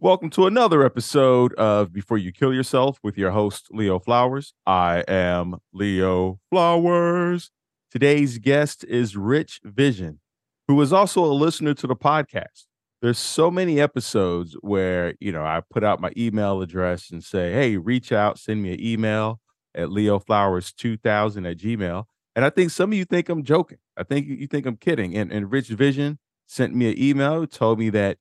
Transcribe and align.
Welcome 0.00 0.28
to 0.30 0.46
another 0.46 0.84
episode 0.84 1.54
of 1.54 1.92
Before 1.92 2.18
You 2.18 2.32
Kill 2.32 2.52
Yourself 2.52 2.98
with 3.04 3.16
your 3.16 3.30
host, 3.30 3.68
Leo 3.70 4.00
Flowers. 4.00 4.52
I 4.66 5.04
am 5.06 5.58
Leo 5.72 6.40
Flowers. 6.50 7.52
Today's 7.92 8.38
guest 8.38 8.84
is 8.84 9.16
Rich 9.16 9.60
Vysion, 9.64 10.18
who 10.66 10.78
is 10.82 10.92
also 10.92 11.24
a 11.24 11.32
listener 11.32 11.74
to 11.74 11.86
the 11.86 11.94
podcast. 11.94 12.64
There's 13.02 13.18
so 13.18 13.52
many 13.52 13.80
episodes 13.80 14.56
where, 14.62 15.14
you 15.20 15.30
know, 15.30 15.44
I 15.44 15.62
put 15.70 15.84
out 15.84 16.00
my 16.00 16.10
email 16.16 16.60
address 16.60 17.10
and 17.12 17.22
say, 17.22 17.52
hey, 17.52 17.76
reach 17.76 18.10
out, 18.10 18.38
send 18.38 18.62
me 18.62 18.74
an 18.74 18.84
email 18.84 19.40
at 19.76 19.88
leoflowers2000 19.88 21.50
at 21.50 21.56
gmail. 21.56 22.04
And 22.34 22.44
I 22.44 22.50
think 22.50 22.72
some 22.72 22.90
of 22.90 22.98
you 22.98 23.04
think 23.04 23.28
I'm 23.28 23.44
joking. 23.44 23.78
I 23.96 24.02
think 24.02 24.26
you 24.26 24.48
think 24.48 24.66
I'm 24.66 24.76
kidding. 24.76 25.16
And, 25.16 25.30
and 25.30 25.52
Rich 25.52 25.68
Vysion 25.68 26.18
sent 26.48 26.74
me 26.74 26.90
an 26.90 26.98
email, 27.00 27.46
told 27.46 27.78
me 27.78 27.90
that 27.90 28.18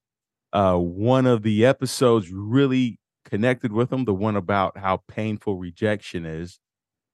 uh, 0.54 0.76
one 0.78 1.26
of 1.26 1.42
the 1.42 1.66
episodes 1.66 2.32
really 2.32 3.00
connected 3.26 3.74
with 3.74 3.92
him, 3.92 4.06
the 4.06 4.14
one 4.14 4.36
about 4.36 4.78
how 4.78 5.02
painful 5.08 5.58
rejection 5.58 6.26
is. 6.26 6.60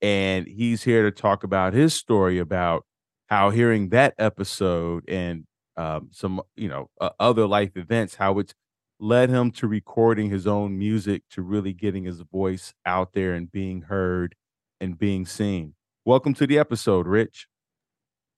And 0.02 0.46
he's 0.46 0.84
here 0.84 1.04
to 1.04 1.12
talk 1.12 1.44
about 1.44 1.73
his 1.73 1.94
story 1.94 2.38
about 2.38 2.86
how 3.27 3.49
hearing 3.49 3.90
that 3.90 4.13
episode 4.18 5.04
and 5.08 5.46
um, 5.77 6.10
some, 6.12 6.41
you 6.58 6.68
know, 6.68 6.90
uh, 6.99 7.12
other 7.20 7.48
life 7.48 7.77
events, 7.77 8.16
how 8.16 8.40
it's 8.40 8.54
led 8.99 9.30
him 9.30 9.52
to 9.52 9.68
recording 9.68 10.30
his 10.30 10.46
own 10.46 10.77
music, 10.77 11.24
to 11.32 11.41
really 11.41 11.71
getting 11.71 12.04
his 12.04 12.20
voice 12.20 12.74
out 12.85 13.13
there 13.13 13.34
and 13.34 13.49
being 13.49 13.84
heard 13.84 14.35
and 14.82 14.98
being 14.98 15.26
seen. 15.26 15.76
Welcome 16.04 16.34
to 16.35 16.48
the 16.48 16.60
episode, 16.60 17.08
Rich. 17.08 17.48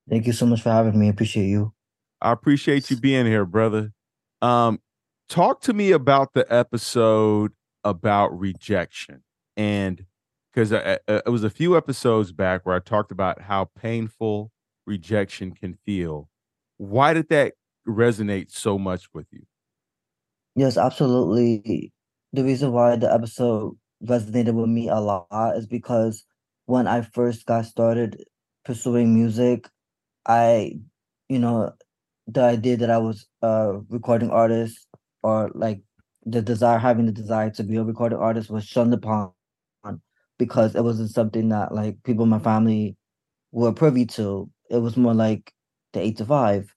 Thank 0.08 0.28
you 0.28 0.34
so 0.34 0.46
much 0.46 0.62
for 0.62 0.70
having 0.70 1.00
me. 1.00 1.08
I 1.08 1.10
appreciate 1.10 1.48
you. 1.48 1.74
I 2.22 2.32
appreciate 2.32 2.92
you 2.92 2.98
being 2.98 3.26
here, 3.26 3.46
brother. 3.46 3.92
Um, 4.42 4.80
talk 5.32 5.62
to 5.62 5.74
me 5.74 5.92
about 5.92 6.34
the 6.34 6.46
episode 6.54 7.54
about 7.86 8.38
rejection 8.38 9.24
and 9.56 10.06
because 10.54 10.74
uh, 10.74 10.98
it 11.08 11.30
was 11.30 11.46
a 11.46 11.50
few 11.50 11.78
episodes 11.78 12.34
back 12.34 12.66
where 12.66 12.76
I 12.76 12.80
talked 12.80 13.14
about 13.14 13.42
how 13.42 13.70
painful 13.80 14.52
rejection 14.86 15.54
can 15.54 15.78
feel. 15.86 16.30
Why 16.76 17.14
did 17.14 17.30
that 17.30 17.54
resonate 17.88 18.52
so 18.52 18.78
much 18.78 19.06
with 19.14 19.28
you? 19.32 19.44
Yes, 20.58 20.78
absolutely. 20.78 21.94
The 22.34 22.44
reason 22.44 22.74
why 22.74 22.98
the 22.98 23.12
episode 23.12 23.78
resonated 24.06 24.54
with 24.54 24.70
me 24.70 24.90
a 24.90 25.00
lot 25.00 25.56
is 25.56 25.66
because 25.66 26.26
when 26.66 26.88
I 26.88 27.04
first 27.04 27.46
got 27.46 27.66
started 27.66 28.22
pursuing 28.66 29.14
music, 29.14 29.70
I, 30.28 30.74
you 31.30 31.40
know, 31.40 31.72
the 32.28 32.42
idea 32.42 32.76
that 32.76 32.90
I 32.90 32.98
was 32.98 33.26
a 33.42 33.80
recording 33.90 34.30
artist 34.30 34.88
or 35.24 35.52
like 35.56 35.82
the 36.26 36.42
desire 36.42 36.78
having 36.80 37.06
the 37.06 37.12
desire 37.12 37.50
to 37.52 37.64
be 37.64 37.78
a 37.78 37.84
recording 37.84 38.20
artist 38.20 38.50
was 38.50 38.66
shunned 38.66 38.94
upon 38.94 39.32
because 40.38 40.76
it 40.76 40.84
wasn't 40.84 41.10
something 41.12 41.50
that 41.50 41.74
like 41.74 42.02
people 42.04 42.24
in 42.24 42.30
my 42.30 42.40
family 42.40 42.96
were 43.52 43.74
privy 43.74 44.06
to. 44.06 44.50
It 44.70 44.78
was 44.80 44.98
more 44.98 45.14
like 45.16 45.54
the 45.94 46.02
eight 46.02 46.18
to 46.18 46.26
five, 46.26 46.74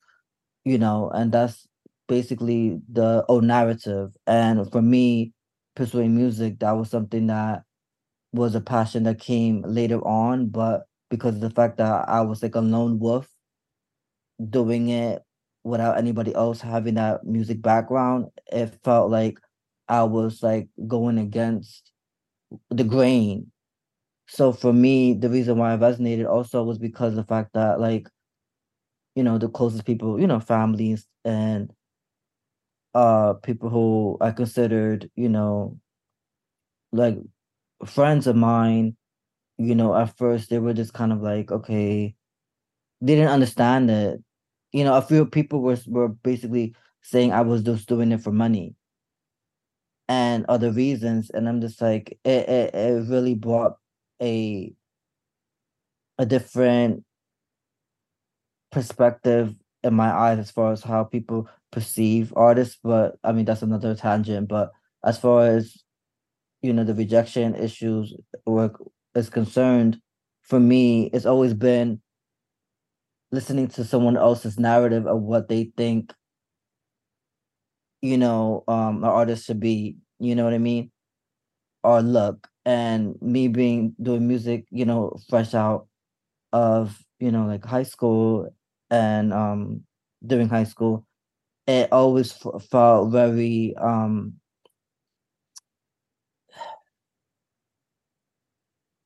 you 0.64 0.78
know, 0.78 1.10
and 1.14 1.32
that's 1.32 1.66
basically 2.08 2.80
the 2.92 3.24
old 3.28 3.44
narrative. 3.44 4.10
And 4.26 4.70
for 4.72 4.82
me, 4.82 5.32
pursuing 5.76 6.16
music, 6.16 6.60
that 6.60 6.72
was 6.72 6.90
something 6.90 7.28
that 7.28 7.62
was 8.32 8.54
a 8.54 8.60
passion 8.60 9.04
that 9.04 9.20
came 9.20 9.62
later 9.66 10.00
on, 10.06 10.48
but 10.48 10.84
because 11.10 11.36
of 11.36 11.42
the 11.42 11.50
fact 11.50 11.78
that 11.78 12.08
I 12.08 12.22
was 12.22 12.42
like 12.42 12.56
a 12.56 12.60
lone 12.60 12.98
wolf 13.00 13.28
doing 14.50 14.88
it 14.90 15.23
without 15.64 15.98
anybody 15.98 16.34
else 16.34 16.60
having 16.60 16.94
that 16.94 17.24
music 17.24 17.62
background, 17.62 18.26
it 18.52 18.78
felt 18.84 19.10
like 19.10 19.38
I 19.88 20.04
was 20.04 20.42
like 20.42 20.68
going 20.86 21.18
against 21.18 21.92
the 22.70 22.84
grain. 22.84 23.50
So 24.28 24.52
for 24.52 24.72
me, 24.72 25.14
the 25.14 25.30
reason 25.30 25.58
why 25.58 25.74
I 25.74 25.76
resonated 25.78 26.28
also 26.28 26.62
was 26.64 26.78
because 26.78 27.14
the 27.16 27.24
fact 27.24 27.52
that 27.54 27.80
like, 27.80 28.08
you 29.14 29.22
know, 29.22 29.38
the 29.38 29.48
closest 29.48 29.84
people, 29.84 30.20
you 30.20 30.26
know, 30.26 30.40
families 30.40 31.06
and 31.24 31.72
uh 32.94 33.34
people 33.34 33.68
who 33.70 34.16
I 34.20 34.30
considered, 34.30 35.10
you 35.16 35.28
know, 35.28 35.78
like 36.92 37.16
friends 37.86 38.28
of 38.28 38.36
mine, 38.36 38.96
you 39.58 39.76
know, 39.76 39.96
at 39.96 40.16
first 40.18 40.50
they 40.50 40.60
were 40.60 40.74
just 40.74 40.94
kind 40.94 41.12
of 41.12 41.22
like, 41.22 41.52
okay, 41.52 42.16
they 43.02 43.16
didn't 43.16 43.32
understand 43.32 43.90
it 43.90 44.23
you 44.74 44.84
know, 44.84 44.96
a 44.96 45.02
few 45.02 45.24
people 45.26 45.62
were 45.62 45.78
were 45.86 46.08
basically 46.08 46.74
saying 47.02 47.32
I 47.32 47.42
was 47.42 47.62
just 47.62 47.88
doing 47.88 48.12
it 48.12 48.22
for 48.22 48.32
money 48.32 48.74
and 50.08 50.44
other 50.48 50.70
reasons, 50.70 51.30
and 51.30 51.48
I'm 51.48 51.60
just 51.60 51.80
like, 51.80 52.18
it 52.24 52.48
it, 52.48 52.74
it 52.74 53.08
really 53.08 53.34
brought 53.34 53.76
a 54.20 54.74
a 56.18 56.26
different 56.26 57.04
perspective 58.70 59.54
in 59.82 59.94
my 59.94 60.10
eyes 60.12 60.38
as 60.38 60.50
far 60.50 60.72
as 60.72 60.82
how 60.82 61.04
people 61.04 61.48
perceive 61.70 62.32
artists. 62.36 62.78
But 62.82 63.16
I 63.22 63.32
mean, 63.32 63.44
that's 63.44 63.62
another 63.62 63.94
tangent. 63.94 64.48
But 64.48 64.72
as 65.04 65.18
far 65.18 65.46
as 65.46 65.76
you 66.62 66.72
know, 66.72 66.84
the 66.84 66.94
rejection 66.94 67.54
issues 67.54 68.14
work 68.46 68.82
is 69.14 69.30
concerned, 69.30 70.00
for 70.42 70.60
me, 70.60 71.06
it's 71.12 71.26
always 71.26 71.54
been 71.54 72.00
listening 73.34 73.68
to 73.68 73.84
someone 73.84 74.16
else's 74.16 74.58
narrative 74.58 75.06
of 75.06 75.22
what 75.22 75.48
they 75.48 75.72
think 75.76 76.14
you 78.02 78.18
know 78.18 78.64
um 78.68 78.98
an 78.98 79.04
artist 79.10 79.46
should 79.46 79.60
be 79.60 79.96
you 80.18 80.34
know 80.34 80.44
what 80.44 80.54
i 80.54 80.58
mean? 80.58 80.90
Or 81.84 82.02
look 82.02 82.48
and 82.66 83.16
me 83.22 83.48
being 83.48 83.94
doing 84.02 84.28
music 84.28 84.66
you 84.70 84.84
know 84.86 85.16
fresh 85.30 85.54
out 85.54 85.88
of 86.52 86.98
you 87.20 87.32
know 87.32 87.46
like 87.46 87.64
high 87.64 87.84
school 87.84 88.48
and 88.90 89.32
um 89.34 89.82
during 90.26 90.48
high 90.48 90.64
school 90.64 91.06
it 91.66 91.92
always 91.92 92.32
f- 92.46 92.64
felt 92.64 93.12
very 93.12 93.74
um 93.78 94.34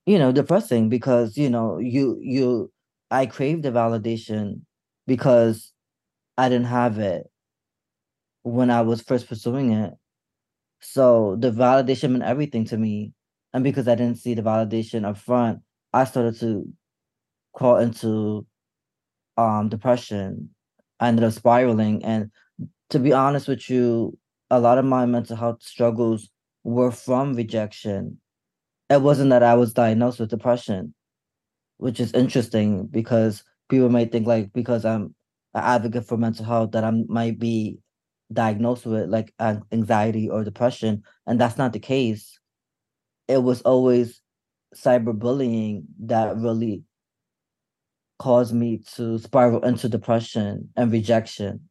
you 0.07 0.19
know 0.19 0.33
depressing 0.33 0.89
because 0.89 1.37
you 1.37 1.51
know 1.51 1.79
you 1.79 2.19
you 2.21 2.71
I 3.11 3.27
craved 3.27 3.63
the 3.63 3.71
validation 3.71 4.63
because 5.07 5.73
I 6.37 6.49
didn't 6.49 6.67
have 6.67 6.99
it 6.99 7.27
when 8.43 8.71
I 8.71 8.83
was 8.83 9.03
first 9.03 9.29
pursuing 9.29 9.73
it. 9.73 9.95
So 10.81 11.37
the 11.39 11.51
validation 11.51 12.13
meant 12.13 12.25
everything 12.25 12.65
to 12.67 12.77
me. 12.77 13.13
And 13.53 13.65
because 13.65 13.89
I 13.89 13.95
didn't 13.95 14.19
see 14.19 14.35
the 14.35 14.43
validation 14.43 15.07
up 15.07 15.17
front, 15.17 15.61
I 15.93 16.05
started 16.05 16.39
to 16.41 16.69
crawl 17.55 17.79
into 17.79 18.47
um 19.37 19.69
depression. 19.69 20.51
I 21.01 21.09
ended 21.09 21.25
up 21.25 21.33
spiraling. 21.33 22.05
And 22.05 22.31
to 22.91 22.99
be 22.99 23.13
honest 23.13 23.49
with 23.49 23.69
you, 23.71 24.19
a 24.51 24.61
lot 24.61 24.79
of 24.79 24.85
my 24.85 25.07
mental 25.07 25.37
health 25.37 25.63
struggles 25.63 26.29
were 26.65 26.91
from 26.91 27.35
rejection. 27.35 28.21
It 28.91 29.03
wasn't 29.03 29.31
that 29.31 29.43
I 29.43 29.55
was 29.55 29.73
diagnosed 29.73 30.21
with 30.21 30.31
depression 30.31 30.95
which 31.79 32.01
is 32.01 32.13
interesting 32.13 32.87
because 32.87 33.43
people 33.69 33.89
might 33.89 34.13
think 34.13 34.27
like 34.27 34.53
because 34.53 34.85
I'm 34.85 35.15
an 35.55 35.63
advocate 35.65 36.07
for 36.07 36.17
mental 36.17 36.45
health 36.45 36.73
that 36.73 36.85
I 36.85 36.91
might 37.09 37.39
be 37.39 37.79
diagnosed 38.33 38.85
with 38.87 39.09
like 39.09 39.33
anxiety 39.73 40.29
or 40.29 40.45
depression, 40.45 41.03
and 41.27 41.41
that's 41.41 41.57
not 41.57 41.73
the 41.73 41.81
case. 41.81 42.39
It 43.27 43.43
was 43.43 43.63
always 43.63 44.21
cyberbullying 44.75 45.85
that 46.01 46.37
really 46.37 46.85
caused 48.19 48.55
me 48.55 48.83
to 48.95 49.19
spiral 49.19 49.65
into 49.65 49.89
depression 49.89 50.71
and 50.77 50.93
rejection. 50.93 51.69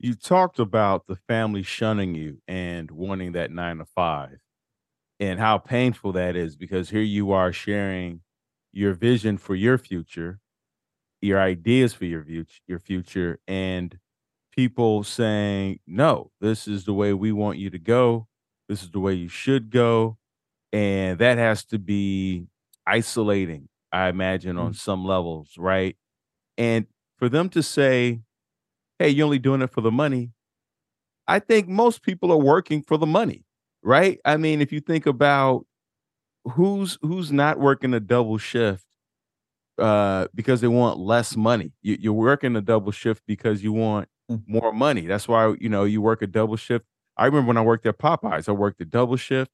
You 0.00 0.14
talked 0.14 0.58
about 0.58 1.06
the 1.06 1.16
family 1.16 1.62
shunning 1.62 2.14
you 2.14 2.38
and 2.46 2.90
wanting 2.90 3.32
that 3.32 3.50
nine 3.50 3.78
to 3.78 3.84
five 3.84 4.38
and 5.20 5.40
how 5.40 5.58
painful 5.58 6.12
that 6.12 6.36
is 6.36 6.56
because 6.56 6.90
here 6.90 7.02
you 7.02 7.32
are 7.32 7.52
sharing 7.52 8.20
your 8.72 8.94
vision 8.94 9.38
for 9.38 9.54
your 9.54 9.78
future, 9.78 10.40
your 11.20 11.40
ideas 11.40 11.92
for 11.94 12.04
your 12.04 12.24
future, 12.24 12.60
your 12.66 12.78
future, 12.78 13.40
and 13.48 13.98
people 14.52 15.02
saying, 15.02 15.80
"No, 15.86 16.30
this 16.40 16.68
is 16.68 16.84
the 16.84 16.94
way 16.94 17.12
we 17.12 17.32
want 17.32 17.58
you 17.58 17.70
to 17.70 17.78
go. 17.78 18.28
This 18.68 18.82
is 18.82 18.90
the 18.90 19.00
way 19.00 19.14
you 19.14 19.28
should 19.28 19.70
go," 19.70 20.18
and 20.72 21.18
that 21.18 21.38
has 21.38 21.64
to 21.66 21.78
be 21.78 22.46
isolating, 22.86 23.68
I 23.92 24.08
imagine, 24.08 24.58
on 24.58 24.72
mm. 24.72 24.76
some 24.76 25.04
levels, 25.04 25.56
right? 25.58 25.96
And 26.56 26.86
for 27.16 27.28
them 27.28 27.48
to 27.50 27.62
say, 27.62 28.20
"Hey, 28.98 29.10
you're 29.10 29.24
only 29.24 29.38
doing 29.40 29.62
it 29.62 29.70
for 29.70 29.80
the 29.80 29.90
money," 29.90 30.32
I 31.26 31.40
think 31.40 31.68
most 31.68 32.02
people 32.02 32.30
are 32.32 32.38
working 32.38 32.82
for 32.82 32.96
the 32.96 33.06
money 33.06 33.44
right? 33.82 34.20
I 34.24 34.36
mean, 34.36 34.60
if 34.60 34.72
you 34.72 34.80
think 34.80 35.06
about 35.06 35.66
who's 36.54 36.98
who's 37.02 37.32
not 37.32 37.60
working 37.60 37.94
a 37.94 38.00
double 38.00 38.38
shift 38.38 38.84
uh 39.78 40.26
because 40.34 40.60
they 40.60 40.68
want 40.68 40.98
less 40.98 41.36
money. 41.36 41.72
You, 41.82 41.98
you're 42.00 42.12
working 42.12 42.56
a 42.56 42.60
double 42.60 42.92
shift 42.92 43.22
because 43.26 43.62
you 43.62 43.72
want 43.72 44.08
Mm. 44.30 44.42
more 44.46 44.72
money. 44.74 45.06
That's 45.06 45.26
why, 45.26 45.54
you 45.58 45.70
know, 45.70 45.84
you 45.84 46.02
work 46.02 46.20
a 46.22 46.26
double 46.26 46.56
shift. 46.56 46.84
I 47.16 47.24
remember 47.26 47.48
when 47.48 47.56
I 47.56 47.62
worked 47.62 47.86
at 47.86 47.98
Popeyes, 47.98 48.48
I 48.48 48.52
worked 48.52 48.78
a 48.80 48.84
double 48.84 49.16
shift 49.16 49.50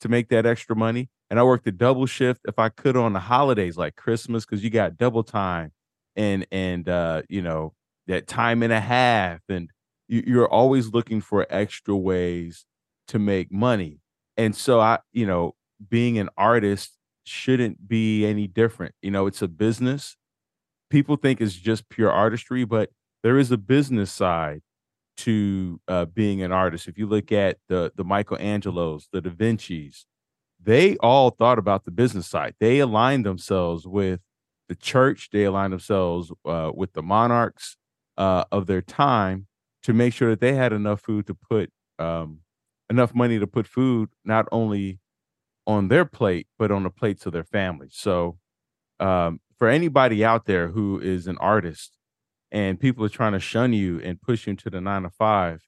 to 0.00 0.08
make 0.08 0.28
that 0.28 0.46
extra 0.46 0.76
money. 0.76 1.10
And 1.30 1.40
I 1.40 1.42
worked 1.44 1.66
a 1.66 1.72
double 1.72 2.06
shift 2.06 2.40
if 2.46 2.58
I 2.58 2.68
could 2.68 2.96
on 2.96 3.14
the 3.14 3.20
holidays 3.20 3.76
like 3.76 3.96
Christmas, 3.96 4.44
because 4.44 4.62
you 4.62 4.70
got 4.70 4.96
double 4.98 5.24
time 5.24 5.72
and 6.16 6.46
and 6.52 6.88
uh, 6.88 7.22
you 7.28 7.42
know, 7.42 7.74
that 8.06 8.26
time 8.28 8.62
and 8.62 8.72
a 8.72 8.80
half. 8.80 9.40
And 9.48 9.70
you, 10.08 10.22
you're 10.26 10.48
always 10.48 10.92
looking 10.92 11.20
for 11.20 11.46
extra 11.50 11.96
ways 11.96 12.64
to 13.08 13.18
make 13.18 13.52
money. 13.52 14.00
And 14.36 14.54
so 14.54 14.80
I, 14.80 14.98
you 15.12 15.26
know, 15.26 15.54
being 15.88 16.18
an 16.18 16.28
artist 16.36 16.96
shouldn't 17.24 17.88
be 17.88 18.26
any 18.26 18.46
different. 18.46 18.94
You 19.02 19.10
know, 19.10 19.26
it's 19.26 19.42
a 19.42 19.48
business. 19.48 20.16
People 20.90 21.16
think 21.16 21.40
it's 21.40 21.54
just 21.54 21.88
pure 21.88 22.10
artistry, 22.10 22.64
but 22.64 22.90
there 23.22 23.38
is 23.38 23.50
a 23.50 23.56
business 23.56 24.10
side 24.12 24.62
to 25.18 25.80
uh, 25.88 26.06
being 26.06 26.42
an 26.42 26.52
artist. 26.52 26.88
If 26.88 26.98
you 26.98 27.06
look 27.06 27.32
at 27.32 27.58
the 27.68 27.92
the 27.94 28.04
Michelangelos, 28.04 29.04
the 29.12 29.20
Da 29.20 29.30
Vinci's, 29.30 30.06
they 30.60 30.96
all 30.98 31.30
thought 31.30 31.58
about 31.58 31.84
the 31.84 31.90
business 31.90 32.26
side. 32.26 32.54
They 32.60 32.78
aligned 32.78 33.26
themselves 33.26 33.86
with 33.86 34.20
the 34.68 34.74
church. 34.74 35.28
They 35.32 35.44
aligned 35.44 35.72
themselves 35.72 36.32
uh, 36.44 36.72
with 36.74 36.92
the 36.94 37.02
monarchs 37.02 37.76
uh, 38.16 38.44
of 38.50 38.66
their 38.66 38.82
time 38.82 39.46
to 39.82 39.92
make 39.92 40.14
sure 40.14 40.30
that 40.30 40.40
they 40.40 40.54
had 40.54 40.72
enough 40.72 41.00
food 41.00 41.26
to 41.26 41.34
put 41.34 41.70
um, 41.98 42.40
enough 42.92 43.14
money 43.14 43.38
to 43.38 43.46
put 43.46 43.66
food 43.66 44.10
not 44.24 44.46
only 44.52 45.00
on 45.66 45.88
their 45.88 46.04
plate 46.04 46.46
but 46.58 46.70
on 46.70 46.82
the 46.82 46.90
plates 46.90 47.26
of 47.26 47.32
their 47.32 47.44
families. 47.44 47.94
So 47.94 48.38
um, 49.00 49.40
for 49.58 49.68
anybody 49.68 50.24
out 50.24 50.44
there 50.46 50.68
who 50.68 51.00
is 51.00 51.26
an 51.26 51.38
artist 51.38 51.96
and 52.50 52.78
people 52.78 53.04
are 53.04 53.08
trying 53.18 53.32
to 53.32 53.40
shun 53.40 53.72
you 53.72 54.00
and 54.00 54.20
push 54.20 54.46
you 54.46 54.50
into 54.50 54.70
the 54.70 54.80
nine 54.80 55.02
to 55.02 55.10
five, 55.10 55.62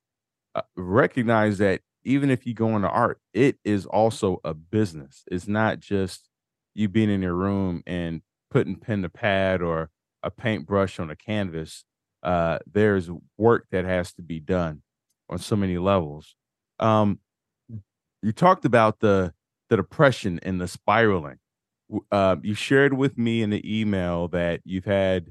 uh, 0.54 0.62
recognize 0.76 1.58
that 1.58 1.80
even 2.04 2.30
if 2.30 2.46
you 2.46 2.54
go 2.54 2.76
into 2.76 2.88
art, 2.88 3.18
it 3.32 3.56
is 3.64 3.86
also 3.86 4.40
a 4.44 4.52
business. 4.52 5.24
It's 5.30 5.48
not 5.48 5.80
just 5.80 6.28
you 6.74 6.88
being 6.88 7.10
in 7.10 7.22
your 7.22 7.34
room 7.34 7.82
and 7.86 8.20
putting 8.50 8.76
pen 8.76 9.02
to 9.02 9.08
pad 9.08 9.62
or 9.62 9.90
a 10.22 10.30
paintbrush 10.30 11.00
on 11.00 11.10
a 11.10 11.16
canvas. 11.16 11.84
Uh, 12.22 12.58
there's 12.70 13.10
work 13.38 13.66
that 13.70 13.84
has 13.84 14.12
to 14.14 14.22
be 14.22 14.40
done 14.40 14.82
on 15.30 15.38
so 15.38 15.56
many 15.56 15.78
levels. 15.78 16.36
Um, 16.78 17.20
you 18.22 18.32
talked 18.32 18.64
about 18.64 19.00
the 19.00 19.32
the 19.70 19.76
depression 19.76 20.38
and 20.42 20.60
the 20.60 20.68
spiraling. 20.68 21.38
Uh, 22.10 22.36
you 22.42 22.54
shared 22.54 22.94
with 22.94 23.18
me 23.18 23.42
in 23.42 23.50
the 23.50 23.80
email 23.80 24.28
that 24.28 24.60
you've 24.64 24.84
had 24.86 25.30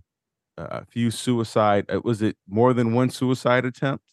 a 0.57 0.85
few 0.85 1.11
suicide. 1.11 1.85
Uh, 1.89 2.01
was 2.03 2.21
it 2.21 2.37
more 2.47 2.73
than 2.73 2.93
one 2.93 3.09
suicide 3.09 3.65
attempt? 3.65 4.05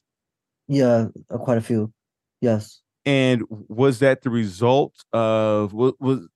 Yeah, 0.69 1.09
uh, 1.31 1.38
quite 1.38 1.59
a 1.59 1.62
few. 1.62 1.93
Yes. 2.41 2.81
And 3.06 3.44
was 3.50 3.99
that 4.00 4.23
the 4.23 4.31
result 4.31 4.94
of 5.12 5.73
was, 5.73 5.94
was 6.00 6.29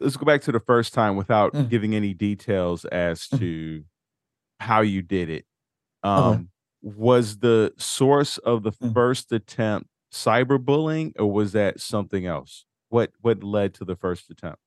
let's 0.00 0.16
go 0.16 0.26
back 0.26 0.42
to 0.42 0.52
the 0.52 0.60
first 0.60 0.94
time 0.94 1.16
without 1.16 1.52
Mm. 1.54 1.68
giving 1.70 1.94
any 1.94 2.14
details 2.14 2.84
as 2.86 3.28
Mm. 3.28 3.38
to 3.40 3.84
how 4.60 4.82
you 4.82 5.02
did 5.02 5.30
it. 5.30 5.46
Okay. 6.16 6.42
Um 6.42 6.50
was 6.82 7.38
the 7.40 7.74
source 7.78 8.38
of 8.38 8.62
the 8.64 8.72
Mm. 8.72 8.94
first 8.94 9.32
attempt 9.32 9.89
cyberbullying 10.12 11.12
or 11.18 11.32
was 11.32 11.52
that 11.52 11.80
something 11.80 12.26
else? 12.26 12.64
What 12.88 13.12
what 13.20 13.42
led 13.44 13.74
to 13.74 13.84
the 13.84 13.96
first 13.96 14.30
attempt? 14.30 14.58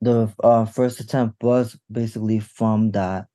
The 0.00 0.32
uh 0.42 0.66
first 0.66 1.00
attempt 1.00 1.42
was 1.42 1.78
basically 1.90 2.40
from 2.40 2.92
that 2.92 3.28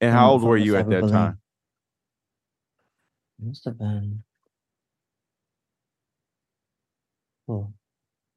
And 0.00 0.12
how 0.12 0.30
old 0.32 0.42
were 0.42 0.56
you 0.56 0.76
at 0.76 0.88
that 0.90 1.08
time? 1.08 1.40
Must 3.40 3.64
have 3.66 3.78
been 3.78 4.24
oh, 7.48 7.72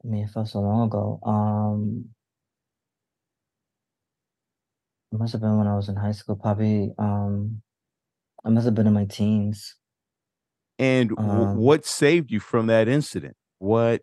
I 0.04 0.08
mean, 0.08 0.24
it 0.26 0.32
felt 0.32 0.50
so 0.50 0.62
long 0.62 0.88
ago. 0.88 1.20
Um, 1.24 2.10
it 5.12 5.20
must 5.20 5.34
have 5.34 5.42
been 5.42 5.58
when 5.58 5.68
I 5.68 5.76
was 5.76 5.90
in 5.90 5.96
high 5.96 6.14
school, 6.14 6.36
probably 6.36 6.94
um 6.98 7.62
I 8.46 8.50
must 8.50 8.66
have 8.66 8.76
been 8.76 8.88
in 8.88 8.94
my 8.94 9.06
teens. 9.06 9.76
And 10.82 11.10
w- 11.10 11.44
Um 11.44 11.58
what 11.58 11.86
saved 11.86 12.32
you 12.32 12.40
from 12.40 12.68
that 12.68 12.88
incident? 12.88 13.36
What 13.60 14.02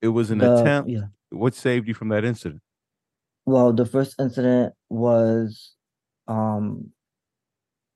it 0.00 0.08
was 0.08 0.30
an 0.30 0.38
the 0.38 0.52
attempt. 0.52 0.90
yeah. 0.90 1.06
What 1.30 1.54
saved 1.54 1.88
you 1.88 1.94
from 1.94 2.08
that 2.10 2.24
incident? 2.24 2.62
Well, 3.44 3.72
the 3.72 3.84
first 3.84 4.14
incident 4.20 4.74
was 4.88 5.74
um 6.28 6.92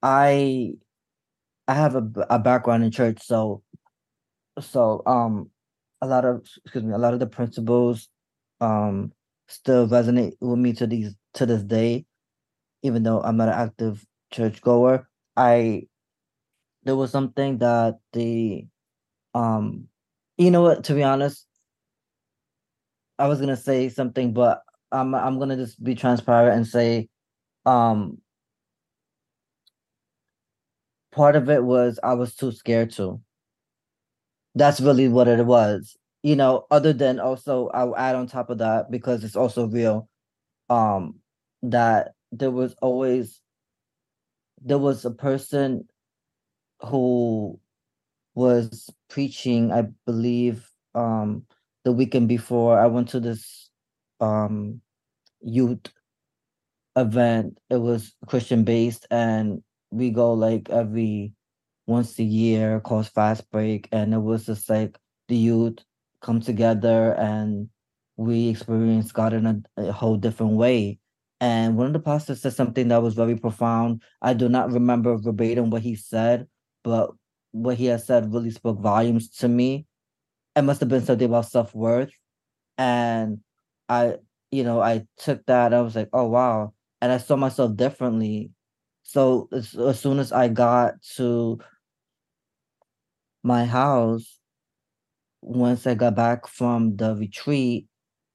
I 0.03 0.73
I 1.69 1.75
have 1.75 1.95
a, 1.95 2.11
a 2.29 2.39
background 2.39 2.83
in 2.85 2.91
church, 2.91 3.23
so 3.23 3.63
so 4.61 5.03
um 5.07 5.51
a 6.03 6.07
lot 6.09 6.25
of 6.25 6.45
excuse 6.65 6.83
me, 6.85 6.93
a 6.93 6.99
lot 6.99 7.15
of 7.15 7.21
the 7.21 7.27
principles 7.27 8.09
um 8.61 9.13
still 9.49 9.87
resonate 9.87 10.33
with 10.41 10.59
me 10.59 10.73
to 10.73 10.87
these 10.89 11.15
to 11.35 11.47
this 11.47 11.63
day, 11.63 12.05
even 12.83 13.05
though 13.05 13.23
I'm 13.23 13.37
not 13.37 13.49
an 13.49 13.55
active 13.55 14.05
churchgoer. 14.33 15.09
I 15.37 15.87
there 16.87 16.97
was 16.97 17.11
something 17.11 17.59
that 17.59 17.99
the 18.13 18.67
um 19.35 19.89
you 20.39 20.51
know 20.51 20.63
what, 20.63 20.85
to 20.85 20.95
be 20.95 21.03
honest, 21.03 21.47
I 23.19 23.29
was 23.29 23.41
gonna 23.41 23.57
say 23.57 23.89
something, 23.89 24.33
but 24.33 24.63
I'm 24.93 25.15
I'm 25.15 25.39
gonna 25.39 25.57
just 25.57 25.83
be 25.83 25.95
transparent 25.95 26.57
and 26.57 26.67
say 26.67 27.09
um 27.67 28.19
part 31.13 31.35
of 31.37 31.51
it 31.51 31.65
was 31.65 31.99
I 32.05 32.15
was 32.15 32.35
too 32.37 32.53
scared 32.53 32.93
to. 32.93 33.21
That's 34.55 34.81
really 34.81 35.09
what 35.09 35.29
it 35.29 35.45
was. 35.45 35.97
You 36.23 36.37
know, 36.37 36.67
other 36.71 36.93
than 36.93 37.21
also 37.21 37.69
I'll 37.69 37.97
add 37.97 38.17
on 38.17 38.27
top 38.27 38.51
of 38.51 38.59
that 38.59 38.91
because 38.91 39.23
it's 39.25 39.37
also 39.37 39.67
real, 39.67 40.09
um, 40.71 41.17
that 41.63 42.13
there 42.33 42.51
was 42.51 42.75
always 42.83 43.41
there 44.63 44.79
was 44.79 45.05
a 45.05 45.11
person 45.11 45.87
who 46.87 47.59
was 48.35 48.91
preaching, 49.09 49.73
I 49.73 49.85
believe, 50.05 50.69
um, 50.95 51.45
the 51.85 51.93
weekend 51.93 52.29
before 52.29 52.79
I 52.79 52.87
went 52.87 53.09
to 53.11 53.21
this 53.21 53.71
um 54.21 54.81
youth 55.43 55.93
event. 56.97 57.59
It 57.71 57.77
was 57.77 58.15
Christian 58.27 58.65
based 58.65 59.07
and 59.11 59.63
we 59.91 60.11
go 60.11 60.33
like 60.33 60.71
every 60.71 61.33
once 61.87 62.19
a 62.19 62.25
year 62.25 62.81
called 62.81 63.09
Fast 63.09 63.51
Break, 63.51 63.89
and 63.93 64.13
it 64.13 64.19
was 64.19 64.47
just 64.47 64.69
like 64.69 64.99
the 65.29 65.37
youth 65.37 65.79
come 66.21 66.41
together 66.41 67.13
and 67.15 67.69
we 68.17 68.49
experience 68.49 69.13
God 69.13 69.33
in 69.33 69.47
a, 69.47 69.83
a 69.83 69.93
whole 69.93 70.17
different 70.17 70.55
way. 70.55 70.99
And 71.41 71.77
one 71.77 71.87
of 71.87 71.93
the 71.93 72.01
pastors 72.01 72.41
said 72.41 72.55
something 72.55 72.89
that 72.89 73.03
was 73.03 73.15
very 73.15 73.37
profound. 73.37 74.03
I 74.23 74.33
do 74.35 74.49
not 74.49 74.73
remember 74.73 75.17
verbatim 75.17 75.71
what 75.71 75.83
he 75.83 75.95
said, 75.95 76.47
but 76.87 77.11
what 77.51 77.77
he 77.77 77.87
has 77.87 78.07
said 78.07 78.33
really 78.33 78.53
spoke 78.53 78.79
volumes 78.79 79.29
to 79.29 79.49
me. 79.49 79.87
It 80.55 80.63
must 80.63 80.79
have 80.79 80.89
been 80.89 81.05
something 81.05 81.27
about 81.27 81.51
self 81.51 81.75
worth. 81.75 82.13
And 82.79 83.41
I, 83.89 84.19
you 84.53 84.63
know, 84.63 84.81
I 84.81 85.05
took 85.19 85.45
that. 85.47 85.75
I 85.75 85.81
was 85.81 85.97
like, 85.97 86.09
oh, 86.13 86.29
wow. 86.29 86.75
And 87.03 87.11
I 87.11 87.19
saw 87.19 87.35
myself 87.35 87.75
differently. 87.75 88.53
So 89.03 89.49
as, 89.51 89.75
as 89.75 89.99
soon 89.99 90.21
as 90.21 90.31
I 90.31 90.47
got 90.47 91.03
to 91.17 91.59
my 93.43 93.65
house, 93.65 94.39
once 95.43 95.89
I 95.89 95.95
got 95.95 96.15
back 96.15 96.47
from 96.47 96.97
the 96.97 97.17
retreat, 97.17 97.87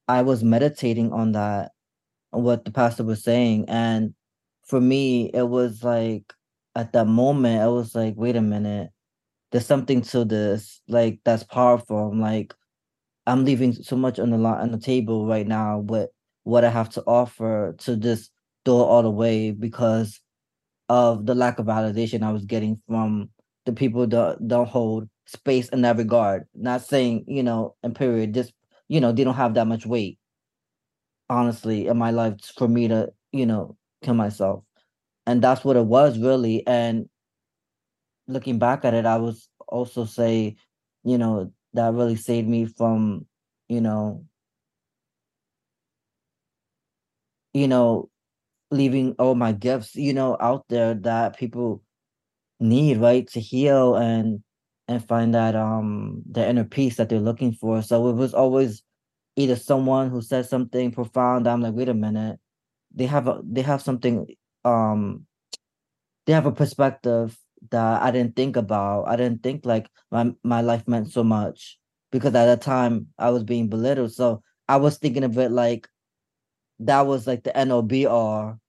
I 0.10 0.24
was 0.24 0.43
meditating 0.43 1.13
on 1.13 1.31
that, 1.31 1.72
what 2.31 2.65
the 2.65 2.72
pastor 2.72 3.05
was 3.05 3.24
saying. 3.24 3.65
And 3.70 4.13
for 4.65 4.81
me, 4.81 5.31
it 5.34 5.48
was 5.48 5.86
like 5.86 6.34
at 6.75 6.94
that 6.94 7.08
moment, 7.08 7.62
I 7.62 7.68
was 7.68 7.96
like, 7.96 8.16
wait 8.18 8.36
a 8.36 8.42
minute, 8.42 8.90
there's 9.51 9.66
something 9.66 10.01
to 10.01 10.25
this, 10.25 10.82
like 10.88 11.20
that's 11.25 11.44
powerful. 11.44 12.10
I'm 12.10 12.22
like, 12.22 12.54
I'm 13.28 13.46
leaving 13.46 13.74
so 13.74 13.96
much 13.96 14.20
on 14.20 14.32
the 14.32 14.38
line 14.38 14.62
on 14.62 14.72
the 14.72 14.80
table 14.80 15.28
right 15.28 15.48
now 15.48 15.80
with 15.80 16.10
what 16.44 16.66
I 16.66 16.70
have 16.70 16.90
to 16.92 17.04
offer 17.06 17.75
to 17.80 17.98
just 17.98 18.32
throw 18.66 18.82
it 18.82 18.86
all 18.86 19.13
way 19.13 19.51
because 19.51 20.20
of 20.90 21.25
the 21.25 21.36
lack 21.36 21.60
of 21.60 21.68
validation 21.68 22.24
I 22.24 22.32
was 22.32 22.46
getting 22.46 22.82
from 22.88 23.30
the 23.66 23.74
people 23.74 24.08
that 24.08 24.48
don't 24.48 24.68
hold 24.68 25.08
space 25.28 25.70
in 25.70 25.82
that 25.84 25.98
regard. 25.98 26.46
Not 26.56 26.82
saying, 26.82 27.25
you 27.28 27.44
know, 27.44 27.75
in 27.84 27.94
period, 27.94 28.34
just 28.34 28.54
you 28.88 29.00
know, 29.00 29.12
they 29.13 29.24
don't 29.24 29.36
have 29.36 29.54
that 29.54 29.68
much 29.68 29.86
weight, 29.86 30.20
honestly, 31.30 31.88
in 31.88 31.98
my 31.98 32.12
life 32.12 32.36
for 32.58 32.68
me 32.68 32.90
to, 32.90 33.13
you 33.32 33.46
know, 33.46 33.78
kill 34.04 34.16
myself. 34.16 34.63
And 35.25 35.42
that's 35.42 35.63
what 35.63 35.78
it 35.78 35.86
was 35.86 36.18
really. 36.18 36.66
And 36.68 37.10
looking 38.28 38.60
back 38.60 38.86
at 38.86 38.94
it, 38.94 39.06
I 39.06 39.18
was 39.18 39.50
also 39.68 40.06
say, 40.06 40.56
you 41.04 41.18
know, 41.18 41.51
that 41.74 41.94
really 41.94 42.16
saved 42.16 42.48
me 42.48 42.66
from, 42.66 43.25
you 43.70 43.82
know, 43.82 44.25
you 47.54 47.68
know, 47.68 48.10
leaving 48.72 49.16
all 49.20 49.36
my 49.36 49.51
gifts, 49.51 49.96
you 49.96 50.13
know, 50.13 50.38
out 50.40 50.66
there 50.70 50.94
that 50.96 51.38
people 51.38 51.84
need, 52.60 52.98
right, 53.00 53.28
to 53.30 53.40
heal 53.40 53.96
and 53.96 54.44
and 54.88 55.08
find 55.08 55.34
that 55.36 55.56
um 55.56 56.24
the 56.32 56.48
inner 56.48 56.66
peace 56.66 56.98
that 56.98 57.10
they're 57.10 57.20
looking 57.20 57.54
for. 57.54 57.82
So 57.82 58.10
it 58.10 58.16
was 58.16 58.34
always 58.34 58.84
either 59.38 59.56
someone 59.56 60.10
who 60.12 60.22
said 60.22 60.48
something 60.48 60.92
profound. 60.92 61.48
I'm 61.48 61.62
like, 61.62 61.74
wait 61.75 61.90
a 61.90 61.94
minute, 61.94 62.40
they 62.94 63.08
have 63.08 63.28
a 63.28 63.42
they 63.46 63.62
have 63.62 63.82
something 63.82 64.28
um 64.65 65.25
they 66.25 66.34
have 66.34 66.46
a 66.46 66.51
perspective 66.51 67.38
that 67.72 68.01
I 68.01 68.12
didn't 68.12 68.36
think 68.36 68.56
about. 68.56 69.08
I 69.08 69.15
didn't 69.15 69.44
think 69.44 69.65
like 69.65 69.89
my 70.12 70.34
my 70.44 70.62
life 70.62 70.88
meant 70.88 71.12
so 71.12 71.24
much 71.24 71.80
because 72.12 72.36
at 72.36 72.46
that 72.46 72.62
time 72.62 73.08
I 73.18 73.30
was 73.32 73.44
being 73.44 73.70
belittled. 73.70 74.13
So 74.13 74.44
I 74.68 74.77
was 74.77 74.98
thinking 74.98 75.24
of 75.24 75.38
it 75.38 75.51
like 75.51 75.88
that 76.80 77.01
was 77.01 77.27
like 77.27 77.44
the 77.44 77.51
NOBR, 77.56 78.60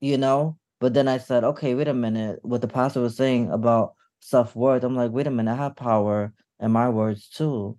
you 0.00 0.18
know? 0.18 0.58
But 0.80 0.94
then 0.94 1.08
I 1.08 1.18
said, 1.18 1.44
okay, 1.44 1.74
wait 1.74 1.88
a 1.88 1.94
minute. 1.94 2.40
What 2.42 2.60
the 2.60 2.68
pastor 2.68 3.00
was 3.00 3.16
saying 3.16 3.50
about 3.50 3.94
self-worth, 4.20 4.84
I'm 4.84 4.96
like, 4.96 5.12
wait 5.12 5.26
a 5.26 5.30
minute, 5.30 5.52
I 5.52 5.56
have 5.56 5.76
power 5.76 6.34
in 6.60 6.72
my 6.72 6.88
words 6.90 7.28
too. 7.28 7.78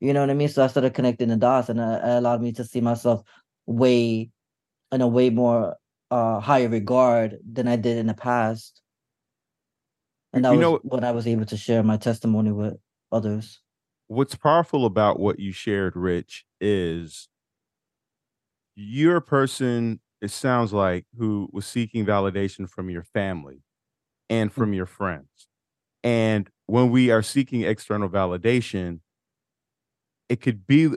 You 0.00 0.12
know 0.14 0.20
what 0.20 0.30
I 0.30 0.34
mean? 0.34 0.48
So 0.48 0.64
I 0.64 0.68
started 0.68 0.94
connecting 0.94 1.28
the 1.28 1.36
dots 1.36 1.68
and 1.68 1.80
it 1.80 2.00
allowed 2.04 2.42
me 2.42 2.52
to 2.52 2.64
see 2.64 2.80
myself 2.80 3.22
way 3.66 4.30
in 4.92 5.00
a 5.02 5.08
way 5.08 5.30
more 5.30 5.76
uh 6.10 6.40
higher 6.40 6.68
regard 6.68 7.38
than 7.50 7.68
I 7.68 7.76
did 7.76 7.98
in 7.98 8.06
the 8.06 8.14
past. 8.14 8.80
And 10.32 10.44
that 10.44 10.52
You 10.52 10.58
was 10.58 10.62
know- 10.62 10.80
when 10.82 11.04
I 11.04 11.10
was 11.12 11.26
able 11.26 11.46
to 11.46 11.56
share 11.56 11.82
my 11.82 11.96
testimony 11.96 12.52
with 12.52 12.78
others. 13.12 13.60
what's 14.08 14.34
powerful 14.34 14.86
about 14.86 15.20
what 15.20 15.38
you 15.38 15.52
shared, 15.52 15.94
Rich, 15.96 16.46
is 16.60 17.28
you're 18.74 19.16
a 19.16 19.22
person, 19.22 20.00
it 20.22 20.30
sounds 20.30 20.72
like, 20.72 21.04
who 21.18 21.48
was 21.52 21.66
seeking 21.66 22.06
validation 22.06 22.68
from 22.68 22.88
your 22.88 23.02
family 23.02 23.62
and 24.30 24.52
from 24.52 24.72
your 24.72 24.86
friends. 24.86 25.48
And 26.02 26.48
when 26.66 26.90
we 26.90 27.10
are 27.10 27.22
seeking 27.22 27.62
external 27.62 28.08
validation, 28.08 29.00
it 30.28 30.40
could 30.40 30.66
be 30.66 30.90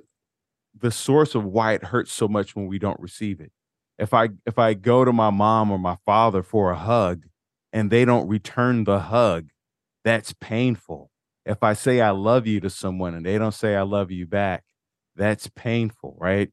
the 0.80 0.91
source 0.91 1.36
of 1.36 1.44
why 1.44 1.74
it 1.74 1.84
hurts 1.84 2.12
so 2.13 2.27
much 2.27 2.56
when 2.56 2.68
we 2.68 2.80
don't 2.80 3.00
receive 3.00 3.41
it. 3.41 3.51
If 4.01 4.13
I 4.15 4.29
if 4.48 4.58
I 4.58 4.74
go 4.74 5.05
to 5.05 5.13
my 5.13 5.29
mom 5.29 5.72
or 5.72 5.79
my 5.79 5.96
father 6.05 6.43
for 6.43 6.72
a 6.72 6.75
hug 6.75 7.25
and 7.72 7.91
they 7.91 8.03
don't 8.03 8.27
return 8.27 8.84
the 8.84 9.00
hug, 9.00 9.50
that's 10.03 10.34
painful. 10.34 11.12
If 11.46 11.62
I 11.63 11.74
say 11.74 12.01
I 12.01 12.10
love 12.10 12.48
you 12.48 12.60
to 12.62 12.70
someone 12.70 13.13
and 13.13 13.25
they 13.25 13.38
don't 13.38 13.53
say 13.53 13.75
I 13.75 13.84
love 13.84 14.12
you 14.12 14.25
back, 14.25 14.63
that's 15.15 15.48
painful, 15.55 16.17
right? 16.20 16.50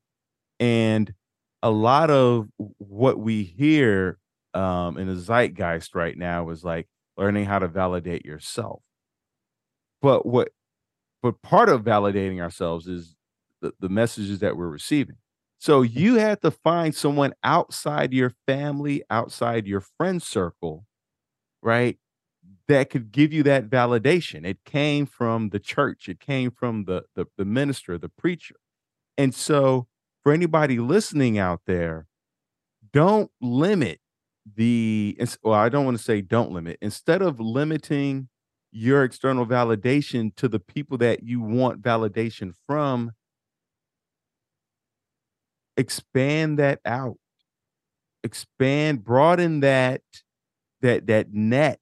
And 0.60 1.14
a 1.62 1.70
lot 1.70 2.10
of 2.10 2.48
what 2.78 3.18
we 3.18 3.44
hear 3.44 4.18
um, 4.54 4.98
in 4.98 5.08
the 5.08 5.16
zeitgeist 5.16 5.94
right 5.94 6.16
now 6.16 6.50
is 6.50 6.64
like 6.64 6.86
learning 7.16 7.46
how 7.46 7.58
to 7.58 7.68
validate 7.68 8.26
yourself. 8.26 8.82
But 10.02 10.26
what, 10.26 10.48
but 11.22 11.42
part 11.42 11.68
of 11.68 11.82
validating 11.82 12.40
ourselves 12.40 12.86
is 12.86 13.16
the, 13.60 13.72
the 13.80 13.88
messages 13.88 14.40
that 14.40 14.56
we're 14.56 14.68
receiving. 14.68 15.16
So 15.58 15.82
you 15.82 16.14
had 16.16 16.40
to 16.42 16.50
find 16.50 16.94
someone 16.94 17.34
outside 17.42 18.12
your 18.12 18.32
family, 18.46 19.02
outside 19.10 19.66
your 19.66 19.80
friend 19.80 20.22
circle, 20.22 20.86
right? 21.62 21.98
That 22.68 22.90
could 22.90 23.10
give 23.10 23.32
you 23.32 23.42
that 23.44 23.68
validation. 23.68 24.46
It 24.46 24.64
came 24.64 25.04
from 25.06 25.48
the 25.50 25.58
church, 25.58 26.08
it 26.08 26.20
came 26.20 26.50
from 26.50 26.84
the, 26.84 27.04
the, 27.16 27.26
the 27.36 27.44
minister, 27.44 27.98
the 27.98 28.08
preacher. 28.08 28.54
And 29.16 29.34
so 29.34 29.88
for 30.22 30.32
anybody 30.32 30.78
listening 30.78 31.38
out 31.38 31.62
there, 31.66 32.06
don't 32.92 33.30
limit 33.40 34.00
the 34.56 35.18
well, 35.42 35.54
I 35.54 35.68
don't 35.68 35.84
want 35.84 35.98
to 35.98 36.02
say 36.02 36.20
don't 36.20 36.52
limit. 36.52 36.78
Instead 36.80 37.20
of 37.20 37.40
limiting 37.40 38.28
your 38.70 39.04
external 39.04 39.46
validation 39.46 40.34
to 40.36 40.48
the 40.48 40.60
people 40.60 40.98
that 40.98 41.22
you 41.22 41.40
want 41.40 41.82
validation 41.82 42.52
from, 42.66 43.12
expand 45.78 46.58
that 46.58 46.80
out. 46.84 47.16
Expand, 48.24 49.04
broaden 49.04 49.60
that 49.60 50.02
that 50.82 51.06
that 51.06 51.32
net 51.32 51.80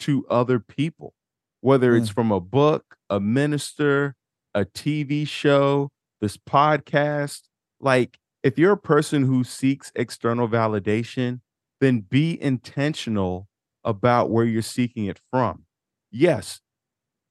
to 0.00 0.26
other 0.28 0.58
people, 0.60 1.14
whether 1.60 1.96
it's 1.96 2.10
Mm. 2.10 2.14
from 2.14 2.32
a 2.32 2.40
book, 2.40 2.96
a 3.08 3.18
minister, 3.20 4.14
a 4.54 4.64
TV 4.64 5.24
show, 5.24 5.90
this 6.20 6.36
podcast. 6.36 7.42
Like, 7.80 8.18
if 8.42 8.58
you're 8.58 8.72
a 8.72 8.76
person 8.76 9.24
who 9.24 9.42
seeks 9.44 9.90
external 9.94 10.48
validation, 10.48 11.40
then 11.80 12.00
be 12.00 12.40
intentional 12.40 13.48
about 13.84 14.30
where 14.30 14.44
you're 14.44 14.62
seeking 14.62 15.06
it 15.06 15.20
from. 15.30 15.64
Yes, 16.10 16.60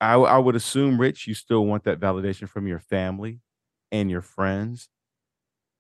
I, 0.02 0.14
I 0.16 0.38
would 0.38 0.56
assume, 0.56 1.00
Rich, 1.00 1.28
you 1.28 1.34
still 1.34 1.66
want 1.66 1.84
that 1.86 2.00
validation 2.00 2.48
from 2.50 2.68
your 2.68 2.80
family 2.80 3.42
and 3.92 4.10
your 4.10 4.22
friends. 4.22 4.90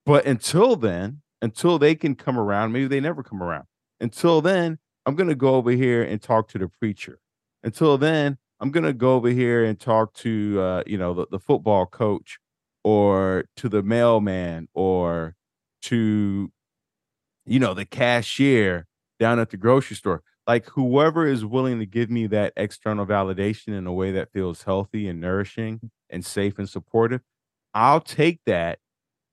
But 0.05 0.25
until 0.25 0.75
then, 0.75 1.21
until 1.41 1.79
they 1.79 1.95
can 1.95 2.15
come 2.15 2.37
around, 2.37 2.71
maybe 2.71 2.87
they 2.87 2.99
never 2.99 3.23
come 3.23 3.41
around. 3.41 3.65
Until 3.99 4.41
then, 4.41 4.77
I'm 5.05 5.15
going 5.15 5.29
to 5.29 5.35
go 5.35 5.55
over 5.55 5.71
here 5.71 6.03
and 6.03 6.21
talk 6.21 6.47
to 6.49 6.57
the 6.57 6.67
preacher. 6.67 7.19
Until 7.63 7.97
then, 7.97 8.37
I'm 8.59 8.71
going 8.71 8.83
to 8.83 8.93
go 8.93 9.15
over 9.15 9.29
here 9.29 9.63
and 9.63 9.79
talk 9.79 10.13
to, 10.15 10.59
uh, 10.61 10.83
you 10.85 10.97
know, 10.97 11.13
the, 11.13 11.27
the 11.31 11.39
football 11.39 11.85
coach 11.85 12.39
or 12.83 13.45
to 13.57 13.69
the 13.69 13.83
mailman 13.83 14.67
or 14.73 15.35
to, 15.83 16.51
you 17.45 17.59
know, 17.59 17.73
the 17.73 17.85
cashier 17.85 18.85
down 19.19 19.39
at 19.39 19.49
the 19.49 19.57
grocery 19.57 19.95
store. 19.95 20.21
Like 20.47 20.67
whoever 20.69 21.25
is 21.25 21.43
willing 21.43 21.79
to 21.79 21.85
give 21.87 22.11
me 22.11 22.27
that 22.27 22.53
external 22.55 23.05
validation 23.05 23.69
in 23.69 23.87
a 23.87 23.93
way 23.93 24.11
that 24.11 24.31
feels 24.31 24.63
healthy 24.63 25.07
and 25.07 25.19
nourishing 25.19 25.91
and 26.09 26.23
safe 26.23 26.59
and 26.59 26.69
supportive, 26.69 27.21
I'll 27.73 28.01
take 28.01 28.39
that 28.45 28.79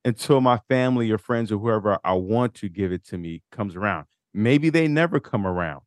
until 0.05 0.41
my 0.41 0.59
family 0.69 1.11
or 1.11 1.19
friends 1.19 1.53
or 1.53 1.59
whoever 1.59 1.99
I 2.05 2.15
want 2.15 2.55
to 2.55 2.69
give 2.69 2.93
it 2.93 3.05
to 3.07 3.19
me 3.19 3.43
comes 3.53 3.77
around. 3.77 4.07
Maybe 4.35 4.71
they 4.71 4.89
never 4.89 5.21
come 5.21 5.47
around, 5.47 5.83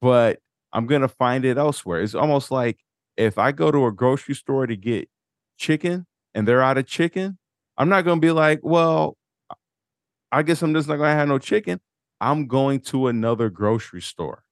but 0.00 0.40
I'm 0.72 0.86
going 0.86 1.02
to 1.02 1.08
find 1.08 1.44
it 1.44 1.58
elsewhere. 1.58 2.00
It's 2.00 2.14
almost 2.14 2.50
like 2.50 2.80
if 3.16 3.38
I 3.38 3.52
go 3.52 3.70
to 3.70 3.86
a 3.86 3.92
grocery 3.92 4.34
store 4.34 4.66
to 4.66 4.76
get 4.76 5.08
chicken 5.58 6.06
and 6.34 6.48
they're 6.48 6.62
out 6.62 6.78
of 6.78 6.86
chicken, 6.86 7.38
I'm 7.76 7.88
not 7.88 8.02
going 8.04 8.18
to 8.20 8.26
be 8.26 8.32
like, 8.32 8.60
well, 8.62 9.16
I 10.30 10.42
guess 10.42 10.62
I'm 10.62 10.74
just 10.74 10.88
not 10.88 10.96
going 10.96 11.10
to 11.10 11.16
have 11.16 11.28
no 11.28 11.38
chicken. 11.38 11.80
I'm 12.20 12.46
going 12.46 12.80
to 12.80 13.08
another 13.08 13.50
grocery 13.50 14.00
store 14.00 14.44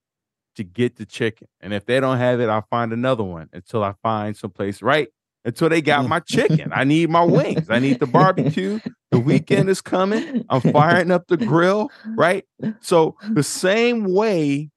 to 0.57 0.64
get 0.64 0.97
the 0.97 1.07
chicken. 1.07 1.49
And 1.61 1.73
if 1.73 1.87
they 1.87 2.00
don't 2.00 2.19
have 2.19 2.40
it, 2.40 2.49
I'll 2.49 2.67
find 2.69 2.93
another 2.93 3.25
one 3.25 3.49
until 3.52 3.83
I 3.83 3.95
find 4.02 4.37
someplace 4.37 4.83
right 4.83 5.09
until 5.44 5.68
they 5.68 5.80
got 5.82 6.09
my 6.09 6.20
chicken. 6.20 6.70
I 6.75 6.85
need 6.85 7.11
my 7.11 7.25
wings. 7.25 7.70
I 7.70 7.78
need 7.78 8.00
the 8.00 8.06
barbecue. 8.06 8.80
The 9.11 9.18
weekend 9.18 9.68
is 9.68 9.80
coming. 9.80 10.44
I'm 10.49 10.61
firing 10.61 11.11
up 11.11 11.26
the 11.28 11.37
grill, 11.37 11.90
right? 12.16 12.44
So 12.80 13.16
the 13.32 13.42
same 13.42 14.04
way, 14.04 14.70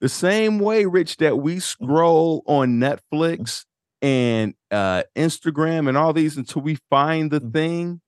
the 0.00 0.08
same 0.08 0.58
way, 0.58 0.84
Rich, 0.86 1.16
that 1.18 1.38
we 1.38 1.58
scroll 1.60 2.42
on 2.46 2.78
Netflix 2.78 3.64
and 4.02 4.54
uh 4.70 5.02
Instagram 5.16 5.88
and 5.88 5.96
all 5.96 6.12
these 6.12 6.36
until 6.36 6.60
we 6.60 6.78
find 6.90 7.30
the 7.30 7.40
thing 7.40 8.02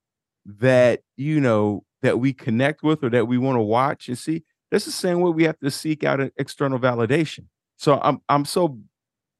that 0.45 1.01
you 1.17 1.41
know 1.41 1.83
that 2.03 2.19
we 2.19 2.31
connect 2.31 2.83
with 2.83 3.03
or 3.03 3.09
that 3.09 3.27
we 3.27 3.37
want 3.37 3.57
to 3.57 3.61
watch 3.61 4.07
and 4.07 4.17
see. 4.17 4.43
That's 4.71 4.85
the 4.85 4.91
same 4.91 5.19
way 5.19 5.31
we 5.31 5.43
have 5.43 5.59
to 5.59 5.71
seek 5.71 6.03
out 6.03 6.19
an 6.19 6.31
external 6.37 6.79
validation. 6.79 7.45
So 7.77 7.99
I'm 8.03 8.21
I'm 8.29 8.45
so 8.45 8.79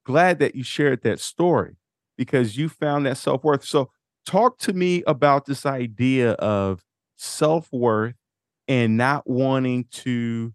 glad 0.06 0.40
that 0.40 0.56
you 0.56 0.64
shared 0.64 1.04
that 1.04 1.20
story 1.20 1.76
because 2.20 2.58
you 2.58 2.68
found 2.68 3.06
that 3.06 3.18
self-worth. 3.18 3.64
So 3.64 3.92
talk 4.26 4.58
to 4.60 4.74
me 4.74 5.04
about 5.08 5.46
this 5.46 5.66
idea 5.66 6.34
of 6.34 6.84
self-worth 7.16 8.16
and 8.68 8.98
not 8.98 9.26
wanting 9.26 9.86
to 9.92 10.54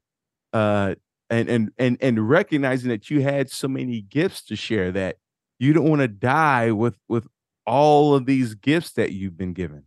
uh 0.52 0.94
and 1.30 1.48
and 1.48 1.72
and 1.78 1.96
and 2.02 2.28
recognizing 2.28 2.90
that 2.90 3.08
you 3.08 3.22
had 3.22 3.50
so 3.50 3.66
many 3.66 4.02
gifts 4.02 4.44
to 4.44 4.56
share 4.56 4.92
that 4.92 5.16
you 5.58 5.72
don't 5.72 5.88
want 5.88 6.02
to 6.02 6.08
die 6.08 6.70
with 6.70 6.98
with 7.08 7.26
all 7.66 8.14
of 8.14 8.26
these 8.26 8.54
gifts 8.54 8.92
that 8.92 9.12
you've 9.12 9.38
been 9.38 9.54
given. 9.54 9.84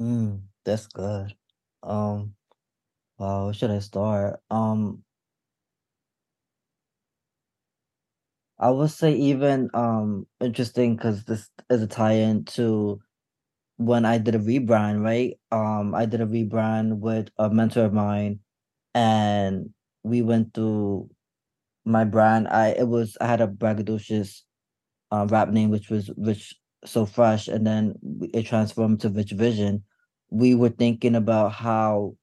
Mm, 0.00 0.40
that's 0.64 0.88
good. 0.88 1.32
Um, 1.84 2.34
wow, 3.18 3.44
where 3.44 3.54
should 3.54 3.70
I 3.70 3.78
start? 3.78 4.40
Um, 4.50 5.04
I 8.58 8.70
would 8.70 8.90
say 8.90 9.14
even 9.14 9.70
um 9.74 10.26
interesting 10.40 10.96
because 10.96 11.24
this 11.24 11.50
is 11.70 11.82
a 11.82 11.86
tie-in 11.86 12.44
to 12.56 13.00
when 13.78 14.04
I 14.06 14.18
did 14.18 14.34
a 14.36 14.38
rebrand, 14.40 15.02
right? 15.04 15.38
Um, 15.52 15.94
I 15.94 16.06
did 16.06 16.20
a 16.22 16.26
rebrand 16.26 16.98
with 17.00 17.30
a 17.38 17.50
mentor 17.50 17.86
of 17.86 17.92
mine, 17.94 18.40
and 18.94 19.70
we 20.04 20.22
went 20.22 20.54
through 20.54 21.10
my 21.84 22.04
brand. 22.04 22.48
I 22.48 22.70
it 22.70 22.88
was 22.88 23.16
I 23.20 23.26
had 23.28 23.40
a 23.42 23.48
braggadocious 23.48 24.42
uh, 25.12 25.26
rap 25.30 25.50
name, 25.50 25.70
which 25.70 25.90
was 25.90 26.10
Rich 26.18 26.54
So 26.86 27.06
Fresh, 27.06 27.48
and 27.48 27.66
then 27.66 27.94
it 28.34 28.44
transformed 28.46 29.00
to 29.02 29.10
Rich 29.10 29.32
Vysion. 29.32 29.82
We 30.30 30.54
were 30.56 30.70
thinking 30.70 31.14
about 31.16 31.52
how 31.52 32.16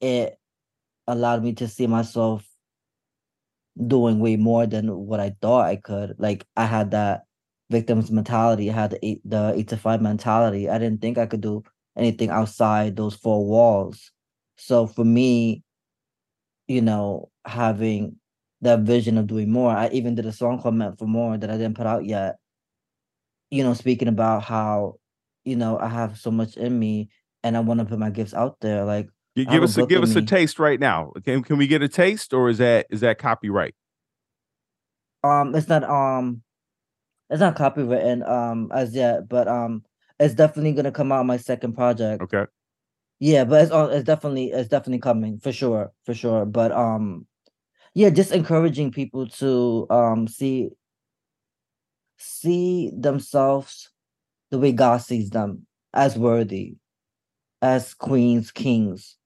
it 0.00 0.38
allowed 1.08 1.44
me 1.44 1.54
to 1.54 1.68
see 1.68 1.88
myself 1.88 2.47
doing 3.86 4.20
way 4.20 4.36
more 4.36 4.66
than 4.66 4.88
what 4.88 5.20
I 5.20 5.34
thought 5.40 5.66
I 5.66 5.76
could. 5.76 6.16
Like 6.18 6.46
I 6.56 6.66
had 6.66 6.90
that 6.92 7.22
victim's 7.70 8.10
mentality, 8.10 8.70
I 8.70 8.74
had 8.74 8.90
the 8.92 9.06
eight 9.06 9.20
the 9.24 9.52
eight 9.54 9.68
to 9.68 9.76
five 9.76 10.02
mentality. 10.02 10.68
I 10.68 10.78
didn't 10.78 11.00
think 11.00 11.18
I 11.18 11.26
could 11.26 11.40
do 11.40 11.62
anything 11.96 12.30
outside 12.30 12.96
those 12.96 13.14
four 13.14 13.44
walls. 13.46 14.10
So 14.56 14.86
for 14.86 15.04
me, 15.04 15.62
you 16.66 16.82
know, 16.82 17.30
having 17.46 18.16
that 18.60 18.80
vision 18.80 19.18
of 19.18 19.26
doing 19.26 19.50
more, 19.50 19.70
I 19.70 19.88
even 19.92 20.14
did 20.14 20.26
a 20.26 20.32
song 20.32 20.60
called 20.60 20.74
Meant 20.74 20.98
for 20.98 21.06
More 21.06 21.36
that 21.36 21.50
I 21.50 21.56
didn't 21.56 21.76
put 21.76 21.86
out 21.86 22.04
yet. 22.04 22.36
You 23.50 23.64
know, 23.64 23.74
speaking 23.74 24.08
about 24.08 24.44
how, 24.44 24.96
you 25.44 25.56
know, 25.56 25.78
I 25.78 25.88
have 25.88 26.18
so 26.18 26.30
much 26.30 26.56
in 26.56 26.78
me 26.78 27.08
and 27.42 27.56
I 27.56 27.60
want 27.60 27.80
to 27.80 27.86
put 27.86 27.98
my 27.98 28.10
gifts 28.10 28.34
out 28.34 28.60
there. 28.60 28.84
Like 28.84 29.08
give 29.44 29.62
us 29.62 29.76
a 29.76 29.86
give 29.86 30.02
us 30.02 30.14
me. 30.14 30.22
a 30.22 30.24
taste 30.24 30.58
right 30.58 30.80
now. 30.80 31.12
Can 31.24 31.42
can 31.42 31.58
we 31.58 31.66
get 31.66 31.82
a 31.82 31.88
taste 31.88 32.32
or 32.32 32.48
is 32.48 32.58
that 32.58 32.86
is 32.90 33.00
that 33.00 33.18
copyright? 33.18 33.74
Um 35.24 35.54
it's 35.54 35.68
not 35.68 35.84
um 35.84 36.42
it's 37.30 37.40
not 37.40 37.56
copywritten 37.56 38.28
um 38.28 38.70
as 38.72 38.94
yet, 38.94 39.28
but 39.28 39.48
um 39.48 39.84
it's 40.18 40.34
definitely 40.34 40.72
gonna 40.72 40.92
come 40.92 41.12
out 41.12 41.26
my 41.26 41.36
second 41.36 41.74
project. 41.74 42.22
Okay. 42.22 42.46
Yeah, 43.20 43.44
but 43.44 43.62
it's 43.62 43.72
it's 43.72 44.04
definitely 44.04 44.52
it's 44.52 44.68
definitely 44.68 45.00
coming 45.00 45.38
for 45.38 45.52
sure, 45.52 45.92
for 46.04 46.14
sure. 46.14 46.46
But 46.46 46.72
um 46.72 47.26
yeah, 47.94 48.10
just 48.10 48.32
encouraging 48.32 48.92
people 48.92 49.26
to 49.26 49.86
um 49.90 50.28
see 50.28 50.70
see 52.16 52.90
themselves 52.96 53.90
the 54.50 54.58
way 54.58 54.72
God 54.72 54.98
sees 54.98 55.30
them 55.30 55.66
as 55.92 56.16
worthy, 56.16 56.76
as 57.60 57.94
queens, 57.94 58.50
kings. 58.50 59.17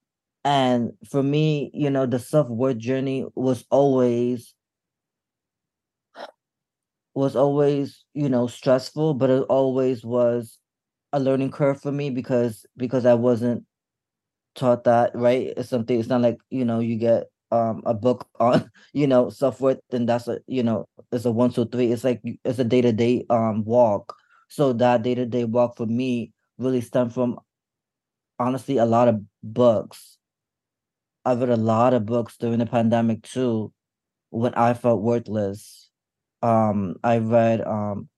And 0.45 0.93
for 1.09 1.23
me, 1.23 1.71
you 1.73 1.89
know, 1.89 2.05
the 2.05 2.19
self-worth 2.19 2.77
journey 2.77 3.25
was 3.35 3.65
always 3.69 4.53
was 7.13 7.35
always, 7.35 8.03
you 8.13 8.29
know, 8.29 8.47
stressful, 8.47 9.13
but 9.15 9.29
it 9.29 9.43
always 9.49 10.03
was 10.03 10.57
a 11.13 11.19
learning 11.19 11.51
curve 11.51 11.81
for 11.81 11.91
me 11.91 12.09
because 12.09 12.65
because 12.77 13.05
I 13.05 13.13
wasn't 13.15 13.65
taught 14.55 14.85
that, 14.85 15.11
right? 15.15 15.53
It's 15.57 15.69
something 15.69 15.99
it's 15.99 16.09
not 16.09 16.21
like, 16.21 16.39
you 16.49 16.65
know, 16.65 16.79
you 16.79 16.97
get 16.97 17.25
um 17.51 17.83
a 17.85 17.93
book 17.93 18.27
on, 18.39 18.71
you 18.93 19.07
know, 19.07 19.29
self-worth 19.29 19.79
and 19.91 20.09
that's 20.09 20.27
a, 20.27 20.39
you 20.47 20.63
know, 20.63 20.87
it's 21.11 21.25
a 21.25 21.31
one, 21.31 21.51
two, 21.51 21.65
three. 21.67 21.91
It's 21.91 22.03
like 22.03 22.21
it's 22.45 22.59
a 22.59 22.63
day-to-day 22.65 23.25
um 23.29 23.63
walk. 23.65 24.15
So 24.49 24.73
that 24.73 25.03
day-to-day 25.03 25.45
walk 25.45 25.77
for 25.77 25.87
me 25.87 26.33
really 26.59 26.81
stemmed 26.81 27.13
from 27.13 27.39
honestly 28.39 28.77
a 28.77 28.85
lot 28.85 29.07
of 29.07 29.21
books. 29.43 30.17
I've 31.25 31.39
read 31.39 31.49
a 31.49 31.57
lot 31.57 31.93
of 31.93 32.05
books 32.05 32.37
during 32.37 32.59
the 32.59 32.65
pandemic 32.65 33.23
too 33.23 33.71
when 34.29 34.53
I 34.55 34.73
felt 34.73 35.01
worthless 35.01 35.83
um, 36.43 36.97
I 37.03 37.19
read 37.19 37.61
um, 37.61 38.09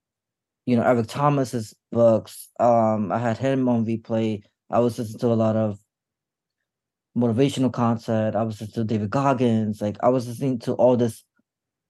you 0.65 0.75
know, 0.75 0.83
Eric 0.83 1.07
Thomas's 1.07 1.75
books. 1.91 2.49
Um, 2.59 3.11
I 3.11 3.19
had 3.19 3.37
him 3.37 3.69
on 3.69 3.85
replay. 3.85 4.41
I 4.69 4.79
was 4.79 4.97
listening 4.97 5.19
to 5.19 5.27
a 5.27 5.35
lot 5.35 5.55
of 5.55 5.79
motivational 7.15 7.71
content. 7.71 8.35
I 8.35 8.41
was 8.41 8.59
listening 8.59 8.87
to 8.87 8.93
David 8.93 9.11
Goggins. 9.11 9.79
Like 9.79 9.97
I 10.01 10.09
was 10.09 10.27
listening 10.27 10.59
to 10.59 10.73
all 10.73 10.97
this 10.97 11.23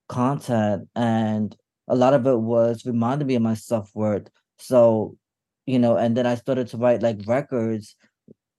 content, 0.10 0.90
and 0.94 1.56
a 1.88 1.96
lot 1.96 2.14
of 2.14 2.28
it 2.28 2.38
was 2.38 2.86
reminding 2.86 3.28
me 3.28 3.36
of 3.36 3.42
my 3.42 3.54
self 3.54 3.90
worth. 3.96 4.28
So, 4.60 5.18
you 5.66 5.80
know, 5.80 5.96
and 5.96 6.18
then 6.18 6.28
I 6.28 6.36
started 6.36 6.68
to 6.68 6.78
write 6.78 7.02
like 7.02 7.22
records, 7.26 7.96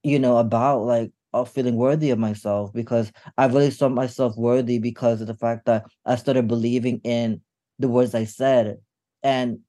you 0.03 0.19
know, 0.19 0.39
about 0.39 0.85
like 0.85 1.13
of 1.37 1.51
feeling 1.51 1.77
worthy 1.77 2.11
of 2.11 2.19
myself 2.19 2.73
because 2.73 3.13
I 3.37 3.47
really 3.47 3.71
saw 3.71 3.89
myself 3.89 4.37
worthy 4.37 4.79
because 4.79 5.21
of 5.21 5.27
the 5.27 5.35
fact 5.37 5.67
that 5.67 5.85
I 6.05 6.17
started 6.17 6.49
believing 6.49 7.01
in 7.05 7.41
the 7.79 7.89
words 7.89 8.15
I 8.15 8.25
said, 8.25 8.79
and 9.23 9.61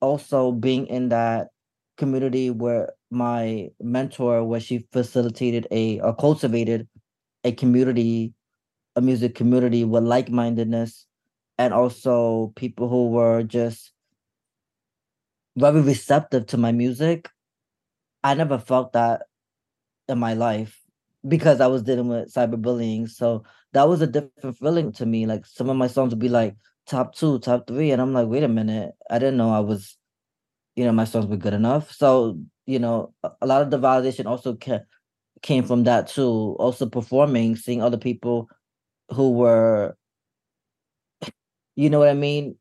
also 0.00 0.52
being 0.52 0.86
in 0.86 1.10
that 1.10 1.48
community 1.96 2.50
where 2.50 2.92
my 3.10 3.68
mentor, 3.80 4.44
where 4.44 4.60
she 4.60 4.86
facilitated 4.92 5.66
a 5.70 6.00
or 6.00 6.14
cultivated 6.14 6.88
a 7.44 7.52
community, 7.52 8.32
a 8.96 9.00
music 9.00 9.34
community 9.34 9.84
with 9.84 10.04
like 10.04 10.30
mindedness, 10.30 11.06
and 11.58 11.74
also 11.74 12.52
people 12.56 12.88
who 12.88 13.08
were 13.08 13.42
just 13.42 13.92
very 15.56 15.80
receptive 15.80 16.46
to 16.46 16.56
my 16.56 16.72
music. 16.72 17.28
I 18.24 18.34
never 18.34 18.58
felt 18.58 18.94
that 18.94 19.22
in 20.08 20.18
my 20.18 20.34
life 20.34 20.83
because 21.26 21.60
I 21.60 21.66
was 21.66 21.82
dealing 21.82 22.08
with 22.08 22.32
cyberbullying. 22.32 23.08
So 23.08 23.44
that 23.72 23.88
was 23.88 24.02
a 24.02 24.06
different 24.06 24.58
feeling 24.58 24.92
to 24.92 25.06
me. 25.06 25.26
Like 25.26 25.46
some 25.46 25.70
of 25.70 25.76
my 25.76 25.86
songs 25.86 26.10
would 26.10 26.18
be 26.20 26.28
like, 26.28 26.56
top 26.86 27.14
two, 27.14 27.38
top 27.38 27.66
three. 27.66 27.90
And 27.92 28.00
I'm 28.02 28.12
like, 28.12 28.28
wait 28.28 28.42
a 28.42 28.48
minute. 28.48 28.92
I 29.10 29.18
didn't 29.18 29.38
know 29.38 29.50
I 29.50 29.60
was, 29.60 29.96
you 30.76 30.84
know, 30.84 30.92
my 30.92 31.04
songs 31.04 31.26
were 31.26 31.36
good 31.36 31.54
enough. 31.54 31.92
So, 31.92 32.40
you 32.66 32.78
know, 32.78 33.14
a 33.40 33.46
lot 33.46 33.62
of 33.62 33.70
the 33.70 33.78
validation 33.78 34.26
also 34.26 34.54
ca- 34.56 34.80
came 35.42 35.64
from 35.64 35.84
that 35.84 36.08
too. 36.08 36.56
Also 36.58 36.86
performing, 36.86 37.56
seeing 37.56 37.82
other 37.82 37.98
people 37.98 38.48
who 39.10 39.32
were, 39.32 39.96
you 41.76 41.90
know 41.90 41.98
what 41.98 42.08
I 42.08 42.14
mean? 42.14 42.56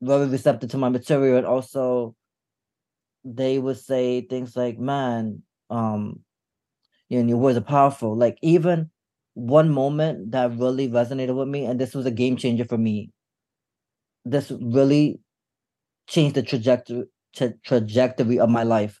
Very 0.00 0.26
receptive 0.26 0.70
to 0.70 0.78
my 0.78 0.88
material. 0.88 1.38
And 1.38 1.46
also 1.46 2.14
they 3.24 3.58
would 3.58 3.78
say 3.78 4.22
things 4.22 4.56
like, 4.56 4.78
man, 4.78 5.42
um, 5.70 6.20
you 7.08 7.22
know, 7.22 7.28
your 7.30 7.38
words 7.38 7.58
are 7.58 7.62
powerful. 7.62 8.16
Like 8.16 8.38
even 8.42 8.90
one 9.34 9.70
moment 9.70 10.32
that 10.32 10.58
really 10.58 10.88
resonated 10.88 11.36
with 11.36 11.48
me, 11.48 11.66
and 11.66 11.80
this 11.80 11.94
was 11.94 12.06
a 12.06 12.10
game 12.12 12.36
changer 12.36 12.64
for 12.64 12.78
me. 12.78 13.12
This 14.24 14.50
really 14.50 15.20
changed 16.08 16.36
the 16.36 16.42
trajectory 16.42 17.06
tra- 17.34 17.54
trajectory 17.64 18.38
of 18.40 18.50
my 18.50 18.64
life. 18.64 19.00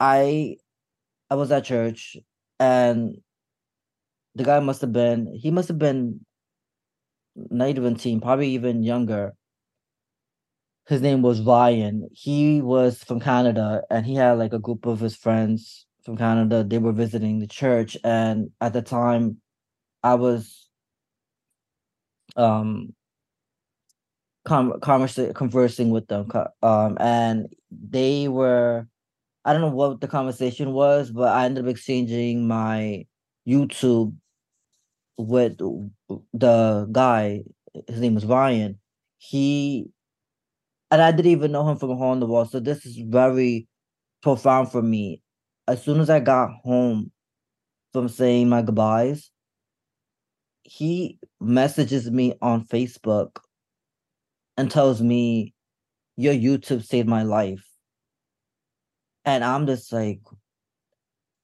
I 0.00 0.58
I 1.30 1.36
was 1.36 1.52
at 1.52 1.64
church 1.64 2.16
and 2.60 3.18
the 4.34 4.44
guy 4.44 4.60
must 4.60 4.80
have 4.80 4.92
been 4.92 5.26
he 5.34 5.50
must 5.50 5.68
have 5.68 5.78
been 5.78 6.20
not 7.50 7.68
even 7.68 7.94
teen, 7.96 8.20
probably 8.20 8.48
even 8.50 8.82
younger. 8.82 9.34
His 10.88 11.00
name 11.02 11.22
was 11.22 11.40
Ryan. 11.40 12.08
He 12.12 12.62
was 12.62 13.02
from 13.02 13.20
Canada 13.20 13.82
and 13.90 14.06
he 14.06 14.14
had 14.14 14.32
like 14.38 14.52
a 14.52 14.58
group 14.58 14.86
of 14.86 15.00
his 15.00 15.16
friends 15.16 15.86
from 16.04 16.16
Canada. 16.16 16.62
They 16.64 16.78
were 16.78 16.92
visiting 16.92 17.40
the 17.40 17.48
church, 17.48 17.96
and 18.04 18.50
at 18.60 18.72
the 18.72 18.82
time, 18.82 19.40
I 20.02 20.14
was 20.14 20.68
um 22.36 22.94
com- 24.44 24.78
conversing 24.80 25.34
conversing 25.34 25.90
with 25.90 26.06
them, 26.08 26.30
um, 26.62 26.96
and 27.00 27.48
they 27.70 28.28
were. 28.28 28.86
I 29.44 29.52
don't 29.52 29.62
know 29.62 29.70
what 29.70 30.00
the 30.00 30.08
conversation 30.08 30.72
was, 30.72 31.10
but 31.10 31.28
I 31.28 31.46
ended 31.46 31.64
up 31.64 31.70
exchanging 31.70 32.48
my 32.48 33.06
YouTube 33.48 34.14
with 35.18 35.58
the 35.58 36.88
guy. 36.92 37.42
His 37.88 38.00
name 38.00 38.14
was 38.14 38.24
Ryan. 38.26 38.78
He 39.18 39.86
and 40.90 41.02
I 41.02 41.10
didn't 41.12 41.32
even 41.32 41.52
know 41.52 41.68
him 41.68 41.78
from 41.78 41.90
a 41.90 41.96
hole 41.96 42.12
in 42.12 42.20
the 42.20 42.26
wall. 42.26 42.44
So 42.44 42.60
this 42.60 42.86
is 42.86 42.96
very 42.96 43.68
profound 44.22 44.70
for 44.70 44.82
me 44.82 45.22
as 45.68 45.82
soon 45.82 46.00
as 46.00 46.10
I 46.10 46.20
got 46.20 46.50
home 46.62 47.10
from 47.92 48.08
saying 48.08 48.48
my 48.48 48.62
goodbyes, 48.62 49.30
he 50.62 51.18
messages 51.40 52.10
me 52.10 52.34
on 52.40 52.64
Facebook 52.66 53.38
and 54.56 54.70
tells 54.70 55.02
me, 55.02 55.54
Your 56.16 56.34
YouTube 56.34 56.84
saved 56.84 57.08
my 57.08 57.22
life. 57.22 57.64
And 59.24 59.42
I'm 59.42 59.66
just 59.66 59.92
like, 59.92 60.20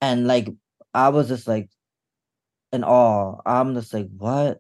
and 0.01 0.27
like, 0.27 0.49
I 0.95 1.09
was 1.09 1.29
just 1.29 1.49
like 1.49 1.69
in 2.73 2.85
awe. 2.85 3.41
I'm 3.45 3.75
just 3.75 3.93
like, 3.93 4.09
what? 4.17 4.59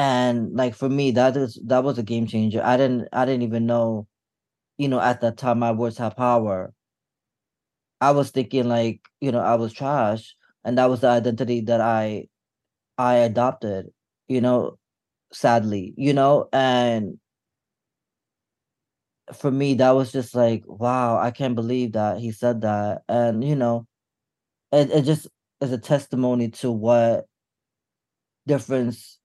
And 0.00 0.54
like 0.56 0.74
for 0.74 0.88
me, 0.88 1.10
that 1.10 1.36
is 1.36 1.60
that 1.66 1.84
was 1.84 1.98
a 1.98 2.02
game 2.02 2.26
changer. 2.26 2.62
I 2.64 2.78
didn't 2.78 3.08
I 3.12 3.26
didn't 3.26 3.42
even 3.42 3.66
know, 3.66 4.08
you 4.78 4.88
know, 4.88 5.00
at 5.00 5.20
that 5.22 5.36
time 5.38 5.58
my 5.60 5.72
words 5.72 5.98
had 5.98 6.16
power. 6.16 6.72
I 8.00 8.12
was 8.12 8.30
thinking 8.30 8.66
like, 8.68 9.02
you 9.20 9.30
know, 9.30 9.40
I 9.40 9.56
was 9.56 9.72
trash 9.74 10.34
and 10.64 10.78
that 10.78 10.88
was 10.88 11.00
the 11.00 11.08
identity 11.08 11.60
that 11.62 11.82
I 11.82 12.28
I 12.98 13.16
adopted, 13.16 13.88
you 14.28 14.40
know, 14.40 14.78
sadly, 15.32 15.94
you 15.96 16.14
know, 16.14 16.48
and 16.52 17.18
for 19.34 19.50
me 19.50 19.74
that 19.74 19.90
was 19.92 20.12
just 20.12 20.34
like, 20.34 20.64
wow, 20.66 21.18
I 21.18 21.30
can't 21.30 21.54
believe 21.54 21.92
that 21.92 22.18
he 22.18 22.32
said 22.32 22.62
that. 22.62 23.02
And 23.08 23.44
you 23.44 23.56
know, 23.56 23.86
it, 24.72 24.90
it 24.90 25.02
just 25.04 25.28
is 25.60 25.72
a 25.72 25.78
testimony 25.78 26.50
to 26.50 26.72
what 26.72 27.26
difference 28.46 29.19